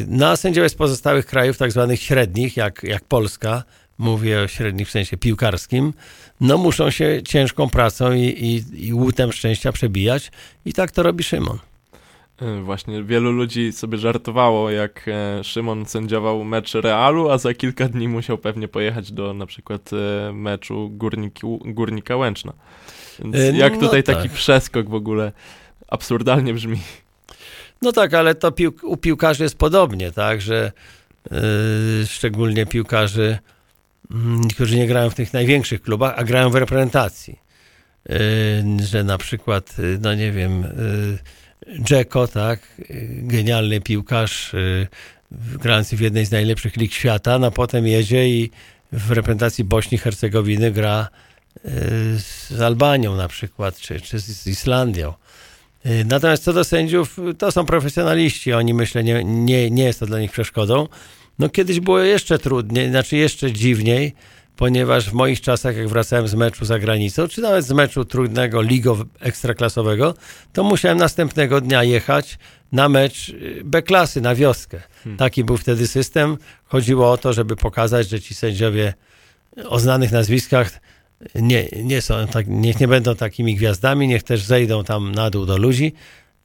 No 0.08 0.28
a 0.30 0.38
sędziowie 0.38 0.70
z 0.70 0.76
pozostałych 0.76 1.26
krajów, 1.26 1.58
tak 1.58 1.72
zwanych 1.72 2.02
średnich, 2.02 2.58
jak, 2.58 2.84
jak 2.84 3.04
Polska, 3.04 3.64
mówię 3.98 4.42
o 4.42 4.48
średnich 4.48 4.88
w 4.88 4.92
sensie 4.92 5.18
piłkarskim, 5.18 5.94
no 6.42 6.58
muszą 6.58 6.92
się 6.92 7.22
ciężką 7.24 7.70
pracą 7.70 8.12
i, 8.14 8.20
i, 8.24 8.88
i 8.88 8.94
łutem 8.94 9.32
szczęścia 9.32 9.72
przebijać 9.72 10.32
i 10.66 10.74
tak 10.74 10.92
to 10.92 11.04
robi 11.04 11.24
Szymon. 11.24 11.58
Y, 12.42 12.62
Właśnie 12.62 13.04
wielu 13.04 13.32
ludzi 13.32 13.72
sobie 13.72 13.98
żartowało, 13.98 14.70
jak 14.72 15.06
e, 15.08 15.44
Szymon 15.44 15.86
sędziował 15.86 16.44
mecz 16.44 16.74
Realu, 16.74 17.30
a 17.30 17.38
za 17.38 17.54
kilka 17.54 17.88
dni 17.90 18.08
musiał 18.08 18.38
pewnie 18.38 18.68
pojechać 18.68 19.12
do 19.12 19.34
na 19.34 19.46
przykład 19.46 19.90
e, 19.94 20.34
meczu 20.34 20.90
Górniki, 20.90 21.42
Górnika 21.66 22.16
Łęczna. 22.18 22.54
Więc 23.20 23.36
E, 23.36 23.52
jak 23.58 23.74
no 23.74 23.80
tutaj 23.80 24.04
taki 24.04 24.30
tak. 24.30 24.38
przeskok 24.38 24.90
w 24.90 24.94
ogóle 24.94 25.32
absurdalnie 25.88 26.54
brzmi. 26.54 26.80
No 27.82 27.92
tak, 27.92 28.14
ale 28.14 28.36
to 28.36 28.52
pił, 28.52 28.74
u 28.84 28.98
piłkarzy 28.98 29.44
jest 29.44 29.58
podobnie, 29.58 30.12
tak, 30.12 30.42
że 30.42 30.72
yy, 31.32 31.38
szczególnie 32.08 32.66
piłkarzy, 32.66 33.38
mm, 34.12 34.48
którzy 34.48 34.78
nie 34.78 34.88
grają 34.88 35.10
w 35.10 35.16
tych 35.16 35.34
największych 35.34 35.82
klubach, 35.82 36.14
a 36.18 36.24
grają 36.24 36.50
w 36.50 36.56
reprezentacji. 36.56 37.40
Yy, 38.10 38.18
że 38.86 39.04
na 39.04 39.18
przykład, 39.18 39.76
no 40.02 40.14
nie 40.14 40.32
wiem, 40.32 40.62
yy, 40.62 41.20
Dzeko, 41.80 42.28
tak, 42.28 42.60
genialny 43.22 43.82
piłkarz, 43.82 44.56
grający 45.32 45.98
w 45.98 46.00
jednej 46.00 46.26
z 46.26 46.32
najlepszych 46.32 46.78
lig 46.78 46.94
świata, 46.94 47.40
no 47.40 47.52
potem 47.52 47.88
jedzie 47.88 48.30
i 48.30 48.52
w 48.92 49.12
reprezentacji 49.12 49.64
Bośni 49.64 49.96
i 49.96 49.98
Hercegowiny 49.98 50.72
gra 50.72 51.08
z 52.18 52.62
Albanią 52.62 53.16
na 53.16 53.28
przykład, 53.28 53.78
czy, 53.78 54.02
czy 54.02 54.20
z 54.20 54.48
Islandią. 54.48 55.14
Y, 55.86 56.06
Natomiast 56.06 56.44
co 56.44 56.54
do 56.54 56.64
sędziów, 56.64 57.18
to 57.38 57.52
są 57.52 57.66
profesjonaliści. 57.66 58.54
Oni 58.54 58.74
myślę, 58.74 59.04
nie, 59.04 59.24
nie, 59.24 59.72
nie 59.72 59.84
jest 59.84 60.00
to 60.00 60.06
dla 60.06 60.20
nich 60.20 60.32
przeszkodą. 60.32 60.88
No 61.40 61.50
kiedyś 61.50 61.80
było 61.80 62.00
jeszcze 62.00 62.40
trudniej, 62.40 62.90
znaczy 62.90 63.18
jeszcze 63.18 63.52
dziwniej, 63.52 64.14
ponieważ 64.56 65.10
w 65.10 65.14
moich 65.14 65.42
czasach, 65.42 65.78
jak 65.78 65.88
wracałem 65.88 66.28
z 66.28 66.34
meczu 66.34 66.66
za 66.66 66.80
granicą, 66.80 67.28
czy 67.28 67.42
nawet 67.42 67.66
z 67.66 67.72
meczu 67.72 68.06
trudnego, 68.06 68.62
ligo 68.62 68.98
ekstraklasowego, 69.20 70.14
to 70.54 70.64
musiałem 70.64 70.98
następnego 70.98 71.62
dnia 71.62 71.84
jechać 71.84 72.38
na 72.72 72.90
mecz 72.90 73.30
y, 73.30 73.62
B-klasy, 73.64 74.22
na 74.22 74.36
wioskę. 74.36 74.82
Hmm. 75.04 75.18
Taki 75.18 75.44
był 75.44 75.58
wtedy 75.58 75.88
system. 75.88 76.38
Chodziło 76.66 77.12
o 77.12 77.18
to, 77.18 77.34
żeby 77.34 77.56
pokazać, 77.56 78.10
że 78.10 78.22
ci 78.22 78.36
sędziowie 78.36 78.94
o 79.70 79.80
znanych 79.80 80.12
nazwiskach 80.12 80.80
nie, 81.36 81.68
nie 81.84 82.02
są, 82.02 82.28
tak, 82.28 82.46
niech 82.48 82.80
nie 82.80 82.88
będą 82.88 83.16
takimi 83.16 83.56
gwiazdami, 83.56 84.08
niech 84.08 84.24
też 84.24 84.44
zejdą 84.44 84.84
tam 84.84 85.12
na 85.12 85.30
dół 85.30 85.46
do 85.46 85.58
ludzi. 85.58 85.94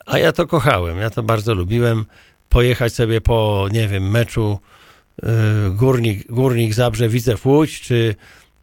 A 0.07 0.18
ja 0.18 0.33
to 0.33 0.47
kochałem, 0.47 0.99
ja 0.99 1.11
to 1.11 1.22
bardzo 1.22 1.55
lubiłem. 1.55 2.05
Pojechać 2.49 2.95
sobie 2.95 3.20
po, 3.20 3.68
nie 3.72 3.89
wiem, 3.89 4.11
meczu 4.11 4.59
y, 5.18 5.27
Górnik, 5.70 6.33
Górnik 6.33 6.74
Zabrze 6.74 7.09
Widzew 7.09 7.47
Łódź, 7.47 7.81
czy, 7.81 8.14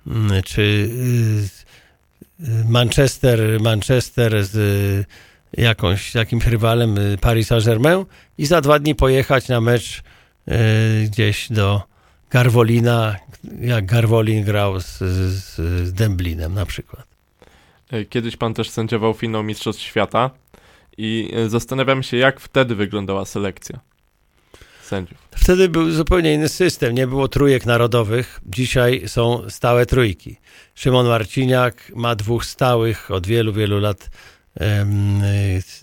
mm, 0.07 0.43
czy 0.43 0.61
y, 0.61 2.45
y, 2.47 2.65
Manchester, 2.69 3.61
Manchester 3.61 4.45
z 4.45 5.07
jakąś, 5.57 6.15
jakimś 6.15 6.45
rywalem 6.45 6.95
Paris 7.21 7.47
Saint-Germain 7.47 8.05
i 8.37 8.45
za 8.45 8.61
dwa 8.61 8.79
dni 8.79 8.95
pojechać 8.95 9.47
na 9.47 9.61
mecz 9.61 10.03
gdzieś 11.05 11.51
do 11.51 11.92
Garwolina, 12.33 13.15
jak 13.61 13.85
Garwolin 13.85 14.43
grał 14.43 14.79
z, 14.79 14.97
z, 14.97 15.55
z 15.87 15.93
Dęblinem 15.93 16.53
na 16.53 16.65
przykład. 16.65 17.07
E, 17.91 18.05
Kiedyś 18.05 18.37
pan 18.37 18.53
też 18.53 18.69
sędziował 18.69 19.13
finał 19.13 19.43
Mistrzostw 19.43 19.81
Świata 19.81 20.29
i 20.97 21.31
e, 21.33 21.49
zastanawiam 21.49 22.03
się, 22.03 22.17
jak 22.17 22.39
wtedy 22.39 22.75
wyglądała 22.75 23.25
selekcja 23.25 23.79
sędziów. 24.83 25.17
Wtedy 25.35 25.69
był 25.69 25.91
zupełnie 25.91 26.33
inny 26.33 26.49
system, 26.49 26.95
nie 26.95 27.07
było 27.07 27.27
trójek 27.27 27.65
narodowych, 27.65 28.41
dzisiaj 28.45 29.03
są 29.07 29.49
stałe 29.49 29.85
trójki. 29.85 30.37
Szymon 30.75 31.07
Marciniak 31.07 31.91
ma 31.95 32.15
dwóch 32.15 32.45
stałych 32.45 33.11
od 33.11 33.27
wielu, 33.27 33.53
wielu 33.53 33.79
lat 33.79 34.09
em, 34.59 35.21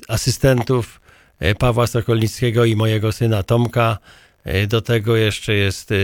asystentów, 0.09 1.01
e, 1.39 1.55
Pawła 1.55 1.87
Sokolnickiego 1.87 2.65
i 2.65 2.77
mojego 2.77 3.13
syna 3.13 3.43
Tomka. 3.43 3.99
E, 4.45 4.67
Do 4.67 4.81
tego 4.81 5.17
jeszcze 5.17 5.55
jest 5.55 5.93
e, 5.93 5.95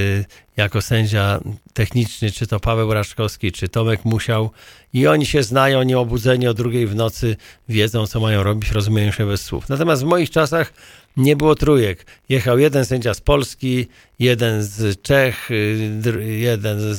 jako 0.56 0.82
sędzia 0.82 1.40
techniczny, 1.72 2.30
czy 2.30 2.46
to 2.46 2.60
Paweł 2.60 2.94
Raszkowski, 2.94 3.52
czy 3.52 3.68
Tomek 3.68 4.04
Musiał. 4.04 4.50
I 4.92 5.06
oni 5.06 5.26
się 5.26 5.42
znają, 5.42 5.82
nie 5.82 5.98
obudzeni 5.98 6.48
o 6.48 6.54
drugiej 6.54 6.86
w 6.86 6.94
nocy, 6.94 7.36
wiedzą, 7.68 8.06
co 8.06 8.20
mają 8.20 8.42
robić, 8.42 8.70
rozumieją 8.70 9.12
się 9.12 9.26
bez 9.26 9.44
słów. 9.44 9.68
Natomiast 9.68 10.02
w 10.02 10.06
moich 10.06 10.30
czasach 10.30 10.72
nie 11.16 11.36
było 11.36 11.54
trójek. 11.54 12.06
Jechał 12.28 12.58
jeden 12.58 12.84
sędzia 12.84 13.14
z 13.14 13.20
Polski, 13.20 13.86
jeden 14.18 14.62
z 14.62 15.02
Czech, 15.02 15.50
y, 15.50 16.36
jeden 16.38 16.78
y, 16.78 16.94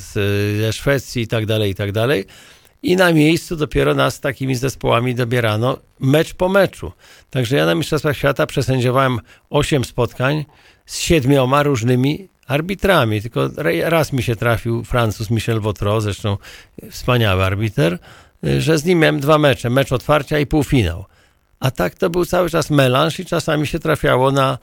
ze 0.61 0.73
Szwecji 0.73 1.21
i 1.21 1.27
tak 1.27 1.45
dalej, 1.45 1.71
i 1.71 1.75
tak 1.75 1.91
dalej. 1.91 2.25
I 2.83 2.95
na 2.95 3.11
miejscu 3.11 3.55
dopiero 3.55 3.93
nas 3.93 4.19
takimi 4.19 4.55
zespołami 4.55 5.15
dobierano 5.15 5.77
mecz 5.99 6.33
po 6.33 6.49
meczu. 6.49 6.91
Także 7.29 7.55
ja 7.57 7.65
na 7.65 7.75
Mistrzostwach 7.75 8.17
Świata 8.17 8.47
przesędziowałem 8.47 9.19
8 9.49 9.85
spotkań 9.85 10.45
z 10.85 10.99
siedmioma 10.99 11.63
różnymi 11.63 12.27
arbitrami. 12.47 13.21
Tylko 13.21 13.49
raz 13.83 14.13
mi 14.13 14.23
się 14.23 14.35
trafił 14.35 14.83
Francuz 14.83 15.29
Michel 15.29 15.59
Wotro, 15.59 16.01
zresztą 16.01 16.37
wspaniały 16.91 17.43
arbiter, 17.43 17.99
że 18.57 18.77
z 18.77 18.85
nim 18.85 18.99
miałem 18.99 19.19
dwa 19.19 19.37
mecze. 19.37 19.69
Mecz 19.69 19.91
otwarcia 19.91 20.39
i 20.39 20.45
półfinał. 20.45 21.05
A 21.59 21.71
tak 21.71 21.95
to 21.95 22.09
był 22.09 22.25
cały 22.25 22.49
czas 22.49 22.69
melanż 22.69 23.19
i 23.19 23.25
czasami 23.25 23.67
się 23.67 23.79
trafiało 23.79 24.31
na 24.31 24.57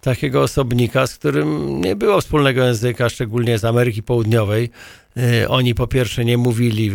takiego 0.00 0.42
osobnika, 0.42 1.06
z 1.06 1.14
którym 1.18 1.80
nie 1.80 1.96
było 1.96 2.20
wspólnego 2.20 2.64
języka, 2.64 3.08
szczególnie 3.08 3.58
z 3.58 3.64
Ameryki 3.64 4.02
Południowej. 4.02 4.70
Y, 5.16 5.48
Oni 5.48 5.74
po 5.74 5.86
pierwsze 5.86 6.24
nie 6.24 6.38
mówili 6.38 6.90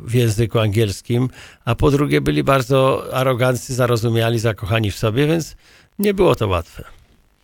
w 0.00 0.14
języku 0.14 0.58
angielskim, 0.58 1.28
a 1.64 1.74
po 1.74 1.90
drugie 1.90 2.20
byli 2.20 2.44
bardzo 2.44 3.04
aroganccy, 3.14 3.74
zarozumiali, 3.74 4.38
zakochani 4.38 4.90
w 4.90 4.96
sobie, 4.98 5.26
więc 5.26 5.56
nie 5.98 6.14
było 6.14 6.34
to 6.34 6.48
łatwe. 6.48 6.84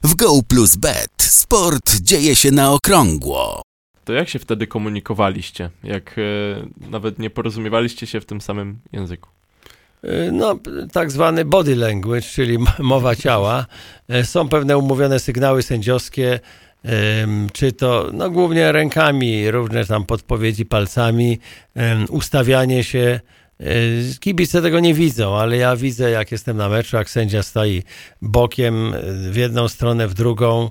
W 0.02 0.14
Go 0.14 0.42
Plus 0.48 0.76
Bet 0.76 1.10
sport 1.18 1.94
dzieje 2.00 2.36
się 2.36 2.50
na 2.50 2.72
okrągło. 2.72 3.62
To 4.04 4.12
jak 4.12 4.28
się 4.28 4.38
wtedy 4.38 4.66
komunikowaliście? 4.66 5.70
Jak 5.84 6.18
e, 6.18 6.22
nawet 6.90 7.18
nie 7.18 7.30
porozumiewaliście 7.30 8.06
się 8.06 8.20
w 8.20 8.26
tym 8.26 8.40
samym 8.40 8.78
języku? 8.92 9.28
Y, 10.04 10.32
No, 10.32 10.58
tak 10.92 11.10
zwany 11.10 11.44
body 11.44 11.76
language, 11.76 12.22
czyli 12.22 12.58
mowa 12.78 13.16
ciała. 13.16 13.66
Y, 14.14 14.24
Są 14.24 14.48
pewne 14.48 14.78
umówione 14.78 15.20
sygnały 15.20 15.62
sędziowskie, 15.62 16.40
czy 17.52 17.72
to 17.72 18.10
no, 18.12 18.30
głównie 18.30 18.72
rękami, 18.72 19.50
różne 19.50 19.84
tam 19.86 20.04
podpowiedzi 20.06 20.66
palcami, 20.66 21.38
ustawianie 22.08 22.84
się. 22.84 23.20
Y, 23.60 24.18
Kibice 24.20 24.62
tego 24.62 24.80
nie 24.80 24.94
widzą, 24.94 25.36
ale 25.36 25.56
ja 25.56 25.76
widzę, 25.76 26.10
jak 26.10 26.32
jestem 26.32 26.56
na 26.56 26.68
meczu, 26.68 26.96
jak 26.96 27.10
sędzia 27.10 27.42
stoi 27.42 27.82
bokiem 28.22 28.92
w 29.30 29.36
jedną 29.36 29.68
stronę, 29.68 30.08
w 30.08 30.14
drugą, 30.14 30.70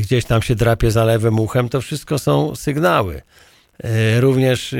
gdzieś 0.00 0.24
tam 0.24 0.42
się 0.42 0.54
drapie 0.54 0.90
za 0.90 1.04
lewym 1.04 1.40
uchem, 1.40 1.68
to 1.68 1.80
wszystko 1.80 2.18
są 2.18 2.56
sygnały. 2.56 3.22
Również 4.20 4.74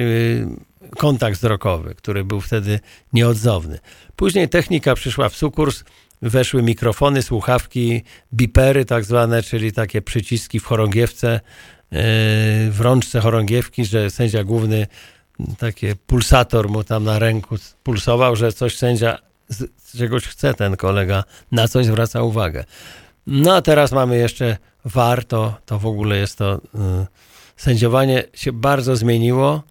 kontakt 0.97 1.37
wzrokowy, 1.37 1.95
który 1.95 2.25
był 2.25 2.41
wtedy 2.41 2.81
nieodzowny. 3.13 3.79
Później 4.17 4.49
technika 4.49 4.95
przyszła 4.95 5.29
w 5.29 5.37
sukurs, 5.37 5.85
weszły 6.23 6.63
mikrofony, 6.63 7.23
słuchawki, 7.23 8.03
bipery 8.35 8.85
tak 8.85 9.05
zwane, 9.05 9.43
czyli 9.43 9.73
takie 9.73 10.03
przyciski 10.03 10.61
w 10.61 10.65
chorągiewce, 10.65 11.41
yy, 11.91 12.01
w 12.71 12.79
rączce 12.81 13.21
chorągiewki, 13.21 13.85
że 13.85 14.11
sędzia 14.11 14.45
główny 14.45 14.87
taki 15.59 15.87
pulsator 16.07 16.69
mu 16.69 16.85
tam 16.85 17.05
na 17.05 17.19
ręku 17.19 17.57
pulsował, 17.83 18.37
że 18.37 18.53
coś 18.53 18.77
sędzia 18.77 19.19
czegoś 19.99 20.25
chce 20.25 20.55
ten 20.55 20.77
kolega, 20.77 21.25
na 21.53 21.69
coś 21.69 21.87
zwraca 21.87 22.23
uwagę. 22.23 22.65
No 23.27 23.57
a 23.57 23.63
teraz 23.63 23.93
mamy 23.93 24.19
jeszcze 24.19 24.57
VAR, 24.85 25.25
to, 25.25 25.55
to 25.67 25.79
w 25.79 25.87
ogóle 25.87 26.17
jest 26.17 26.39
to... 26.39 26.61
Yy, 26.75 27.07
sędziowanie 27.59 28.25
się 28.35 28.53
bardzo 28.53 28.97
zmieniło. 28.97 29.63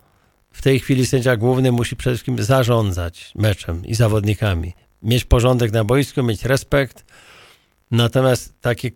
W 0.57 0.61
tej 0.61 0.79
chwili 0.79 1.05
sędzia 1.05 1.37
główny 1.37 1.71
musi 1.71 1.95
przede 1.95 2.15
wszystkim 2.15 2.43
zarządzać 2.43 3.31
meczem 3.35 3.85
i 3.85 3.95
zawodnikami. 3.95 4.73
Mieć 5.03 5.25
porządek 5.25 5.71
na 5.71 5.83
boisku, 5.83 6.23
mieć 6.23 6.45
respekt. 6.45 7.05
Natomiast 7.91 8.53
takie 8.61 8.91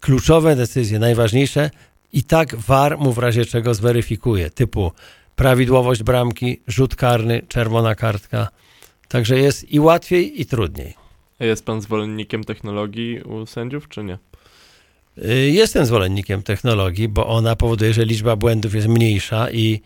kluczowe 0.00 0.56
decyzje, 0.56 0.98
najważniejsze, 0.98 1.70
i 2.12 2.22
tak 2.22 2.56
VAR 2.56 2.98
mu 2.98 3.12
w 3.12 3.18
razie 3.18 3.44
czego 3.44 3.74
zweryfikuje, 3.74 4.50
typu 4.50 4.92
prawidłowość 5.36 6.02
bramki, 6.02 6.60
rzut 6.66 6.96
karny, 6.96 7.42
czerwona 7.48 7.94
kartka. 7.94 8.48
Także 9.08 9.38
jest 9.38 9.72
i 9.72 9.80
łatwiej, 9.80 10.40
i 10.40 10.46
trudniej. 10.46 10.94
A 11.40 11.44
Jest 11.44 11.64
pan 11.64 11.80
zwolennikiem 11.80 12.44
technologii 12.44 13.20
u 13.22 13.46
sędziów, 13.46 13.88
czy 13.88 14.04
nie? 14.04 14.18
Y, 15.18 15.50
Jestem 15.50 15.86
zwolennikiem 15.86 16.42
technologii, 16.42 17.08
bo 17.08 17.26
ona 17.26 17.56
powoduje, 17.56 17.92
że 17.94 18.04
liczba 18.04 18.36
błędów 18.36 18.74
jest 18.74 18.88
mniejsza 18.88 19.50
i 19.50 19.80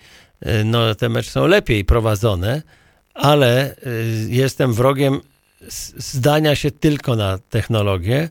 no, 0.64 0.94
te 0.94 1.08
mecze 1.08 1.30
są 1.30 1.46
lepiej 1.46 1.84
prowadzone, 1.84 2.62
ale 3.14 3.76
y, 3.86 4.26
jestem 4.28 4.72
wrogiem 4.72 5.20
zdania 5.96 6.54
się 6.56 6.70
tylko 6.70 7.16
na 7.16 7.38
technologię. 7.38 8.28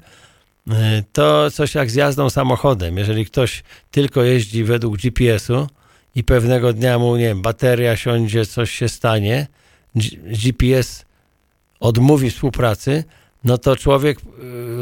Y, 0.68 0.72
To 1.14 1.51
coś 1.51 1.76
jak 1.76 1.91
z 1.91 1.95
jazdą 1.95 2.30
samochodem. 2.30 2.97
Jeżeli 2.97 3.26
ktoś 3.26 3.64
tylko 3.91 4.24
jeździ 4.24 4.64
według 4.64 4.97
GPS-u 4.97 5.68
i 6.16 6.24
pewnego 6.24 6.74
dnia 6.74 6.99
mu, 6.99 7.16
nie 7.18 7.26
wiem, 7.26 7.41
bateria 7.41 7.95
siądzie, 7.95 8.45
coś 8.45 8.72
się 8.72 8.89
stanie, 8.89 9.47
GPS 10.26 11.05
odmówi 11.80 12.32
współpracy, 12.32 13.03
no 13.43 13.57
to 13.57 13.76
człowiek 13.76 14.20
y, 14.20 14.24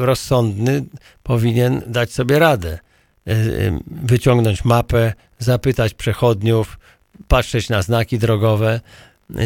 rozsądny 0.05 0.85
powinien 1.23 1.81
dać 1.87 2.11
sobie 2.11 2.39
radę. 2.39 2.79
Y, 3.27 3.31
y, 3.31 3.79
Wyciągnąć 3.87 4.65
mapę, 4.65 5.13
zapytać 5.39 5.93
przechodniów, 5.93 6.79
patrzeć 7.27 7.69
na 7.69 7.81
znaki 7.81 8.19
drogowe. 8.19 8.81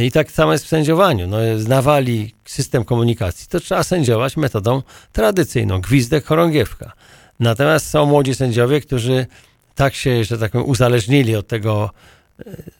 I 0.02 0.12
tak 0.12 0.32
samo 0.32 0.52
jest 0.52 0.66
w 0.66 0.68
sędziowaniu. 0.68 1.28
No, 1.28 1.38
znawali 1.58 2.34
system 2.46 2.86
komunikacji, 2.86 3.48
to 3.50 3.60
trzeba 3.60 3.84
sędziować 3.84 4.38
metodą 4.38 4.82
tradycyjną, 5.12 5.82
gwizdek, 5.82 6.26
chorągiewka. 6.26 6.92
Natomiast 7.40 7.90
są 7.90 8.06
młodzi 8.06 8.36
sędziowie, 8.36 8.82
którzy 8.82 9.28
tak 9.76 9.96
się, 9.96 10.24
że 10.24 10.38
tak 10.38 10.52
powiem, 10.52 10.68
uzależnili 10.68 11.36
od 11.36 11.48
tego 11.48 11.92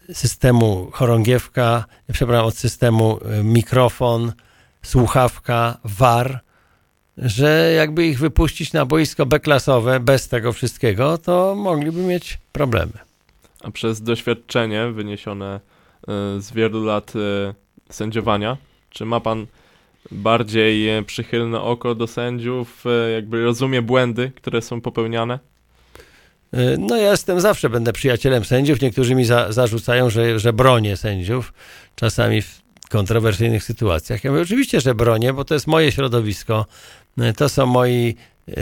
y, 0.10 0.14
systemu 0.14 0.90
chorągiewka, 0.92 1.86
przepraszam, 2.14 2.46
od 2.46 2.58
systemu 2.58 3.20
y, 3.40 3.44
mikrofon, 3.44 4.32
słuchawka, 4.86 5.78
VAR, 5.84 6.40
że 7.18 7.74
jakby 7.76 8.08
ich 8.08 8.20
wypuścić 8.20 8.74
na 8.74 8.86
boisko 8.86 9.26
B-klasowe 9.26 10.00
bez 10.00 10.28
tego 10.28 10.54
wszystkiego, 10.54 11.18
to 11.18 11.56
mogliby 11.56 12.02
mieć 12.02 12.40
problemy. 12.52 13.13
Przez 13.74 14.02
doświadczenie 14.02 14.88
wyniesione 14.88 15.56
e, 15.56 15.60
z 16.42 16.52
wielu 16.52 16.84
lat 16.84 17.14
e, 17.16 17.54
sędziowania, 17.90 18.58
czy 18.90 19.06
ma 19.06 19.20
pan 19.20 19.46
bardziej 20.12 20.90
e, 20.90 21.04
przychylne 21.04 21.62
oko 21.62 21.96
do 21.96 22.08
sędziów, 22.08 22.84
jakby 23.14 23.44
rozumie 23.44 23.82
błędy, 23.82 24.32
które 24.36 24.62
są 24.62 24.82
popełniane? 24.82 25.40
No 26.78 26.98
ja 26.98 27.12
jestem, 27.12 27.42
zawsze 27.42 27.70
będę 27.70 27.94
przyjacielem 27.94 28.46
sędziów. 28.46 28.82
Niektórzy 28.82 29.16
mi 29.16 29.26
za, 29.26 29.52
zarzucają, 29.52 30.10
że, 30.10 30.40
że 30.40 30.54
bronię 30.54 30.98
sędziów, 30.98 31.54
czasami 31.96 32.42
w 32.42 32.62
kontrowersyjnych 32.90 33.64
sytuacjach. 33.64 34.24
Ja 34.24 34.32
mówię, 34.32 34.44
oczywiście, 34.44 34.82
że 34.82 34.96
bronię, 34.96 35.34
bo 35.34 35.46
to 35.46 35.54
jest 35.54 35.68
moje 35.68 35.92
środowisko, 35.92 36.66
to 37.38 37.50
są 37.50 37.66
moi 37.66 38.16
y, 38.50 38.54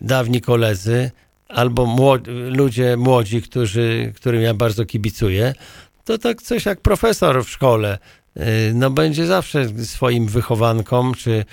dawni 0.00 0.40
koledzy, 0.40 1.10
albo 1.48 2.18
ludzie 2.50 2.96
młodzi, 2.96 3.42
którzy, 3.42 4.12
którym 4.16 4.42
ja 4.42 4.54
bardzo 4.54 4.84
kibicuję. 4.84 5.54
To 6.04 6.18
tak 6.18 6.42
coś 6.42 6.66
jak 6.66 6.80
profesor 6.80 7.44
w 7.44 7.50
szkole. 7.50 7.98
Y, 8.36 8.72
No 8.74 8.90
będzie 8.90 9.26
zawsze 9.26 9.86
swoim 9.86 10.26
wychowankom 10.26 11.14
czy, 11.14 11.44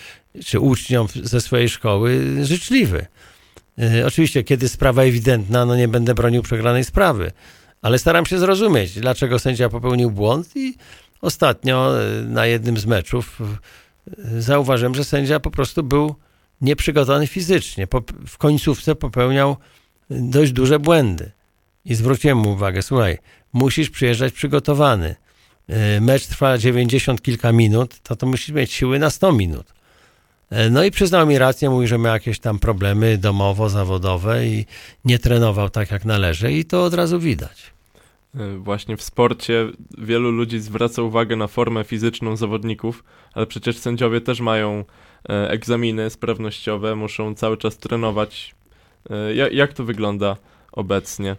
czy 0.46 0.60
uczniom 0.60 1.08
ze 1.24 1.42
swojej 1.42 1.70
szkoły 1.70 2.22
życzliwy. 2.46 3.06
Y, 3.80 4.06
Oczywiście, 4.06 4.44
kiedy 4.44 4.70
sprawa 4.70 5.04
ewidentna, 5.04 5.66
no 5.66 5.76
nie 5.76 5.88
będę 5.88 6.14
bronił 6.14 6.42
przegranej 6.42 6.84
sprawy, 6.84 7.32
ale 7.82 8.00
staram 8.00 8.26
się 8.26 8.40
zrozumieć, 8.40 9.00
dlaczego 9.00 9.40
sędzia 9.40 9.70
popełnił 9.70 10.12
błąd 10.12 10.56
i 10.56 10.76
ostatnio 11.22 12.02
y, 12.02 12.26
na 12.26 12.46
jednym 12.46 12.78
z 12.78 12.86
meczów 12.86 13.40
zauważyłem, 14.40 14.96
że 14.96 15.04
sędzia 15.04 15.40
po 15.40 15.52
prostu 15.52 15.84
był 15.84 16.16
nieprzygotowany 16.62 17.28
fizycznie. 17.28 17.88
Po, 17.88 18.04
w 18.28 18.38
końcówce 18.38 18.96
popełniał 18.96 19.58
dość 20.10 20.52
duże 20.52 20.80
błędy. 20.80 21.32
I 21.86 21.96
zwróciłem 21.96 22.38
mu 22.38 22.52
uwagę, 22.52 22.82
słuchaj, 22.82 23.18
musisz 23.54 23.90
przyjeżdżać 23.90 24.34
przygotowany. 24.34 25.16
Y, 25.98 26.02
Mecz 26.02 26.28
trwa 26.28 26.58
90 26.58 27.22
kilka 27.22 27.52
minut, 27.52 28.00
to 28.04 28.16
to 28.16 28.26
musisz 28.26 28.50
mieć 28.50 28.72
siły 28.74 29.00
na 29.00 29.10
100 29.10 29.32
minut. 29.32 29.74
E, 30.50 30.70
No 30.70 30.84
i 30.84 30.92
przyznał 30.92 31.28
mi 31.28 31.38
rację, 31.38 31.70
mówi, 31.70 31.88
że 31.88 31.98
ma 31.98 32.10
jakieś 32.10 32.40
tam 32.40 32.60
problemy 32.60 33.18
domowo, 33.18 33.70
zawodowe 33.70 34.48
i 34.48 34.66
nie 35.06 35.20
trenował 35.20 35.70
tak 35.70 35.92
jak 35.92 36.06
należy 36.06 36.52
i 36.54 36.66
to 36.66 36.84
od 36.84 36.94
razu 36.94 37.20
widać. 37.20 37.74
Y, 38.36 38.58
Właśnie 38.58 38.98
w 38.98 39.04
sporcie 39.04 39.68
wielu 39.98 40.32
ludzi 40.32 40.60
zwraca 40.60 41.02
uwagę 41.02 41.36
na 41.36 41.48
formę 41.48 41.84
fizyczną 41.84 42.36
zawodników, 42.36 43.04
ale 43.34 43.46
przecież 43.48 43.78
sędziowie 43.78 44.22
też 44.22 44.40
mają 44.40 44.84
e, 45.30 45.50
egzaminy 45.50 46.10
sprawnościowe, 46.10 46.96
muszą 46.96 47.36
cały 47.36 47.58
czas 47.58 47.78
trenować. 47.78 48.55
E, 49.10 49.34
ja- 49.36 49.50
Jak 49.50 49.74
to 49.74 49.84
wygląda 49.84 50.38
obecnie? 50.72 51.36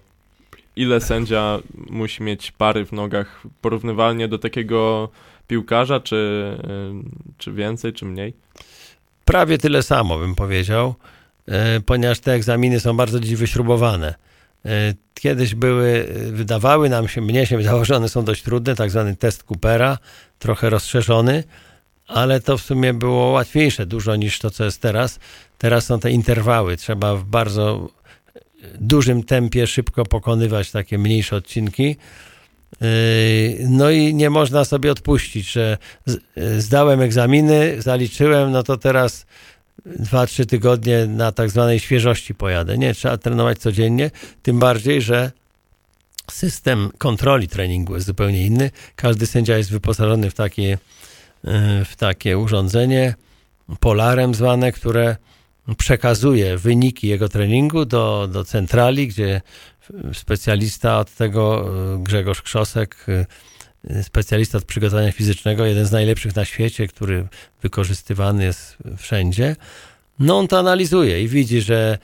Ile 0.76 1.00
sędzia 1.00 1.58
musi 1.90 2.22
mieć 2.22 2.50
pary 2.52 2.86
w 2.86 2.92
nogach 2.92 3.42
porównywalnie 3.60 4.28
do 4.28 4.38
takiego 4.38 5.08
piłkarza, 5.48 6.00
czy, 6.00 6.16
e, 6.64 6.68
czy 7.38 7.52
więcej, 7.52 7.92
czy 7.92 8.04
mniej? 8.04 8.34
Prawie 9.24 9.58
tyle 9.58 9.82
samo 9.82 10.18
bym 10.18 10.34
powiedział, 10.34 10.94
e, 11.48 11.80
ponieważ 11.80 12.20
te 12.20 12.32
egzaminy 12.32 12.80
są 12.80 12.96
bardzo 12.96 13.20
dziś 13.20 13.34
wyśrubowane. 13.34 14.14
Kiedyś 15.14 15.54
były, 15.54 16.06
wydawały 16.32 16.88
nam 16.88 17.08
się, 17.08 17.20
mnie 17.20 17.46
się 17.46 17.56
wydawało, 17.56 17.84
że 17.84 17.96
one 17.96 18.08
są 18.08 18.24
dość 18.24 18.42
trudne, 18.42 18.74
tak 18.74 18.90
zwany 18.90 19.16
test 19.16 19.42
Coopera, 19.44 19.98
trochę 20.38 20.70
rozszerzony, 20.70 21.44
ale 22.06 22.40
to 22.40 22.58
w 22.58 22.62
sumie 22.62 22.94
było 22.94 23.30
łatwiejsze 23.30 23.86
dużo 23.86 24.16
niż 24.16 24.38
to, 24.38 24.50
co 24.50 24.64
jest 24.64 24.80
teraz. 24.80 25.18
Teraz 25.58 25.86
są 25.86 26.00
te 26.00 26.10
interwały, 26.10 26.76
trzeba 26.76 27.16
w 27.16 27.24
bardzo 27.24 27.88
dużym 28.80 29.22
tempie 29.22 29.66
szybko 29.66 30.04
pokonywać 30.04 30.70
takie 30.70 30.98
mniejsze 30.98 31.36
odcinki. 31.36 31.96
Yy, 32.80 32.88
No 33.68 33.90
i 33.90 34.14
nie 34.14 34.30
można 34.30 34.64
sobie 34.64 34.92
odpuścić, 34.92 35.52
że 35.52 35.78
yy, 36.06 36.60
zdałem 36.60 37.00
egzaminy, 37.00 37.82
zaliczyłem, 37.82 38.52
no 38.52 38.62
to 38.62 38.76
teraz 38.76 39.26
dwa, 39.86 40.26
trzy 40.26 40.46
tygodnie 40.46 41.06
na 41.06 41.32
tak 41.32 41.50
zwanej 41.50 41.80
świeżości 41.80 42.34
pojadę. 42.34 42.78
Nie, 42.78 42.94
trzeba 42.94 43.16
trenować 43.16 43.58
codziennie, 43.58 44.10
tym 44.42 44.58
bardziej, 44.58 45.02
że 45.02 45.32
system 46.30 46.90
kontroli 46.98 47.48
treningu 47.48 47.94
jest 47.94 48.06
zupełnie 48.06 48.46
inny. 48.46 48.70
Każdy 48.96 49.26
sędzia 49.26 49.58
jest 49.58 49.70
wyposażony 49.70 50.30
w 50.30 50.34
takie, 50.34 50.78
w 51.84 51.96
takie 51.96 52.38
urządzenie, 52.38 53.14
polarem 53.80 54.34
zwane, 54.34 54.72
które 54.72 55.16
przekazuje 55.78 56.58
wyniki 56.58 57.08
jego 57.08 57.28
treningu 57.28 57.84
do, 57.84 58.28
do 58.32 58.44
centrali, 58.44 59.08
gdzie 59.08 59.40
specjalista 60.12 60.98
od 60.98 61.10
tego, 61.10 61.68
y, 61.94 61.98
Grzegorz 61.98 62.42
Krzosek, 62.42 63.06
y, 63.90 64.02
specjalista 64.02 64.58
od 64.58 64.64
przygotowania 64.64 65.12
fizycznego, 65.12 65.66
jeden 65.66 65.86
z 65.86 65.92
najlepszych 65.92 66.36
na 66.36 66.44
świecie, 66.44 66.88
który 66.88 67.28
wykorzystywany 67.62 68.44
jest 68.44 68.76
wszędzie, 68.96 69.56
no 70.18 70.38
on 70.38 70.48
to 70.48 70.58
analizuje 70.58 71.22
i 71.22 71.28
widzi, 71.28 71.60
że 71.60 71.98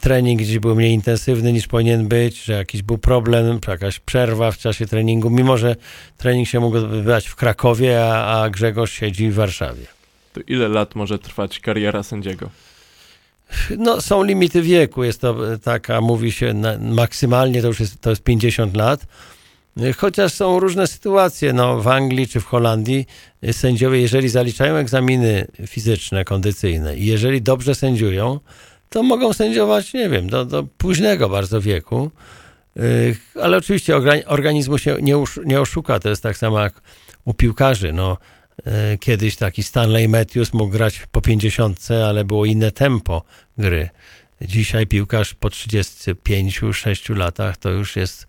trening 0.00 0.40
gdzieś 0.40 0.58
był 0.58 0.74
mniej 0.74 0.92
intensywny 0.92 1.52
niż 1.52 1.66
powinien 1.66 2.08
być, 2.08 2.44
że 2.44 2.52
jakiś 2.52 2.82
był 2.82 2.98
problem, 2.98 3.60
czy 3.60 3.70
jakaś 3.70 3.98
przerwa 3.98 4.50
w 4.50 4.58
czasie 4.58 4.86
treningu, 4.86 5.30
mimo 5.30 5.58
że 5.58 5.76
trening 6.18 6.48
się 6.48 6.60
mógł 6.60 6.76
odbywać 6.76 7.26
w 7.26 7.36
Krakowie, 7.36 8.04
a, 8.04 8.42
a 8.42 8.50
Grzegorz 8.50 8.92
siedzi 8.92 9.30
w 9.30 9.34
Warszawie. 9.34 9.86
To 10.32 10.40
ile 10.46 10.68
lat 10.68 10.94
może 10.94 11.18
trwać 11.18 11.60
kariera 11.60 12.02
sędziego? 12.02 12.50
No, 13.78 14.00
są 14.00 14.22
limity 14.22 14.62
wieku. 14.62 15.04
Jest 15.04 15.20
to 15.20 15.36
taka, 15.64 16.00
mówi 16.00 16.32
się, 16.32 16.54
na, 16.54 16.78
maksymalnie 16.78 17.62
to 17.62 17.68
już 17.68 17.80
jest, 17.80 18.00
to 18.00 18.10
jest 18.10 18.22
50 18.22 18.76
lat. 18.76 19.06
Chociaż 19.96 20.32
są 20.32 20.60
różne 20.60 20.86
sytuacje. 20.86 21.52
No, 21.52 21.80
w 21.80 21.88
Anglii 21.88 22.28
czy 22.28 22.40
w 22.40 22.44
Holandii 22.44 23.06
e, 23.42 23.52
sędziowie, 23.52 24.00
jeżeli 24.00 24.28
zaliczają 24.28 24.76
egzaminy 24.76 25.46
fizyczne, 25.66 26.24
kondycyjne 26.24 26.96
i 26.96 27.06
jeżeli 27.06 27.42
dobrze 27.42 27.74
sędziują, 27.74 28.40
to 28.92 29.02
mogą 29.02 29.32
sędziować, 29.32 29.92
nie 29.94 30.08
wiem, 30.08 30.30
do, 30.30 30.44
do 30.44 30.62
późnego 30.78 31.28
bardzo 31.28 31.60
wieku. 31.60 32.10
E, 32.76 32.80
Ale 33.42 33.56
oczywiście 33.56 33.94
orga- 33.94 34.22
organizmu 34.26 34.78
się 34.78 34.96
nie, 35.44 35.60
oszuka. 35.60 35.98
To 36.00 36.08
jest 36.08 36.22
tak 36.22 36.36
samo 36.36 36.60
jak 36.60 36.82
u 37.24 37.34
piłkarzy. 37.34 37.92
No, 37.92 38.16
E, 38.66 38.98
Kiedyś 38.98 39.36
taki 39.36 39.62
Stanley 39.62 40.08
Matthews 40.08 40.52
mógł 40.52 40.72
grać 40.72 41.02
po 41.12 41.20
50, 41.20 41.88
ale 42.08 42.24
było 42.24 42.44
inne 42.46 42.70
tempo 42.70 43.22
gry. 43.58 43.88
Dzisiaj 44.42 44.86
piłkarz 44.86 45.34
po 45.34 45.48
35-6 45.48 47.16
latach 47.16 47.56
to 47.56 47.70
już 47.70 47.96
jest 47.96 48.26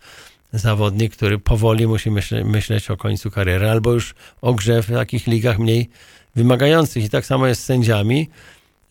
zawodnik, 0.54 1.16
który 1.16 1.40
powoli 1.40 1.88
musi 1.88 2.12
myśle, 2.12 2.44
myśleć 2.44 2.90
o 2.92 2.98
końcu 2.98 3.32
kariery, 3.32 3.70
albo 3.70 3.94
już 3.94 4.16
o 4.42 4.54
grze 4.54 4.84
w 4.84 4.88
takich 4.88 5.28
ligach 5.28 5.60
mniej 5.60 5.90
wymagających. 6.36 7.04
I 7.06 7.10
tak 7.10 7.26
samo 7.26 7.48
jest 7.48 7.62
z 7.62 7.66
sędziami. 7.66 8.30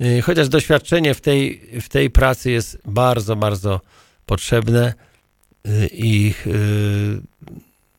E, 0.02 0.20
Chociaż 0.20 0.48
doświadczenie 0.48 1.14
w 1.14 1.20
tej, 1.20 1.60
w 1.80 1.88
tej 1.88 2.10
pracy 2.10 2.50
jest 2.50 2.78
bardzo, 2.84 3.36
bardzo 3.36 3.80
potrzebne 4.26 4.94
e, 5.64 5.86
i 5.86 6.34
e, 6.46 6.50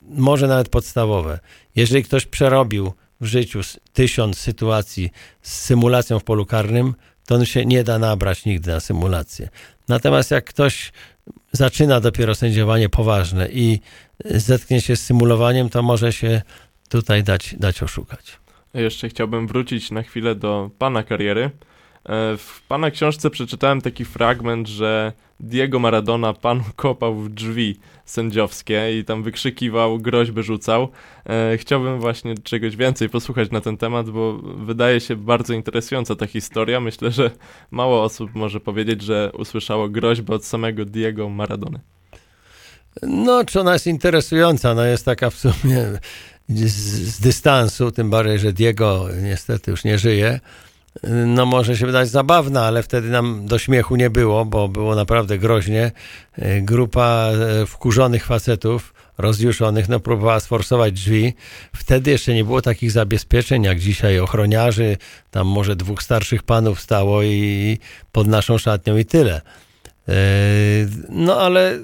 może 0.01 0.47
nawet 0.47 0.70
podstawowe. 0.70 1.39
Jeżeli 1.76 2.04
ktoś 2.04 2.26
przerobił 2.26 2.93
w 3.22 3.26
życiu 3.26 3.60
tysiąc 3.93 4.38
sytuacji 4.38 5.10
z 5.41 5.60
symulacją 5.60 6.20
w 6.20 6.24
polu 6.24 6.45
karnym, 6.45 6.93
to 7.26 7.36
on 7.36 7.45
się 7.45 7.66
nie 7.66 7.84
da 7.84 7.99
nabrać 7.99 8.45
nigdy 8.45 8.72
na 8.72 8.80
symulację. 8.80 9.49
Natomiast 9.88 10.32
jak 10.32 10.45
ktoś 10.45 10.91
zaczyna 11.51 11.99
dopiero 11.99 12.36
sędziowanie 12.36 12.89
poważne 12.89 13.49
i 13.49 13.80
zetknie 14.26 14.82
się 14.82 14.95
z 14.95 15.06
symulowaniem, 15.06 15.70
to 15.70 15.84
może 15.84 16.14
się 16.14 16.41
tutaj 16.89 17.24
dać, 17.24 17.56
dać 17.60 17.84
oszukać. 17.84 18.39
Jeszcze 18.74 19.10
chciałbym 19.10 19.47
wrócić 19.47 19.91
na 19.91 20.04
chwilę 20.04 20.36
do 20.36 20.70
pana 20.80 21.04
kariery. 21.04 21.49
E, 22.06 22.38
W 22.38 22.62
pana 22.68 22.91
książce 22.91 23.30
przeczytałem 23.30 23.82
taki 23.82 24.06
fragment, 24.06 24.68
że 24.68 25.14
Diego 25.39 25.80
Maradona 25.80 26.34
panu 26.34 26.64
kopał 26.76 27.16
w 27.16 27.30
drzwi 27.30 27.80
sędziowskie 28.06 28.99
i 28.99 29.06
tam 29.06 29.24
wykrzykiwał, 29.24 29.99
groźby 29.99 30.43
rzucał. 30.43 30.88
E, 31.26 31.58
Chciałbym 31.58 31.99
właśnie 31.99 32.38
czegoś 32.38 32.76
więcej 32.76 33.10
posłuchać 33.10 33.51
na 33.51 33.62
ten 33.62 33.78
temat, 33.78 34.10
bo 34.10 34.34
wydaje 34.43 34.99
się 34.99 35.16
bardzo 35.16 35.54
interesująca 35.54 36.16
ta 36.16 36.28
historia. 36.28 36.80
Myślę, 36.80 37.12
że 37.12 37.32
mało 37.72 38.04
osób 38.04 38.36
może 38.36 38.60
powiedzieć, 38.60 39.01
że 39.01 39.32
usłyszało 39.38 39.89
groźbę 39.89 40.36
od 40.36 40.45
samego 40.45 40.86
Diego 40.86 41.30
Maradony. 41.30 41.80
No, 43.01 43.45
czy 43.45 43.60
ona 43.60 43.74
jest 43.74 43.88
interesująca? 43.88 44.74
No, 44.74 44.84
jest 44.86 45.06
taka 45.06 45.30
w 45.30 45.36
sumie 45.36 45.99
z, 46.49 46.72
z 47.16 47.20
dystansu, 47.20 47.91
tym 47.91 48.10
bardziej, 48.10 48.39
że 48.39 48.54
Diego 48.54 49.06
niestety 49.22 49.72
już 49.72 49.84
nie 49.84 49.97
żyje. 49.97 50.39
No, 51.26 51.46
może 51.46 51.78
się 51.78 51.86
wydać 51.86 52.10
zabawna, 52.10 52.66
ale 52.66 52.84
wtedy 52.84 53.10
nam 53.10 53.46
do 53.46 53.60
śmiechu 53.60 53.96
nie 53.96 54.10
było, 54.10 54.46
bo 54.46 54.68
było 54.68 54.96
naprawdę 54.96 55.38
groźnie. 55.38 55.91
E, 56.38 56.62
Grupa 56.62 57.30
e, 57.62 57.66
wkurzonych 57.66 58.26
facetów, 58.26 58.94
rozjuszonych, 59.18 59.89
no, 59.89 60.00
próbowała 60.00 60.39
sforsować 60.39 60.94
drzwi. 60.94 61.34
Wtedy 61.76 62.12
jeszcze 62.12 62.34
nie 62.34 62.44
było 62.44 62.62
takich 62.62 62.91
zabezpieczeń 62.91 63.64
jak 63.64 63.80
dzisiaj 63.80 64.20
ochroniarzy. 64.20 64.98
Tam 65.32 65.48
może 65.48 65.76
dwóch 65.76 66.04
starszych 66.04 66.44
panów 66.44 66.82
stało 66.82 67.24
i 67.24 67.78
pod 68.12 68.28
naszą 68.28 68.58
szatnią 68.58 68.98
i 68.98 69.06
tyle. 69.06 69.41
E, 70.10 70.14
No, 71.10 71.41
ale 71.41 71.80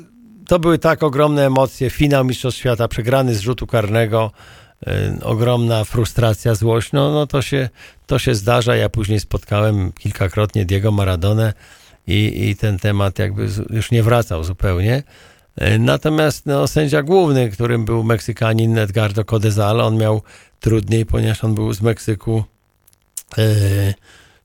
to 0.48 0.60
były 0.60 0.78
tak 0.78 1.04
ogromne 1.04 1.46
emocje. 1.46 1.90
Finał 1.90 2.26
Mistrzostw 2.26 2.60
Świata, 2.60 2.88
przegrany 2.88 3.36
z 3.36 3.40
rzutu 3.40 3.68
karnego, 3.68 4.32
ogromna 5.24 5.84
frustracja, 5.84 6.56
złość. 6.56 6.92
No, 6.92 7.12
no 7.12 7.28
to, 7.28 7.42
się, 7.42 7.70
to 8.08 8.20
się 8.20 8.36
zdarza. 8.36 8.76
Ja 8.76 8.90
później 8.90 9.20
spotkałem 9.20 9.92
kilkakrotnie 9.92 10.66
Diego 10.66 10.92
Maradonę 10.92 11.54
i, 12.08 12.50
i 12.50 12.56
ten 12.56 12.80
temat 12.80 13.20
jakby 13.20 13.48
już 13.70 13.92
nie 13.92 14.04
wracał 14.04 14.44
zupełnie. 14.44 15.04
Y, 15.62 15.80
Natomiast 15.80 16.46
no, 16.46 16.68
sędzia 16.68 17.04
główny, 17.04 17.50
którym 17.50 17.86
był 17.86 18.04
Meksykanin 18.04 18.78
Edgardo 18.78 19.26
Codezal, 19.26 19.82
on 19.82 19.98
miał 19.98 20.22
trudniej, 20.60 21.06
ponieważ 21.06 21.44
on 21.44 21.56
był 21.56 21.74
z 21.74 21.82
Meksyku. 21.82 22.44
y, 23.38 23.94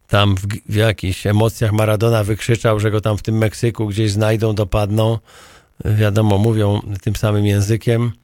tam 0.09 0.37
w, 0.37 0.47
w 0.69 0.75
jakichś 0.75 1.27
emocjach 1.27 1.73
Maradona 1.73 2.25
wykrzyczał, 2.25 2.81
że 2.81 2.91
go 2.91 3.01
tam 3.01 3.19
w 3.19 3.23
tym 3.23 3.39
Meksyku 3.39 3.87
gdzieś 3.87 4.13
znajdą, 4.13 4.55
dopadną 4.55 5.19
wiadomo, 5.85 6.39
mówią 6.39 6.81
tym 7.03 7.17
samym 7.17 7.47
językiem, 7.47 8.03
yy, 8.03 8.24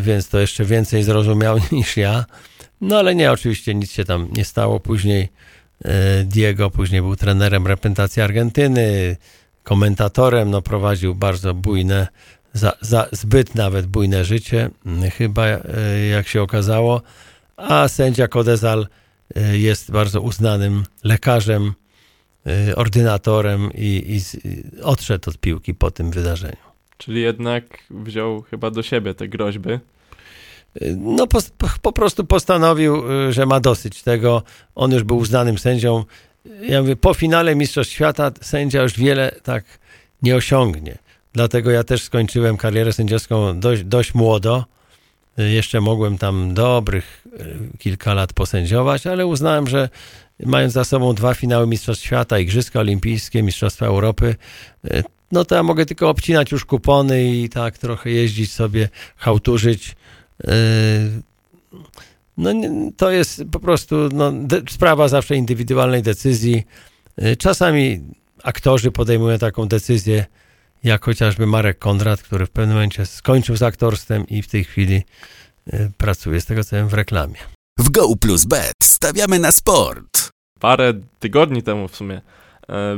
więc 0.00 0.28
to 0.28 0.38
jeszcze 0.38 0.64
więcej 0.64 1.02
zrozumiał 1.02 1.58
niż 1.72 1.96
ja. 1.96 2.24
No 2.80 2.98
ale 2.98 3.14
nie, 3.14 3.32
oczywiście 3.32 3.74
nic 3.74 3.92
się 3.92 4.04
tam 4.04 4.28
nie 4.36 4.44
stało. 4.44 4.80
Później 4.80 5.28
yy, 5.84 5.90
Diego, 6.24 6.70
później 6.70 7.00
był 7.00 7.16
trenerem 7.16 7.66
reprezentacji 7.66 8.22
Argentyny, 8.22 9.16
komentatorem, 9.62 10.50
no 10.50 10.62
prowadził 10.62 11.14
bardzo 11.14 11.54
bujne, 11.54 12.08
za, 12.52 12.72
za, 12.80 13.08
zbyt 13.12 13.54
nawet 13.54 13.86
bujne 13.86 14.24
życie, 14.24 14.70
yy, 14.84 15.10
chyba 15.10 15.48
yy, 15.48 15.60
jak 16.10 16.28
się 16.28 16.42
okazało. 16.42 17.02
A 17.56 17.88
sędzia 17.88 18.28
Codezal 18.28 18.86
yy, 19.36 19.58
jest 19.58 19.90
bardzo 19.90 20.20
uznanym 20.20 20.84
lekarzem, 21.04 21.74
ordynatorem 22.76 23.70
i, 23.74 24.16
i 24.16 24.82
odszedł 24.82 25.30
od 25.30 25.38
piłki 25.38 25.74
po 25.74 25.90
tym 25.90 26.10
wydarzeniu. 26.10 26.65
Czyli 26.98 27.20
jednak 27.20 27.64
wziął 27.90 28.42
chyba 28.42 28.70
do 28.70 28.82
siebie 28.82 29.14
te 29.14 29.28
groźby. 29.28 29.78
no 30.96 31.26
po, 31.26 31.38
po 31.82 31.92
prostu 31.92 32.24
postanowił, 32.24 33.02
że 33.30 33.46
ma 33.46 33.60
dosyć 33.60 34.02
tego. 34.02 34.42
On 34.74 34.92
już 34.92 35.04
był 35.04 35.16
uznanym 35.16 35.58
sędzią. 35.58 36.04
Ja 36.62 36.82
mówię, 36.82 36.96
po 36.96 37.14
finale 37.14 37.54
Mistrzostw 37.56 37.92
Świata 37.92 38.30
sędzia 38.40 38.82
już 38.82 38.98
wiele 38.98 39.32
tak 39.42 39.64
nie 40.22 40.36
osiągnie. 40.36 40.98
Dlatego 41.32 41.70
ja 41.70 41.84
też 41.84 42.02
skończyłem 42.02 42.56
karierę 42.56 42.92
sędziowską 42.92 43.60
dość, 43.60 43.84
dość 43.84 44.14
młodo. 44.14 44.64
Jeszcze 45.36 45.80
mogłem 45.80 46.18
tam 46.18 46.54
dobrych 46.54 47.26
kilka 47.78 48.14
lat 48.14 48.32
posędziować, 48.32 49.06
ale 49.06 49.26
uznałem, 49.26 49.66
że 49.66 49.88
mając 50.40 50.72
za 50.72 50.84
sobą 50.84 51.14
dwa 51.14 51.34
finały 51.34 51.66
Mistrzostw 51.66 52.04
Świata, 52.04 52.38
Igrzyska 52.38 52.80
Olimpijskie, 52.80 53.42
Mistrzostwa 53.42 53.86
Europy, 53.86 54.34
no 55.36 55.44
to 55.44 55.54
ja 55.54 55.62
mogę 55.62 55.86
tylko 55.86 56.08
obcinać 56.08 56.52
już 56.52 56.64
kupony 56.64 57.24
i 57.24 57.48
tak 57.48 57.78
trochę 57.78 58.10
jeździć 58.10 58.52
sobie, 58.52 58.88
hałturzyć. 59.16 59.96
Yy, 60.44 60.52
no 62.36 62.52
to 62.96 63.10
jest 63.10 63.42
po 63.52 63.60
prostu 63.60 63.96
no, 64.12 64.32
sprawa 64.70 65.08
zawsze 65.08 65.36
indywidualnej 65.36 66.02
decyzji. 66.02 66.64
Yy, 67.16 67.36
czasami 67.36 68.00
aktorzy 68.42 68.90
podejmują 68.90 69.38
taką 69.38 69.68
decyzję, 69.68 70.26
jak 70.84 71.04
chociażby 71.04 71.46
Marek 71.46 71.78
Kondrat, 71.78 72.22
który 72.22 72.46
w 72.46 72.50
pewnym 72.50 72.76
momencie 72.76 73.06
skończył 73.06 73.56
z 73.56 73.62
aktorstwem 73.62 74.26
i 74.28 74.42
w 74.42 74.48
tej 74.48 74.64
chwili 74.64 75.02
yy, 75.72 75.90
pracuje, 75.98 76.40
z 76.40 76.46
tego 76.46 76.64
co 76.64 76.76
wiem, 76.76 76.88
w 76.88 76.94
reklamie. 76.94 77.38
W 77.78 77.90
Go 77.90 78.16
Plus 78.16 78.44
Bet 78.44 78.74
stawiamy 78.82 79.38
na 79.38 79.52
sport. 79.52 80.28
Parę 80.60 80.92
tygodni 81.20 81.62
temu 81.62 81.88
w 81.88 81.96
sumie 81.96 82.20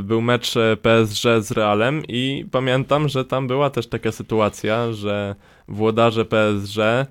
był 0.03 0.21
mecz 0.21 0.57
e, 0.57 0.77
PSG 0.77 1.23
z 1.39 1.51
Realem 1.51 2.03
i 2.07 2.45
pamiętam, 2.51 3.09
że 3.09 3.25
tam 3.25 3.47
była 3.47 3.69
też 3.69 3.87
taka 3.87 4.11
sytuacja, 4.11 4.93
że 4.93 5.35
włodarze 5.67 6.25
PSG 6.25 6.77
e, 6.79 7.05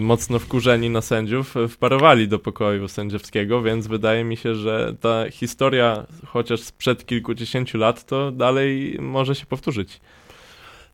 mocno 0.00 0.38
wkurzeni 0.38 0.90
na 0.90 1.00
sędziów 1.00 1.54
wparowali 1.68 2.28
do 2.28 2.38
pokoju 2.38 2.88
sędziowskiego, 2.88 3.62
więc 3.62 3.86
wydaje 3.86 4.24
mi 4.24 4.36
się, 4.36 4.54
że 4.54 4.94
ta 5.00 5.30
historia 5.30 6.06
chociaż 6.26 6.60
sprzed 6.60 7.06
kilkudziesięciu 7.06 7.78
lat 7.78 8.06
to 8.06 8.30
dalej 8.30 8.96
może 9.00 9.34
się 9.34 9.46
powtórzyć. 9.46 10.00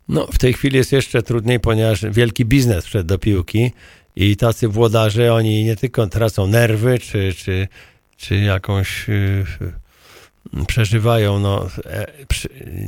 No, 0.08 0.26
w 0.26 0.38
tej 0.38 0.52
chwili 0.52 0.76
jest 0.76 0.92
jeszcze 0.92 1.22
trudniej, 1.22 1.60
ponieważ 1.60 2.04
wielki 2.10 2.44
biznes 2.44 2.84
wszedł 2.84 3.08
do 3.08 3.18
piłki 3.18 3.70
i 4.16 4.36
tacy 4.36 4.68
włodarze, 4.68 5.34
oni 5.34 5.64
nie 5.64 5.76
tylko 5.76 6.06
tracą 6.06 6.46
nerwy, 6.46 6.98
czy, 6.98 7.32
czy, 7.34 7.68
czy 8.16 8.36
jakąś 8.36 9.06
przeżywają 10.66 11.38
no, 11.38 11.68
e, 11.86 12.06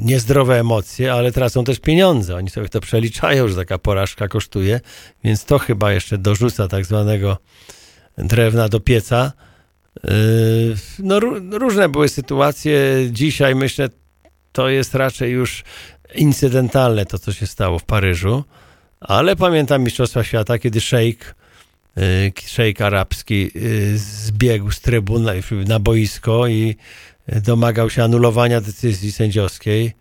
niezdrowe 0.00 0.60
emocje, 0.60 1.12
ale 1.12 1.32
tracą 1.32 1.64
też 1.64 1.80
pieniądze. 1.80 2.36
Oni 2.36 2.50
sobie 2.50 2.68
to 2.68 2.80
przeliczają, 2.80 3.48
że 3.48 3.56
taka 3.56 3.78
porażka 3.78 4.28
kosztuje, 4.28 4.80
więc 5.24 5.44
to 5.44 5.58
chyba 5.58 5.92
jeszcze 5.92 6.18
dorzuca 6.18 6.68
tak 6.68 6.84
zwanego 6.84 7.38
drewna 8.18 8.68
do 8.68 8.80
pieca. 8.80 9.32
Yy, 10.04 10.10
no, 10.98 11.20
różne 11.58 11.88
były 11.88 12.08
sytuacje. 12.08 12.78
Dzisiaj 13.10 13.54
myślę, 13.54 13.88
to 14.52 14.68
jest 14.68 14.94
raczej 14.94 15.32
już 15.32 15.64
incydentalne 16.14 17.06
to, 17.06 17.18
co 17.18 17.32
się 17.32 17.46
stało 17.46 17.78
w 17.78 17.84
Paryżu, 17.84 18.44
ale 19.00 19.36
pamiętam 19.36 19.82
Mistrzostwa 19.82 20.24
Świata, 20.24 20.58
kiedy 20.58 20.80
szejk, 20.80 21.34
yy, 21.96 22.02
szejk 22.46 22.80
arabski 22.80 23.50
yy, 23.54 23.98
zbiegł 23.98 24.70
z 24.70 24.80
trybun 24.80 25.26
na 25.66 25.78
boisko 25.78 26.46
i 26.46 26.76
domagał 27.28 27.90
się 27.90 28.04
anulowania 28.04 28.60
decyzji 28.60 29.12
sędziowskiej 29.12 29.94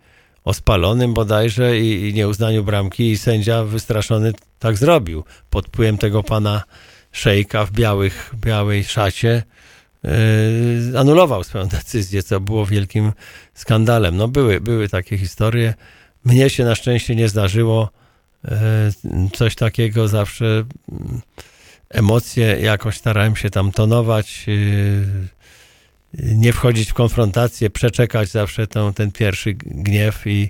o 0.44 0.54
spalonym 0.54 1.14
bodajże 1.14 1.80
i, 1.80 2.08
i 2.08 2.14
nieuznaniu 2.14 2.64
bramki 2.64 3.10
i 3.10 3.18
sędzia 3.18 3.64
wystraszony 3.64 4.32
tak 4.58 4.76
zrobił. 4.76 5.24
Pod 5.50 5.66
wpływem 5.66 5.98
tego 5.98 6.22
pana 6.22 6.62
szejka 7.12 7.66
w 7.66 7.72
białych, 7.72 8.34
białej 8.40 8.84
szacie 8.84 9.42
yy, 10.02 10.10
anulował 10.98 11.44
swoją 11.44 11.66
decyzję, 11.66 12.22
co 12.22 12.40
było 12.40 12.66
wielkim 12.66 13.12
skandalem. 13.54 14.16
No 14.16 14.28
były, 14.28 14.60
były 14.60 14.88
takie 14.88 15.18
historie. 15.18 15.74
Mnie 16.24 16.50
się 16.50 16.64
na 16.64 16.74
szczęście 16.74 17.16
nie 17.16 17.28
zdarzyło 17.28 17.90
yy, 18.44 18.50
coś 19.32 19.54
takiego. 19.54 20.08
Zawsze 20.08 20.44
yy, 20.44 20.98
emocje 21.90 22.60
jakoś 22.60 22.96
starałem 22.96 23.36
się 23.36 23.50
tam 23.50 23.72
tonować. 23.72 24.46
Nie 26.18 26.52
wchodzić 26.52 26.90
w 26.90 26.94
konfrontację, 26.94 27.70
przeczekać 27.70 28.28
zawsze 28.28 28.66
ten, 28.66 28.92
ten 28.94 29.12
pierwszy 29.12 29.54
gniew 29.54 30.26
i, 30.26 30.48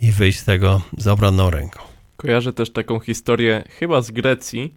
i 0.00 0.12
wyjść 0.12 0.38
z 0.38 0.44
tego 0.44 0.82
z 0.98 1.06
obronną 1.06 1.50
ręką. 1.50 1.80
Kojarzę 2.16 2.52
też 2.52 2.72
taką 2.72 3.00
historię 3.00 3.64
chyba 3.78 4.02
z 4.02 4.10
Grecji, 4.10 4.74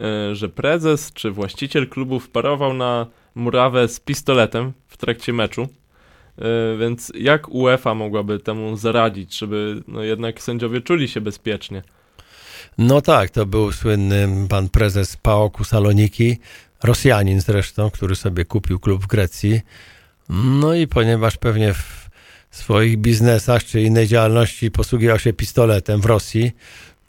e, 0.00 0.34
że 0.34 0.48
prezes 0.48 1.12
czy 1.12 1.30
właściciel 1.30 1.88
klubu 1.88 2.20
wparował 2.20 2.74
na 2.74 3.06
murawę 3.34 3.88
z 3.88 4.00
pistoletem 4.00 4.72
w 4.88 4.96
trakcie 4.96 5.32
meczu. 5.32 5.62
E, 5.62 6.76
więc 6.78 7.12
jak 7.14 7.48
UEFA 7.48 7.94
mogłaby 7.94 8.38
temu 8.38 8.76
zaradzić, 8.76 9.38
żeby 9.38 9.82
no 9.88 10.02
jednak 10.02 10.42
sędziowie 10.42 10.80
czuli 10.80 11.08
się 11.08 11.20
bezpiecznie? 11.20 11.82
No 12.78 13.00
tak, 13.00 13.30
to 13.30 13.46
był 13.46 13.72
słynny 13.72 14.28
pan 14.48 14.68
prezes 14.68 15.16
PAOK-u 15.16 15.64
Saloniki, 15.64 16.36
Rosjanin 16.82 17.40
zresztą, 17.40 17.90
który 17.90 18.16
sobie 18.16 18.44
kupił 18.44 18.78
klub 18.78 19.04
w 19.04 19.06
Grecji. 19.06 19.60
No 20.28 20.74
i 20.74 20.86
ponieważ 20.86 21.36
pewnie 21.36 21.74
w 21.74 22.10
swoich 22.50 22.98
biznesach 22.98 23.64
czy 23.64 23.82
innej 23.82 24.08
działalności 24.08 24.70
posługiwał 24.70 25.18
się 25.18 25.32
pistoletem 25.32 26.00
w 26.00 26.04
Rosji, 26.04 26.52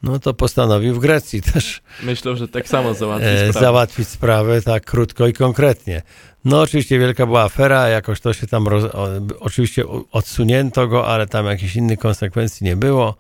no 0.03 0.19
to 0.19 0.33
postanowił 0.33 0.95
w 0.95 0.99
Grecji 0.99 1.41
też. 1.41 1.81
Myślę, 2.03 2.37
że 2.37 2.47
tak 2.47 2.67
samo 2.67 2.93
załatwić 2.93 3.29
e, 3.29 3.49
sprawę. 3.49 3.65
Załatwić 3.65 4.07
sprawę 4.07 4.61
tak 4.61 4.85
krótko 4.85 5.27
i 5.27 5.33
konkretnie. 5.33 6.01
No 6.45 6.61
oczywiście 6.61 6.99
wielka 6.99 7.25
była 7.25 7.43
afera, 7.43 7.87
jakoś 7.89 8.19
to 8.21 8.33
się 8.33 8.47
tam, 8.47 8.67
roz, 8.67 8.91
oczywiście 9.39 9.83
odsunięto 10.11 10.87
go, 10.87 11.07
ale 11.07 11.27
tam 11.27 11.45
jakichś 11.45 11.75
innych 11.75 11.99
konsekwencji 11.99 12.65
nie 12.65 12.75
było 12.75 13.15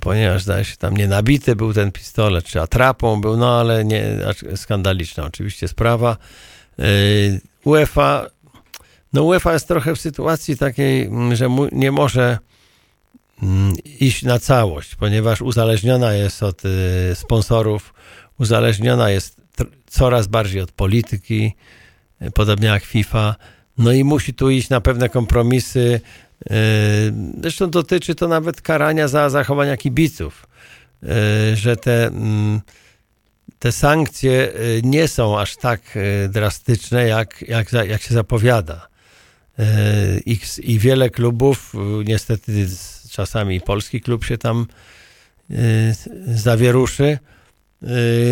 ponieważ 0.00 0.42
zdaje 0.42 0.64
się 0.64 0.76
tam 0.76 0.96
nie 0.96 1.08
nabity 1.08 1.56
był 1.56 1.72
ten 1.72 1.92
pistolet, 1.92 2.44
czy 2.44 2.60
atrapą 2.60 3.20
był, 3.20 3.36
no 3.36 3.60
ale 3.60 3.84
nie, 3.84 4.18
skandaliczna 4.56 5.24
oczywiście 5.24 5.68
sprawa. 5.68 6.16
Yy, 6.78 7.40
UEFA, 7.64 8.26
no 9.12 9.22
UEFA 9.22 9.52
jest 9.52 9.68
trochę 9.68 9.94
w 9.94 10.00
sytuacji 10.00 10.56
takiej, 10.56 11.10
że 11.32 11.48
nie 11.72 11.92
może 11.92 12.38
mm, 13.42 13.74
iść 14.00 14.22
na 14.22 14.38
całość, 14.38 14.94
ponieważ 14.94 15.42
uzależniona 15.42 16.12
jest 16.12 16.42
od 16.42 16.64
y, 16.64 16.68
sponsorów, 17.14 17.94
uzależniona 18.38 19.10
jest 19.10 19.40
coraz 19.86 20.26
bardziej 20.26 20.60
od 20.60 20.72
polityki, 20.72 21.54
y, 22.22 22.30
podobnie 22.30 22.68
jak 22.68 22.84
FIFA, 22.84 23.34
no 23.78 23.92
i 23.92 24.04
musi 24.04 24.34
tu 24.34 24.50
iść 24.50 24.68
na 24.68 24.80
pewne 24.80 25.08
kompromisy, 25.08 26.00
zresztą 27.40 27.70
dotyczy 27.70 28.14
to 28.14 28.28
nawet 28.28 28.60
karania 28.60 29.08
za 29.08 29.30
zachowania 29.30 29.76
kibiców, 29.76 30.46
e, 31.02 31.56
że 31.56 31.76
te, 31.76 32.06
mm, 32.06 32.60
te 33.58 33.72
sankcje 33.72 34.52
e, 34.52 34.52
nie 34.82 35.08
są 35.08 35.38
aż 35.40 35.56
tak 35.56 35.80
drastyczne, 36.28 37.08
jak, 37.08 37.44
jak, 37.48 37.72
jak 37.72 38.02
się 38.02 38.14
zapowiada. 38.14 38.88
I, 40.26 40.38
I 40.62 40.78
wiele 40.78 41.10
klubów, 41.10 41.74
niestety 42.04 42.66
czasami 43.10 43.60
polski 43.60 44.00
klub 44.00 44.24
się 44.24 44.38
tam 44.38 44.66
zawieruszy, 46.26 47.18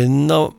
no, 0.09 0.53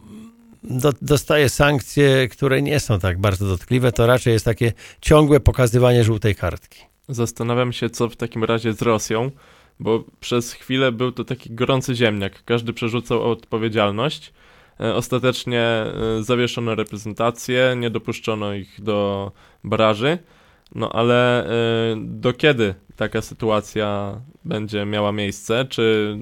do, 0.62 0.92
dostaje 1.02 1.48
sankcje, 1.48 2.28
które 2.28 2.62
nie 2.62 2.80
są 2.80 3.00
tak 3.00 3.18
bardzo 3.18 3.46
dotkliwe, 3.46 3.92
to 3.92 4.06
raczej 4.06 4.32
jest 4.32 4.44
takie 4.44 4.72
ciągłe 5.00 5.40
pokazywanie 5.40 6.04
żółtej 6.04 6.34
kartki. 6.34 6.93
Zastanawiam 7.08 7.72
się, 7.72 7.90
co 7.90 8.08
w 8.08 8.16
takim 8.16 8.44
razie 8.44 8.72
z 8.72 8.82
Rosją, 8.82 9.30
bo 9.80 10.04
przez 10.20 10.52
chwilę 10.52 10.92
był 10.92 11.12
to 11.12 11.24
taki 11.24 11.54
gorący 11.54 11.94
ziemniak. 11.94 12.44
Każdy 12.44 12.72
przerzucał 12.72 13.30
odpowiedzialność. 13.30 14.32
E, 14.80 14.94
ostatecznie 14.94 15.60
e, 15.60 15.92
zawieszono 16.22 16.74
reprezentację, 16.74 17.74
nie 17.76 17.90
dopuszczono 17.90 18.54
ich 18.54 18.80
do 18.80 19.32
baraży. 19.64 20.18
No 20.74 20.92
ale 20.92 21.46
y, 21.92 21.96
do 21.96 22.32
kiedy 22.32 22.74
taka 22.96 23.22
sytuacja 23.22 24.20
będzie 24.44 24.86
miała 24.86 25.12
miejsce? 25.12 25.64
Czy 25.64 26.16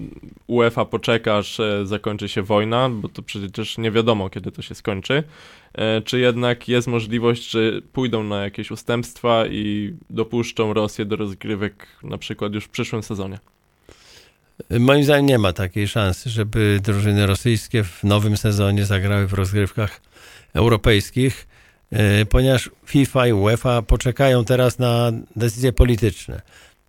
UEFA 0.46 0.84
poczeka, 0.84 1.36
aż 1.36 1.60
e, 1.60 1.86
zakończy 1.86 2.28
się 2.28 2.42
wojna, 2.42 2.88
bo 2.88 3.08
to 3.08 3.22
przecież 3.22 3.78
nie 3.78 3.90
wiadomo, 3.90 4.30
kiedy 4.30 4.52
to 4.52 4.62
się 4.62 4.74
skończy? 4.74 5.22
E, 5.74 6.00
czy 6.00 6.18
jednak 6.18 6.68
jest 6.68 6.88
możliwość, 6.88 7.50
że 7.50 7.60
pójdą 7.92 8.22
na 8.22 8.44
jakieś 8.44 8.70
ustępstwa 8.70 9.46
i 9.46 9.94
dopuszczą 10.10 10.72
Rosję 10.72 11.04
do 11.04 11.16
rozgrywek 11.16 11.86
na 12.02 12.18
przykład 12.18 12.54
już 12.54 12.64
w 12.64 12.68
przyszłym 12.68 13.02
sezonie? 13.02 13.38
Moim 14.70 15.04
zdaniem 15.04 15.26
nie 15.26 15.38
ma 15.38 15.52
takiej 15.52 15.88
szansy, 15.88 16.30
żeby 16.30 16.80
drużyny 16.82 17.26
rosyjskie 17.26 17.84
w 17.84 18.04
nowym 18.04 18.36
sezonie 18.36 18.84
zagrały 18.84 19.26
w 19.26 19.32
rozgrywkach 19.32 20.00
europejskich. 20.54 21.46
E, 21.90 22.26
ponieważ 22.26 22.70
FIFA 22.86 23.26
i 23.26 23.32
UEFA 23.32 23.82
poczekają 23.82 24.44
teraz 24.44 24.78
na 24.78 25.12
decyzje 25.36 25.72
polityczne. 25.72 26.42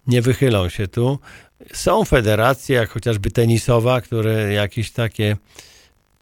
Nie 0.07 0.21
wychylą 0.21 0.69
się 0.69 0.87
tu. 0.87 1.19
Są 1.73 2.05
federacje, 2.05 2.75
jak 2.75 2.89
chociażby 2.89 3.31
tenisowa, 3.31 4.01
które 4.01 4.53
jakieś 4.53 4.91
takie 4.91 5.37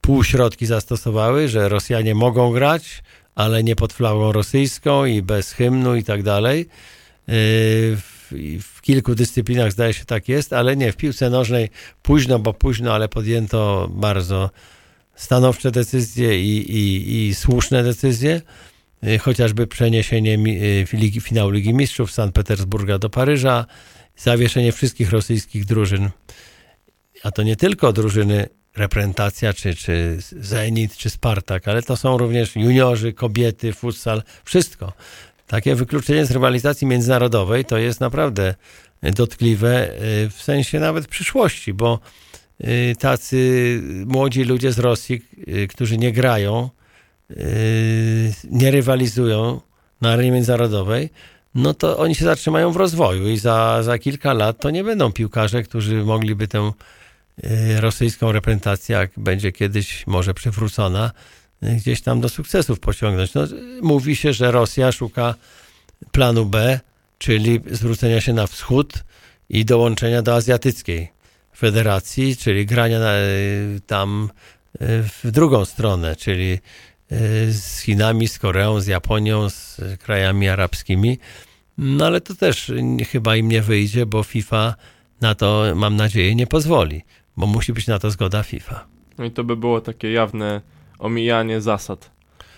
półśrodki 0.02 0.66
zastosowały, 0.66 1.48
że 1.48 1.70
Rosjanie 1.70 2.16
mogą 2.16 2.52
grać, 2.52 3.04
ale 3.36 3.64
nie 3.64 3.76
pod 3.76 3.94
flagą 3.94 4.32
rosyjską 4.32 5.06
i 5.06 5.22
bez 5.22 5.52
hymnu 5.52 5.96
i 5.96 6.04
tak 6.04 6.24
dalej. 6.24 6.60
Yy, 7.28 7.36
w, 8.60 8.82
kilku 8.82 9.16
dyscyplinach 9.16 9.72
zdaje 9.72 9.94
się 9.94 10.06
tak 10.06 10.30
jest, 10.30 10.54
ale 10.54 10.76
nie, 10.76 10.92
w 10.92 10.98
piłce 10.98 11.30
nożnej 11.30 11.70
późno, 12.02 12.40
bo 12.40 12.54
późno, 12.54 12.94
ale 12.94 13.10
podjęto 13.10 13.90
bardzo 13.92 14.50
stanowcze 15.16 15.72
decyzje 15.72 16.42
i, 16.42 16.72
i, 16.72 17.28
i 17.28 17.36
słuszne 17.36 17.84
decyzje. 17.84 18.42
Yy, 19.02 19.20
chociażby 19.20 19.68
przeniesienie 19.68 20.38
ligi, 20.94 21.22
finału 21.22 21.50
Ligi 21.50 21.74
Mistrzów 21.74 22.12
z 22.12 22.14
Sankt 22.14 22.36
Petersburga 22.36 22.98
do 22.98 23.10
Paryża, 23.10 23.66
zawieszenie 24.18 24.72
wszystkich 24.72 25.12
rosyjskich 25.12 25.66
drużyn. 25.66 26.10
A 27.24 27.32
to 27.32 27.44
nie 27.44 27.56
tylko 27.56 27.94
drużyny 27.94 28.50
reprezentacja, 28.76 29.54
czy, 29.54 29.76
czy 29.76 30.18
Zenit, 30.40 30.98
czy 30.98 31.10
Spartak, 31.10 31.68
ale 31.68 31.84
to 31.84 31.98
są 31.98 32.18
również 32.18 32.56
juniorzy, 32.56 33.14
kobiety, 33.14 33.74
futsal, 33.74 34.24
wszystko. 34.44 34.94
Takie 35.48 35.76
wykluczenie 35.76 36.26
z 36.26 36.32
rywalizacji 36.32 36.88
międzynarodowej 36.88 37.66
to 37.66 37.78
jest 37.78 38.00
naprawdę 38.00 38.56
dotkliwe 39.04 39.90
y, 39.94 40.30
w 40.30 40.42
sensie 40.42 40.80
nawet 40.80 41.08
przyszłości, 41.08 41.74
bo 41.74 42.00
y, 42.62 42.96
tacy 43.00 43.82
młodzi 44.06 44.44
ludzie 44.44 44.72
z 44.72 44.80
Rosji, 44.80 45.22
y, 45.48 45.68
którzy 45.68 45.98
nie 45.98 46.12
grają, 46.12 46.70
nie 48.52 48.72
rywalizują 48.72 49.62
na 50.02 50.12
arenie 50.12 50.32
międzynarodowej, 50.32 51.10
no 51.56 51.74
to 51.74 51.98
oni 51.98 52.16
się 52.16 52.26
zatrzymają 52.26 52.72
w 52.72 52.76
rozwoju 52.76 53.30
i 53.30 53.38
za, 53.38 53.84
za 53.84 53.98
kilka 53.98 54.34
lat 54.34 54.58
to 54.62 54.70
nie 54.70 54.84
będą 54.84 55.12
piłkarze, 55.12 55.64
którzy 55.64 56.04
mogliby 56.04 56.48
tę 56.48 56.72
rosyjską 57.80 58.32
reprezentację, 58.32 58.96
jak 58.96 59.12
będzie 59.18 59.52
kiedyś 59.52 60.08
może 60.08 60.34
przywrócona, 60.34 61.12
y, 61.64 61.76
gdzieś 61.76 62.02
tam 62.02 62.22
do 62.22 62.30
sukcesów 62.30 62.80
pociągnąć. 62.80 63.34
No, 63.34 63.48
mówi 63.82 64.16
się, 64.16 64.34
że 64.34 64.52
Rosja 64.52 64.92
szuka 64.92 65.36
planu 66.12 66.46
B, 66.46 66.80
czyli 67.18 67.60
zwrócenia 67.72 68.22
się 68.22 68.34
na 68.34 68.48
wschód 68.48 68.94
i 69.50 69.66
dołączenia 69.66 70.22
do 70.22 70.36
azjatyckiej 70.36 71.12
federacji, 71.58 72.38
czyli 72.38 72.66
grania 72.66 73.00
na, 73.00 73.18
y, 73.18 73.82
tam 73.88 74.30
w 74.80 75.32
drugą 75.32 75.66
stronę, 75.66 76.16
czyli 76.16 76.60
z 77.50 77.80
Chinami, 77.80 78.28
z 78.28 78.40
Koreą, 78.40 78.80
z 78.80 78.88
Japonią, 78.88 79.50
z 79.50 79.82
krajami 80.00 80.50
arabskimi. 80.50 81.20
No 81.78 82.06
ale 82.06 82.22
to 82.22 82.36
też 82.36 82.72
chyba 83.12 83.36
im 83.36 83.50
nie 83.50 83.62
wyjdzie, 83.62 84.06
bo 84.06 84.24
FIFA 84.24 84.76
na 85.22 85.36
to, 85.36 85.64
mam 85.76 85.96
nadzieję, 85.96 86.36
nie 86.36 86.48
pozwoli 86.48 87.04
bo 87.42 87.48
musi 87.48 87.74
być 87.74 87.88
na 87.88 88.00
to 88.00 88.12
zgoda 88.12 88.44
FIFA. 88.44 88.86
No 89.18 89.26
i 89.26 89.32
to 89.32 89.44
by 89.44 89.56
było 89.58 89.82
takie 89.82 90.12
jawne 90.12 90.62
omijanie 91.00 91.62
zasad 91.62 92.12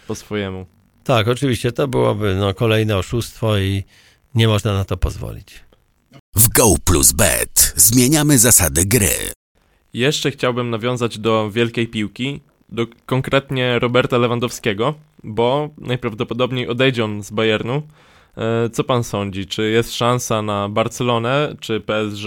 po 0.08 0.16
swojemu. 0.16 0.66
Tak, 1.04 1.28
oczywiście 1.28 1.72
to 1.72 1.88
byłoby 1.88 2.36
no, 2.36 2.54
kolejne 2.54 2.98
oszustwo 2.98 3.58
i 3.58 3.84
nie 4.36 4.48
można 4.48 4.74
na 4.74 4.86
to 4.86 4.98
pozwolić. 4.98 5.64
W 6.36 6.50
Go 6.50 6.76
Plus 6.86 7.12
Bet 7.12 7.74
zmieniamy 7.76 8.38
zasady 8.38 8.86
gry. 8.86 9.16
Jeszcze 9.94 10.32
chciałbym 10.32 10.70
nawiązać 10.70 11.20
do 11.20 11.52
wielkiej 11.52 11.88
piłki, 11.88 12.42
do 12.70 12.88
konkretnie 13.06 13.80
Roberta 13.80 14.18
Lewandowskiego, 14.18 14.94
bo 15.24 15.70
najprawdopodobniej 15.78 16.68
odejdzie 16.68 17.06
on 17.06 17.24
z 17.24 17.32
Bayernu. 17.32 17.82
E, 18.38 18.70
co 18.70 18.84
pan 18.84 19.04
sądzi? 19.04 19.48
Czy 19.48 19.70
jest 19.70 19.94
szansa 19.94 20.42
na 20.42 20.70
Barcelonę 20.70 21.56
czy 21.60 21.80
PSG? 21.80 22.26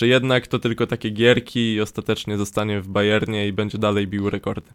Czy 0.00 0.06
jednak 0.06 0.46
to 0.46 0.58
tylko 0.58 0.86
takie 0.86 1.10
gierki 1.10 1.74
i 1.74 1.80
ostatecznie 1.80 2.36
zostanie 2.36 2.80
w 2.80 2.88
Bayernie 2.88 3.48
i 3.48 3.52
będzie 3.52 3.78
dalej 3.78 4.06
bił 4.06 4.30
rekordy? 4.30 4.70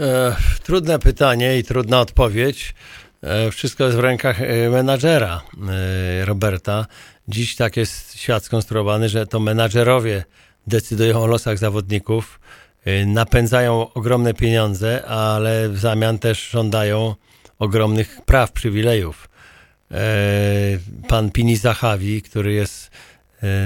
E, 0.00 0.36
trudne 0.62 0.98
pytanie 0.98 1.58
i 1.58 1.64
trudna 1.64 2.00
odpowiedź. 2.00 2.74
E, 3.22 3.50
wszystko 3.50 3.84
jest 3.84 3.96
w 3.96 4.00
rękach 4.00 4.42
e, 4.42 4.70
menadżera 4.70 5.42
Roberta. 6.24 6.86
Dziś 7.28 7.56
tak 7.56 7.76
jest 7.76 8.16
świat 8.18 8.44
skonstruowany, 8.44 9.08
że 9.08 9.26
to 9.26 9.40
menadżerowie 9.40 10.24
decydują 10.66 11.22
o 11.22 11.26
losach 11.26 11.58
zawodników, 11.58 12.40
napędzają 13.06 13.92
ogromne 13.92 14.34
pieniądze, 14.34 15.06
ale 15.06 15.68
w 15.68 15.78
zamian 15.78 16.18
też 16.18 16.50
żądają 16.50 17.14
ogromnych 17.58 18.20
praw, 18.26 18.52
przywilejów. 18.52 19.28
Pan 21.08 21.30
Pini 21.30 21.56
Zachawi, 21.56 22.22
który 22.22 22.52
jest 22.52 22.90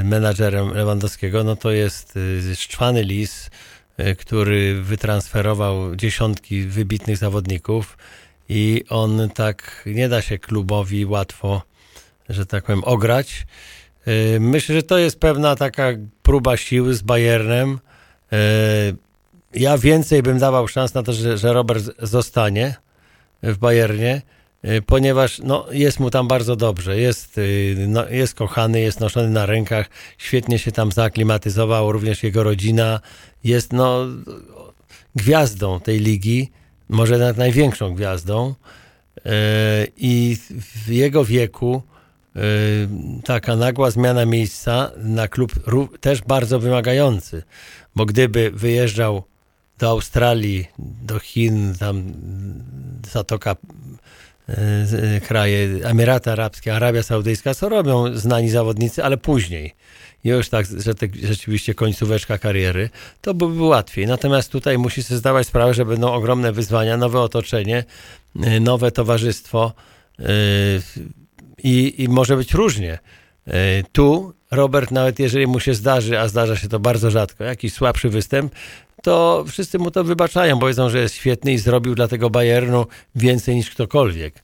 menadżerem 0.05 0.75
Lewandowskiego, 0.75 1.45
no 1.45 1.57
to 1.57 1.71
jest 1.71 2.17
y, 2.17 2.57
Szczwany 2.57 3.03
Lis, 3.03 3.51
y, 4.01 4.17
który 4.17 4.83
wytransferował 4.83 5.97
dziesiątki 5.97 6.63
wybitnych 6.63 7.17
zawodników 7.17 7.99
i 8.49 8.85
on 8.89 9.31
tak 9.35 9.83
nie 9.87 10.09
da 10.09 10.23
się 10.23 10.39
klubowi 10.39 11.07
łatwo, 11.07 11.63
że 12.29 12.47
tak 12.47 12.65
powiem, 12.65 12.85
ograć. 12.85 13.47
Myślę, 14.41 14.75
że 14.75 14.83
to 14.83 14.99
jest 14.99 15.21
pewna 15.21 15.57
taka 15.57 15.89
próba 16.23 16.57
siły 16.57 16.95
z 16.95 17.03
Bayernem. 17.03 17.79
Ja 19.55 19.79
więcej 19.79 20.23
bym 20.23 20.39
dawał 20.39 20.69
szans 20.69 20.95
na 20.95 21.03
to, 21.03 21.13
że, 21.13 21.39
że 21.39 21.53
Robert 21.53 21.85
zostanie 21.99 22.75
w 23.43 23.59
Bayernie, 23.59 24.23
Y, 24.31 24.34
ponieważ 24.87 25.39
no, 25.39 25.67
jest 25.71 26.01
mu 26.01 26.11
tam 26.11 26.29
bardzo 26.29 26.57
dobrze, 26.57 26.99
jest, 26.99 27.39
y, 27.39 27.77
no, 27.89 28.09
jest 28.09 28.35
kochany, 28.35 28.81
jest 28.81 29.01
noszony 29.01 29.31
na 29.31 29.47
rękach, 29.47 29.91
świetnie 30.19 30.59
się 30.59 30.73
tam 30.73 30.93
zaaklimatyzował, 30.93 31.93
również 31.93 32.23
jego 32.23 32.43
rodzina 32.43 33.01
jest 33.45 33.73
no, 33.73 34.07
gwiazdą 35.17 35.81
tej 35.81 36.01
ligi, 36.01 36.51
może 36.89 37.19
nawet 37.19 37.37
największą 37.37 37.95
gwiazdą 37.95 38.55
y, 39.17 39.23
i 39.97 40.37
w 40.85 40.89
jego 40.89 41.25
wieku 41.25 41.83
taka 43.25 43.57
nagła 43.57 43.91
zmiana 43.91 44.27
miejsca 44.27 44.91
na 44.97 45.29
klub 45.29 45.53
też 46.01 46.23
bardzo 46.23 46.59
wymagający, 46.59 47.43
bo 47.97 48.07
gdyby 48.07 48.51
wyjeżdżał 48.51 49.23
do 49.79 49.89
Australii, 49.89 50.67
do 50.79 51.19
Chin, 51.19 51.75
tam 51.79 52.13
Zatoka 53.13 53.57
kraje, 55.27 55.69
Emiraty 55.85 56.31
Arabskie, 56.31 56.75
Arabia 56.75 57.03
Saudyjska, 57.03 57.55
co 57.55 57.69
robią 57.69 58.17
znani 58.17 58.51
zawodnicy, 58.51 59.05
ale 59.05 59.17
później. 59.17 59.75
Już 60.25 60.49
tak, 60.49 60.67
że 60.67 60.95
te, 60.95 61.07
rzeczywiście 61.23 61.75
końcóweczka 61.75 62.39
kariery, 62.39 62.91
to 63.21 63.35
byłoby 63.35 63.63
łatwiej. 63.63 64.07
Natomiast 64.07 64.53
tutaj 64.53 64.79
musi 64.79 65.03
sobie 65.03 65.19
zdawać 65.19 65.47
sprawę, 65.47 65.75
że 65.75 65.85
będą 65.85 66.13
ogromne 66.13 66.53
wyzwania, 66.53 66.97
nowe 66.97 67.21
otoczenie, 67.21 67.85
e, 68.43 68.61
nowe 68.61 68.91
towarzystwo 68.91 69.73
e, 70.19 70.25
i, 71.63 72.03
i 72.03 72.09
może 72.09 72.37
być 72.37 72.55
różnie. 72.55 72.99
Tu 73.93 74.35
Robert, 74.51 74.91
nawet 74.91 75.19
jeżeli 75.19 75.47
mu 75.47 75.61
się 75.61 75.75
zdarzy, 75.75 76.19
a 76.19 76.29
zdarza 76.29 76.57
się 76.57 76.69
to 76.69 76.79
bardzo 76.79 77.11
rzadko, 77.11 77.45
jakiś 77.45 77.73
słabszy 77.73 78.09
występ, 78.09 78.55
to 79.05 79.45
wszyscy 79.49 79.79
mu 79.79 79.91
to 79.91 80.05
wybaczają, 80.05 80.59
bo 80.59 80.67
wiedzą, 80.67 80.91
że 80.91 80.99
jest 80.99 81.15
świetny 81.15 81.53
i 81.53 81.59
zrobił 81.59 81.95
dla 81.95 82.09
tego 82.09 82.31
Bayernu 82.31 82.87
więcej 83.15 83.57
niż 83.57 83.71
ktokolwiek. 83.71 84.43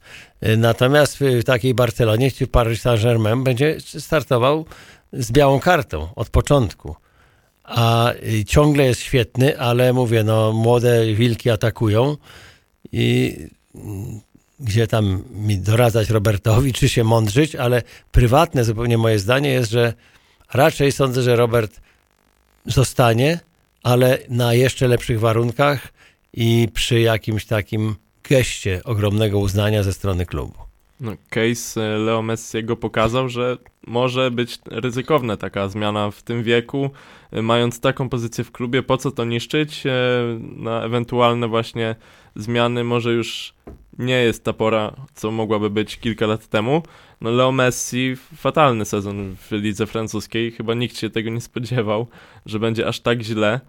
Natomiast 0.57 1.19
w 1.19 1.45
takiej 1.45 1.75
Barcelonie 1.75 2.31
czy 2.31 2.47
Paris 2.47 2.83
Saint-Germain 2.83 3.45
będzie 3.45 3.77
startował 3.81 4.67
z 5.13 5.33
białą 5.33 5.61
kartą 5.61 6.09
od 6.17 6.31
początku. 6.31 6.97
A 7.65 8.13
ciągle 8.47 8.85
jest 8.85 9.01
świetny, 9.01 9.59
ale 9.59 9.93
mówię, 9.93 10.25
no 10.25 10.53
młode 10.53 11.15
wilki 11.15 11.51
atakują 11.51 12.17
i 12.93 13.37
gdzie 14.61 14.87
tam 14.87 15.25
mi 15.31 15.59
doradzać 15.59 16.11
Robertowi, 16.11 16.73
czy 16.73 16.89
się 16.89 17.05
mądrzyć, 17.05 17.57
ale 17.57 17.83
prywatne 18.13 18.65
zupełnie 18.65 18.99
moje 18.99 19.19
zdanie 19.19 19.51
jest, 19.51 19.71
że 19.71 19.95
raczej 20.55 20.93
sądzę, 20.93 21.23
że 21.23 21.37
Robert 21.37 21.81
zostanie, 22.67 23.41
ale 23.83 24.19
na 24.29 24.55
jeszcze 24.55 24.89
lepszych 24.89 25.21
warunkach 25.21 25.93
i 26.33 26.69
przy 26.75 27.01
jakimś 27.01 27.47
takim 27.47 27.95
geście 28.29 28.81
ogromnego 28.85 29.39
uznania 29.39 29.83
ze 29.83 29.93
strony 29.93 30.27
klubu. 30.27 30.55
No, 31.01 31.13
case 31.29 31.95
e, 31.95 31.99
Leo 31.99 32.23
Messiego 32.23 32.77
pokazał, 32.77 33.29
że 33.29 33.59
może 33.87 34.31
być 34.31 34.59
ryzykowna 34.67 35.37
taka 35.37 35.69
zmiana 35.69 36.11
w 36.11 36.23
tym 36.23 36.43
wieku, 36.43 36.91
e, 37.31 37.43
mając 37.43 37.81
taką 37.81 38.09
pozycję 38.09 38.45
w 38.45 38.53
klubie, 38.53 38.83
po 38.83 38.97
co 38.97 39.11
to 39.11 39.25
niszczyć 39.25 39.87
e, 39.87 39.91
na 40.41 40.83
ewentualne 40.83 41.49
właśnie 41.49 41.97
zmiany, 42.37 42.85
może 42.85 43.13
już 43.13 43.55
nie 43.99 44.15
jest 44.15 44.45
ta 44.45 44.53
pora, 44.53 44.93
co 45.15 45.31
mogłaby 45.31 45.71
być 45.71 45.97
kilka 45.97 46.27
lat 46.27 46.47
temu. 46.47 46.83
No 47.21 47.31
Leo 47.31 47.53
Messi, 47.53 48.17
fatalny 48.37 48.85
sezon 48.85 49.37
w 49.37 49.53
lidze 49.53 49.87
francuskiej, 49.87 50.53
chyba 50.53 50.75
nikt 50.75 50.99
się 50.99 51.11
tego 51.11 51.31
nie 51.31 51.41
spodziewał, 51.41 52.07
że 52.47 52.59
będzie 52.59 52.87
aż 52.87 53.01
tak 53.01 53.23
źle. 53.23 53.61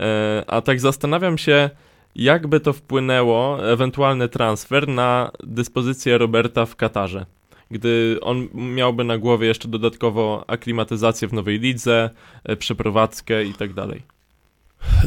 E, 0.00 0.44
a 0.46 0.60
tak 0.60 0.80
zastanawiam 0.80 1.38
się, 1.38 1.70
jakby 2.14 2.60
to 2.60 2.72
wpłynęło, 2.72 3.70
ewentualny 3.72 4.28
transfer 4.28 4.88
na 4.88 5.30
dyspozycję 5.42 6.18
Roberta 6.18 6.66
w 6.66 6.76
Katarze. 6.76 7.26
Gdy 7.70 8.18
on 8.22 8.48
miałby 8.54 9.04
na 9.04 9.18
głowie 9.18 9.46
jeszcze 9.46 9.68
dodatkowo 9.68 10.44
aklimatyzację 10.46 11.28
w 11.28 11.32
nowej 11.32 11.58
lidze, 11.58 12.10
e, 12.44 12.56
przeprowadzkę 12.56 13.44
i 13.44 13.54
tak 13.54 13.72
dalej. 13.72 14.19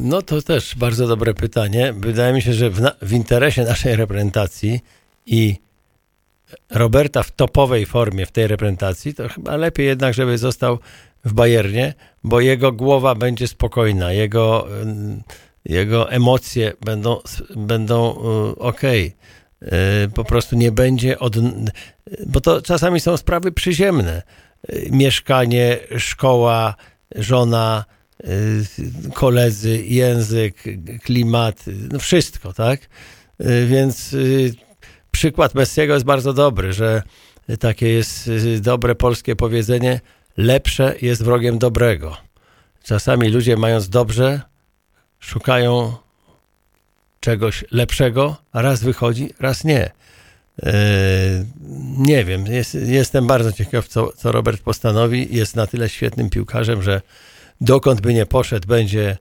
No 0.02 0.22
to 0.22 0.42
też 0.42 0.76
bardzo 0.76 1.08
dobre 1.08 1.34
pytanie. 1.34 1.94
Wydaje 1.98 2.34
mi 2.34 2.42
się, 2.42 2.54
że 2.54 2.70
w, 2.70 2.82
na, 2.82 2.92
w 3.02 3.14
interesie 3.14 3.64
naszej 3.64 3.96
reprezentacji 3.96 4.80
i 5.26 5.56
Roberta 6.70 7.24
w 7.24 7.32
topowej 7.32 7.86
formie 7.86 8.26
w 8.26 8.32
tej 8.32 8.48
reprezentacji, 8.48 9.14
to 9.14 9.30
chyba 9.30 9.58
lepiej 9.58 9.88
jednak, 9.88 10.14
żeby 10.14 10.38
został 10.38 10.80
w 11.26 11.34
Bayernie, 11.34 11.94
bo 12.24 12.40
jego 12.40 12.72
głowa 12.72 13.16
będzie 13.16 13.48
spokojna, 13.48 14.12
jego, 14.12 14.68
jego 15.66 16.12
emocje 16.12 16.74
będą, 16.82 17.20
będą 17.56 18.16
ok. 18.58 18.82
Po 20.16 20.24
prostu 20.24 20.56
nie 20.56 20.72
będzie 20.72 21.20
od... 21.20 21.36
Bo 22.28 22.42
to 22.42 22.62
czasami 22.62 23.00
są 23.00 23.18
sprawy 23.18 23.52
przyziemne. 23.52 24.22
Mieszkanie, 24.92 25.80
szkoła, 25.98 26.76
żona, 27.16 27.86
koledzy, 29.14 29.84
język, 29.86 30.64
klimat, 31.04 31.66
no 31.92 32.00
wszystko, 32.00 32.54
tak? 32.54 32.80
Więc 33.68 34.16
przykład 35.12 35.56
Messiego 35.56 35.94
jest 35.94 36.06
bardzo 36.06 36.34
dobry, 36.34 36.74
że 36.74 37.04
takie 37.60 37.90
jest 37.90 38.30
dobre 38.60 38.96
polskie 38.96 39.36
powiedzenie, 39.36 40.02
lepsze 40.38 40.96
jest 41.02 41.24
wrogiem 41.24 41.60
dobrego. 41.60 42.18
Czasami 42.84 43.30
ludzie 43.30 43.58
mając 43.58 43.90
dobrze, 43.90 44.42
szukają 45.20 45.96
czegoś 47.20 47.66
lepszego, 47.72 48.38
a 48.52 48.62
raz 48.62 48.84
wychodzi, 48.84 49.34
raz 49.40 49.64
nie. 49.64 49.92
nie 51.98 52.26
wiem, 52.26 52.46
jest, 52.46 52.74
jestem 52.74 53.28
bardzo 53.28 53.52
ciekaw, 53.52 53.88
co, 53.88 54.12
co 54.12 54.32
Robert 54.32 54.62
postanowi. 54.62 55.36
Jest 55.36 55.56
na 55.56 55.68
tyle 55.68 55.90
świetnym 55.90 56.30
piłkarzem, 56.30 56.84
że 56.84 57.02
dokąd 57.64 58.02
by 58.02 58.14
nie 58.14 58.26
poszedł, 58.26 58.68
będzie, 58.68 59.18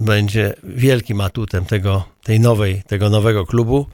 będzie 0.00 0.54
wielkim 0.64 1.20
atutem 1.20 1.64
tego, 1.64 2.04
tej 2.22 2.40
nowej, 2.40 2.82
tego 2.86 3.10
nowego 3.10 3.46
klubu, 3.46 3.86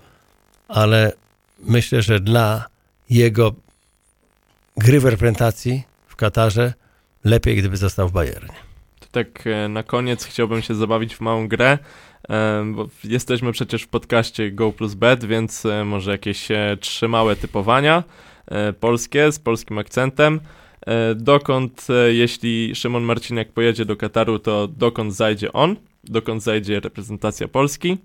ale 0.68 1.12
myślę, 1.58 2.02
że 2.02 2.20
dla 2.20 2.66
jego 3.10 3.52
gry 4.76 5.00
w 5.00 5.04
reprezentacji 5.04 5.82
w 6.06 6.16
Katarze 6.16 6.72
lepiej, 7.24 7.56
gdyby 7.56 7.76
został 7.76 8.08
w 8.08 8.12
Bayernie. 8.12 8.54
To 9.00 9.06
tak 9.10 9.46
e, 9.46 9.68
na 9.68 9.82
koniec 9.82 10.24
chciałbym 10.24 10.62
się 10.62 10.74
zabawić 10.74 11.16
w 11.16 11.20
małą 11.20 11.48
grę, 11.48 11.78
e, 12.28 12.64
bo 12.74 12.88
jesteśmy 13.04 13.52
przecież 13.52 13.82
w 13.82 13.88
podcaście 13.88 14.50
Go 14.50 14.72
Plus 14.72 14.94
Bet, 14.94 15.24
więc 15.24 15.66
e, 15.66 15.84
może 15.84 16.10
jakieś 16.10 16.48
trzy 16.80 17.08
małe 17.08 17.36
typowania 17.36 18.04
polskie 18.80 19.32
z 19.32 19.38
polskim 19.38 19.78
akcentem. 19.78 20.40
Dokąd, 21.16 21.86
jeśli 22.08 22.74
Szymon 22.74 23.02
Marcinek 23.02 23.52
pojedzie 23.52 23.84
do 23.84 23.96
Kataru, 23.96 24.38
to 24.38 24.68
dokąd 24.68 25.14
zajdzie 25.14 25.52
on, 25.52 25.76
dokąd 26.04 26.42
zajdzie 26.42 26.80
reprezentacja 26.80 27.48
Polski 27.48 27.98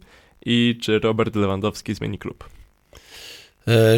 i 0.46 0.78
czy 0.82 1.00
Robert 1.00 1.36
Lewandowski 1.36 1.94
zmieni 1.94 2.18
klub? 2.18 2.50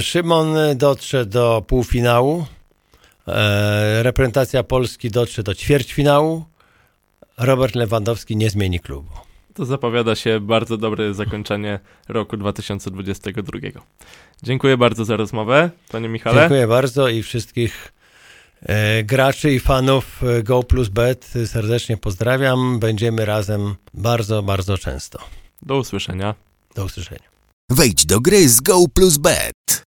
Szymon 0.01 0.55
dotrze 0.75 1.25
do 1.25 1.63
półfinału, 1.67 2.45
E, 3.29 4.03
reprezentacja 4.03 4.63
Polski 4.63 5.11
dotrze 5.11 5.43
do 5.43 5.55
ćwierćfinału. 5.55 6.45
Robert 7.37 7.75
Lewandowski 7.75 8.35
nie 8.35 8.49
zmieni 8.49 8.79
klubu. 8.79 9.09
To 9.53 9.65
zapowiada 9.65 10.15
się 10.15 10.39
bardzo 10.39 10.77
dobre 10.77 11.13
zakończenie 11.13 11.79
roku 12.07 12.37
2022. 12.37 13.59
Dziękuję 14.43 14.77
bardzo 14.77 15.05
za 15.05 15.17
rozmowę, 15.17 15.69
panie 15.91 16.09
Michale. 16.09 16.41
Dziękuję 16.41 16.67
bardzo 16.67 17.09
i 17.09 17.23
wszystkich 17.23 17.85
e, 17.85 17.98
graczy 19.03 19.53
i 19.53 19.59
fanów 19.59 20.23
e, 20.23 20.43
Go 20.43 20.63
Plus 20.63 20.89
Bet 20.89 21.33
serdecznie 21.45 21.97
pozdrawiam. 21.97 22.79
Będziemy 22.79 23.25
razem 23.25 23.75
bardzo, 23.93 24.43
bardzo 24.43 24.77
często. 24.77 25.19
Do 25.61 25.77
usłyszenia. 25.77 26.35
Do 26.75 26.85
usłyszenia. 26.85 27.29
Wejdź 27.69 28.05
do 28.05 28.19
gry 28.19 28.49
z 28.49 28.61
Go 28.61 28.87
Plus 28.93 29.17
Bet. 29.17 29.85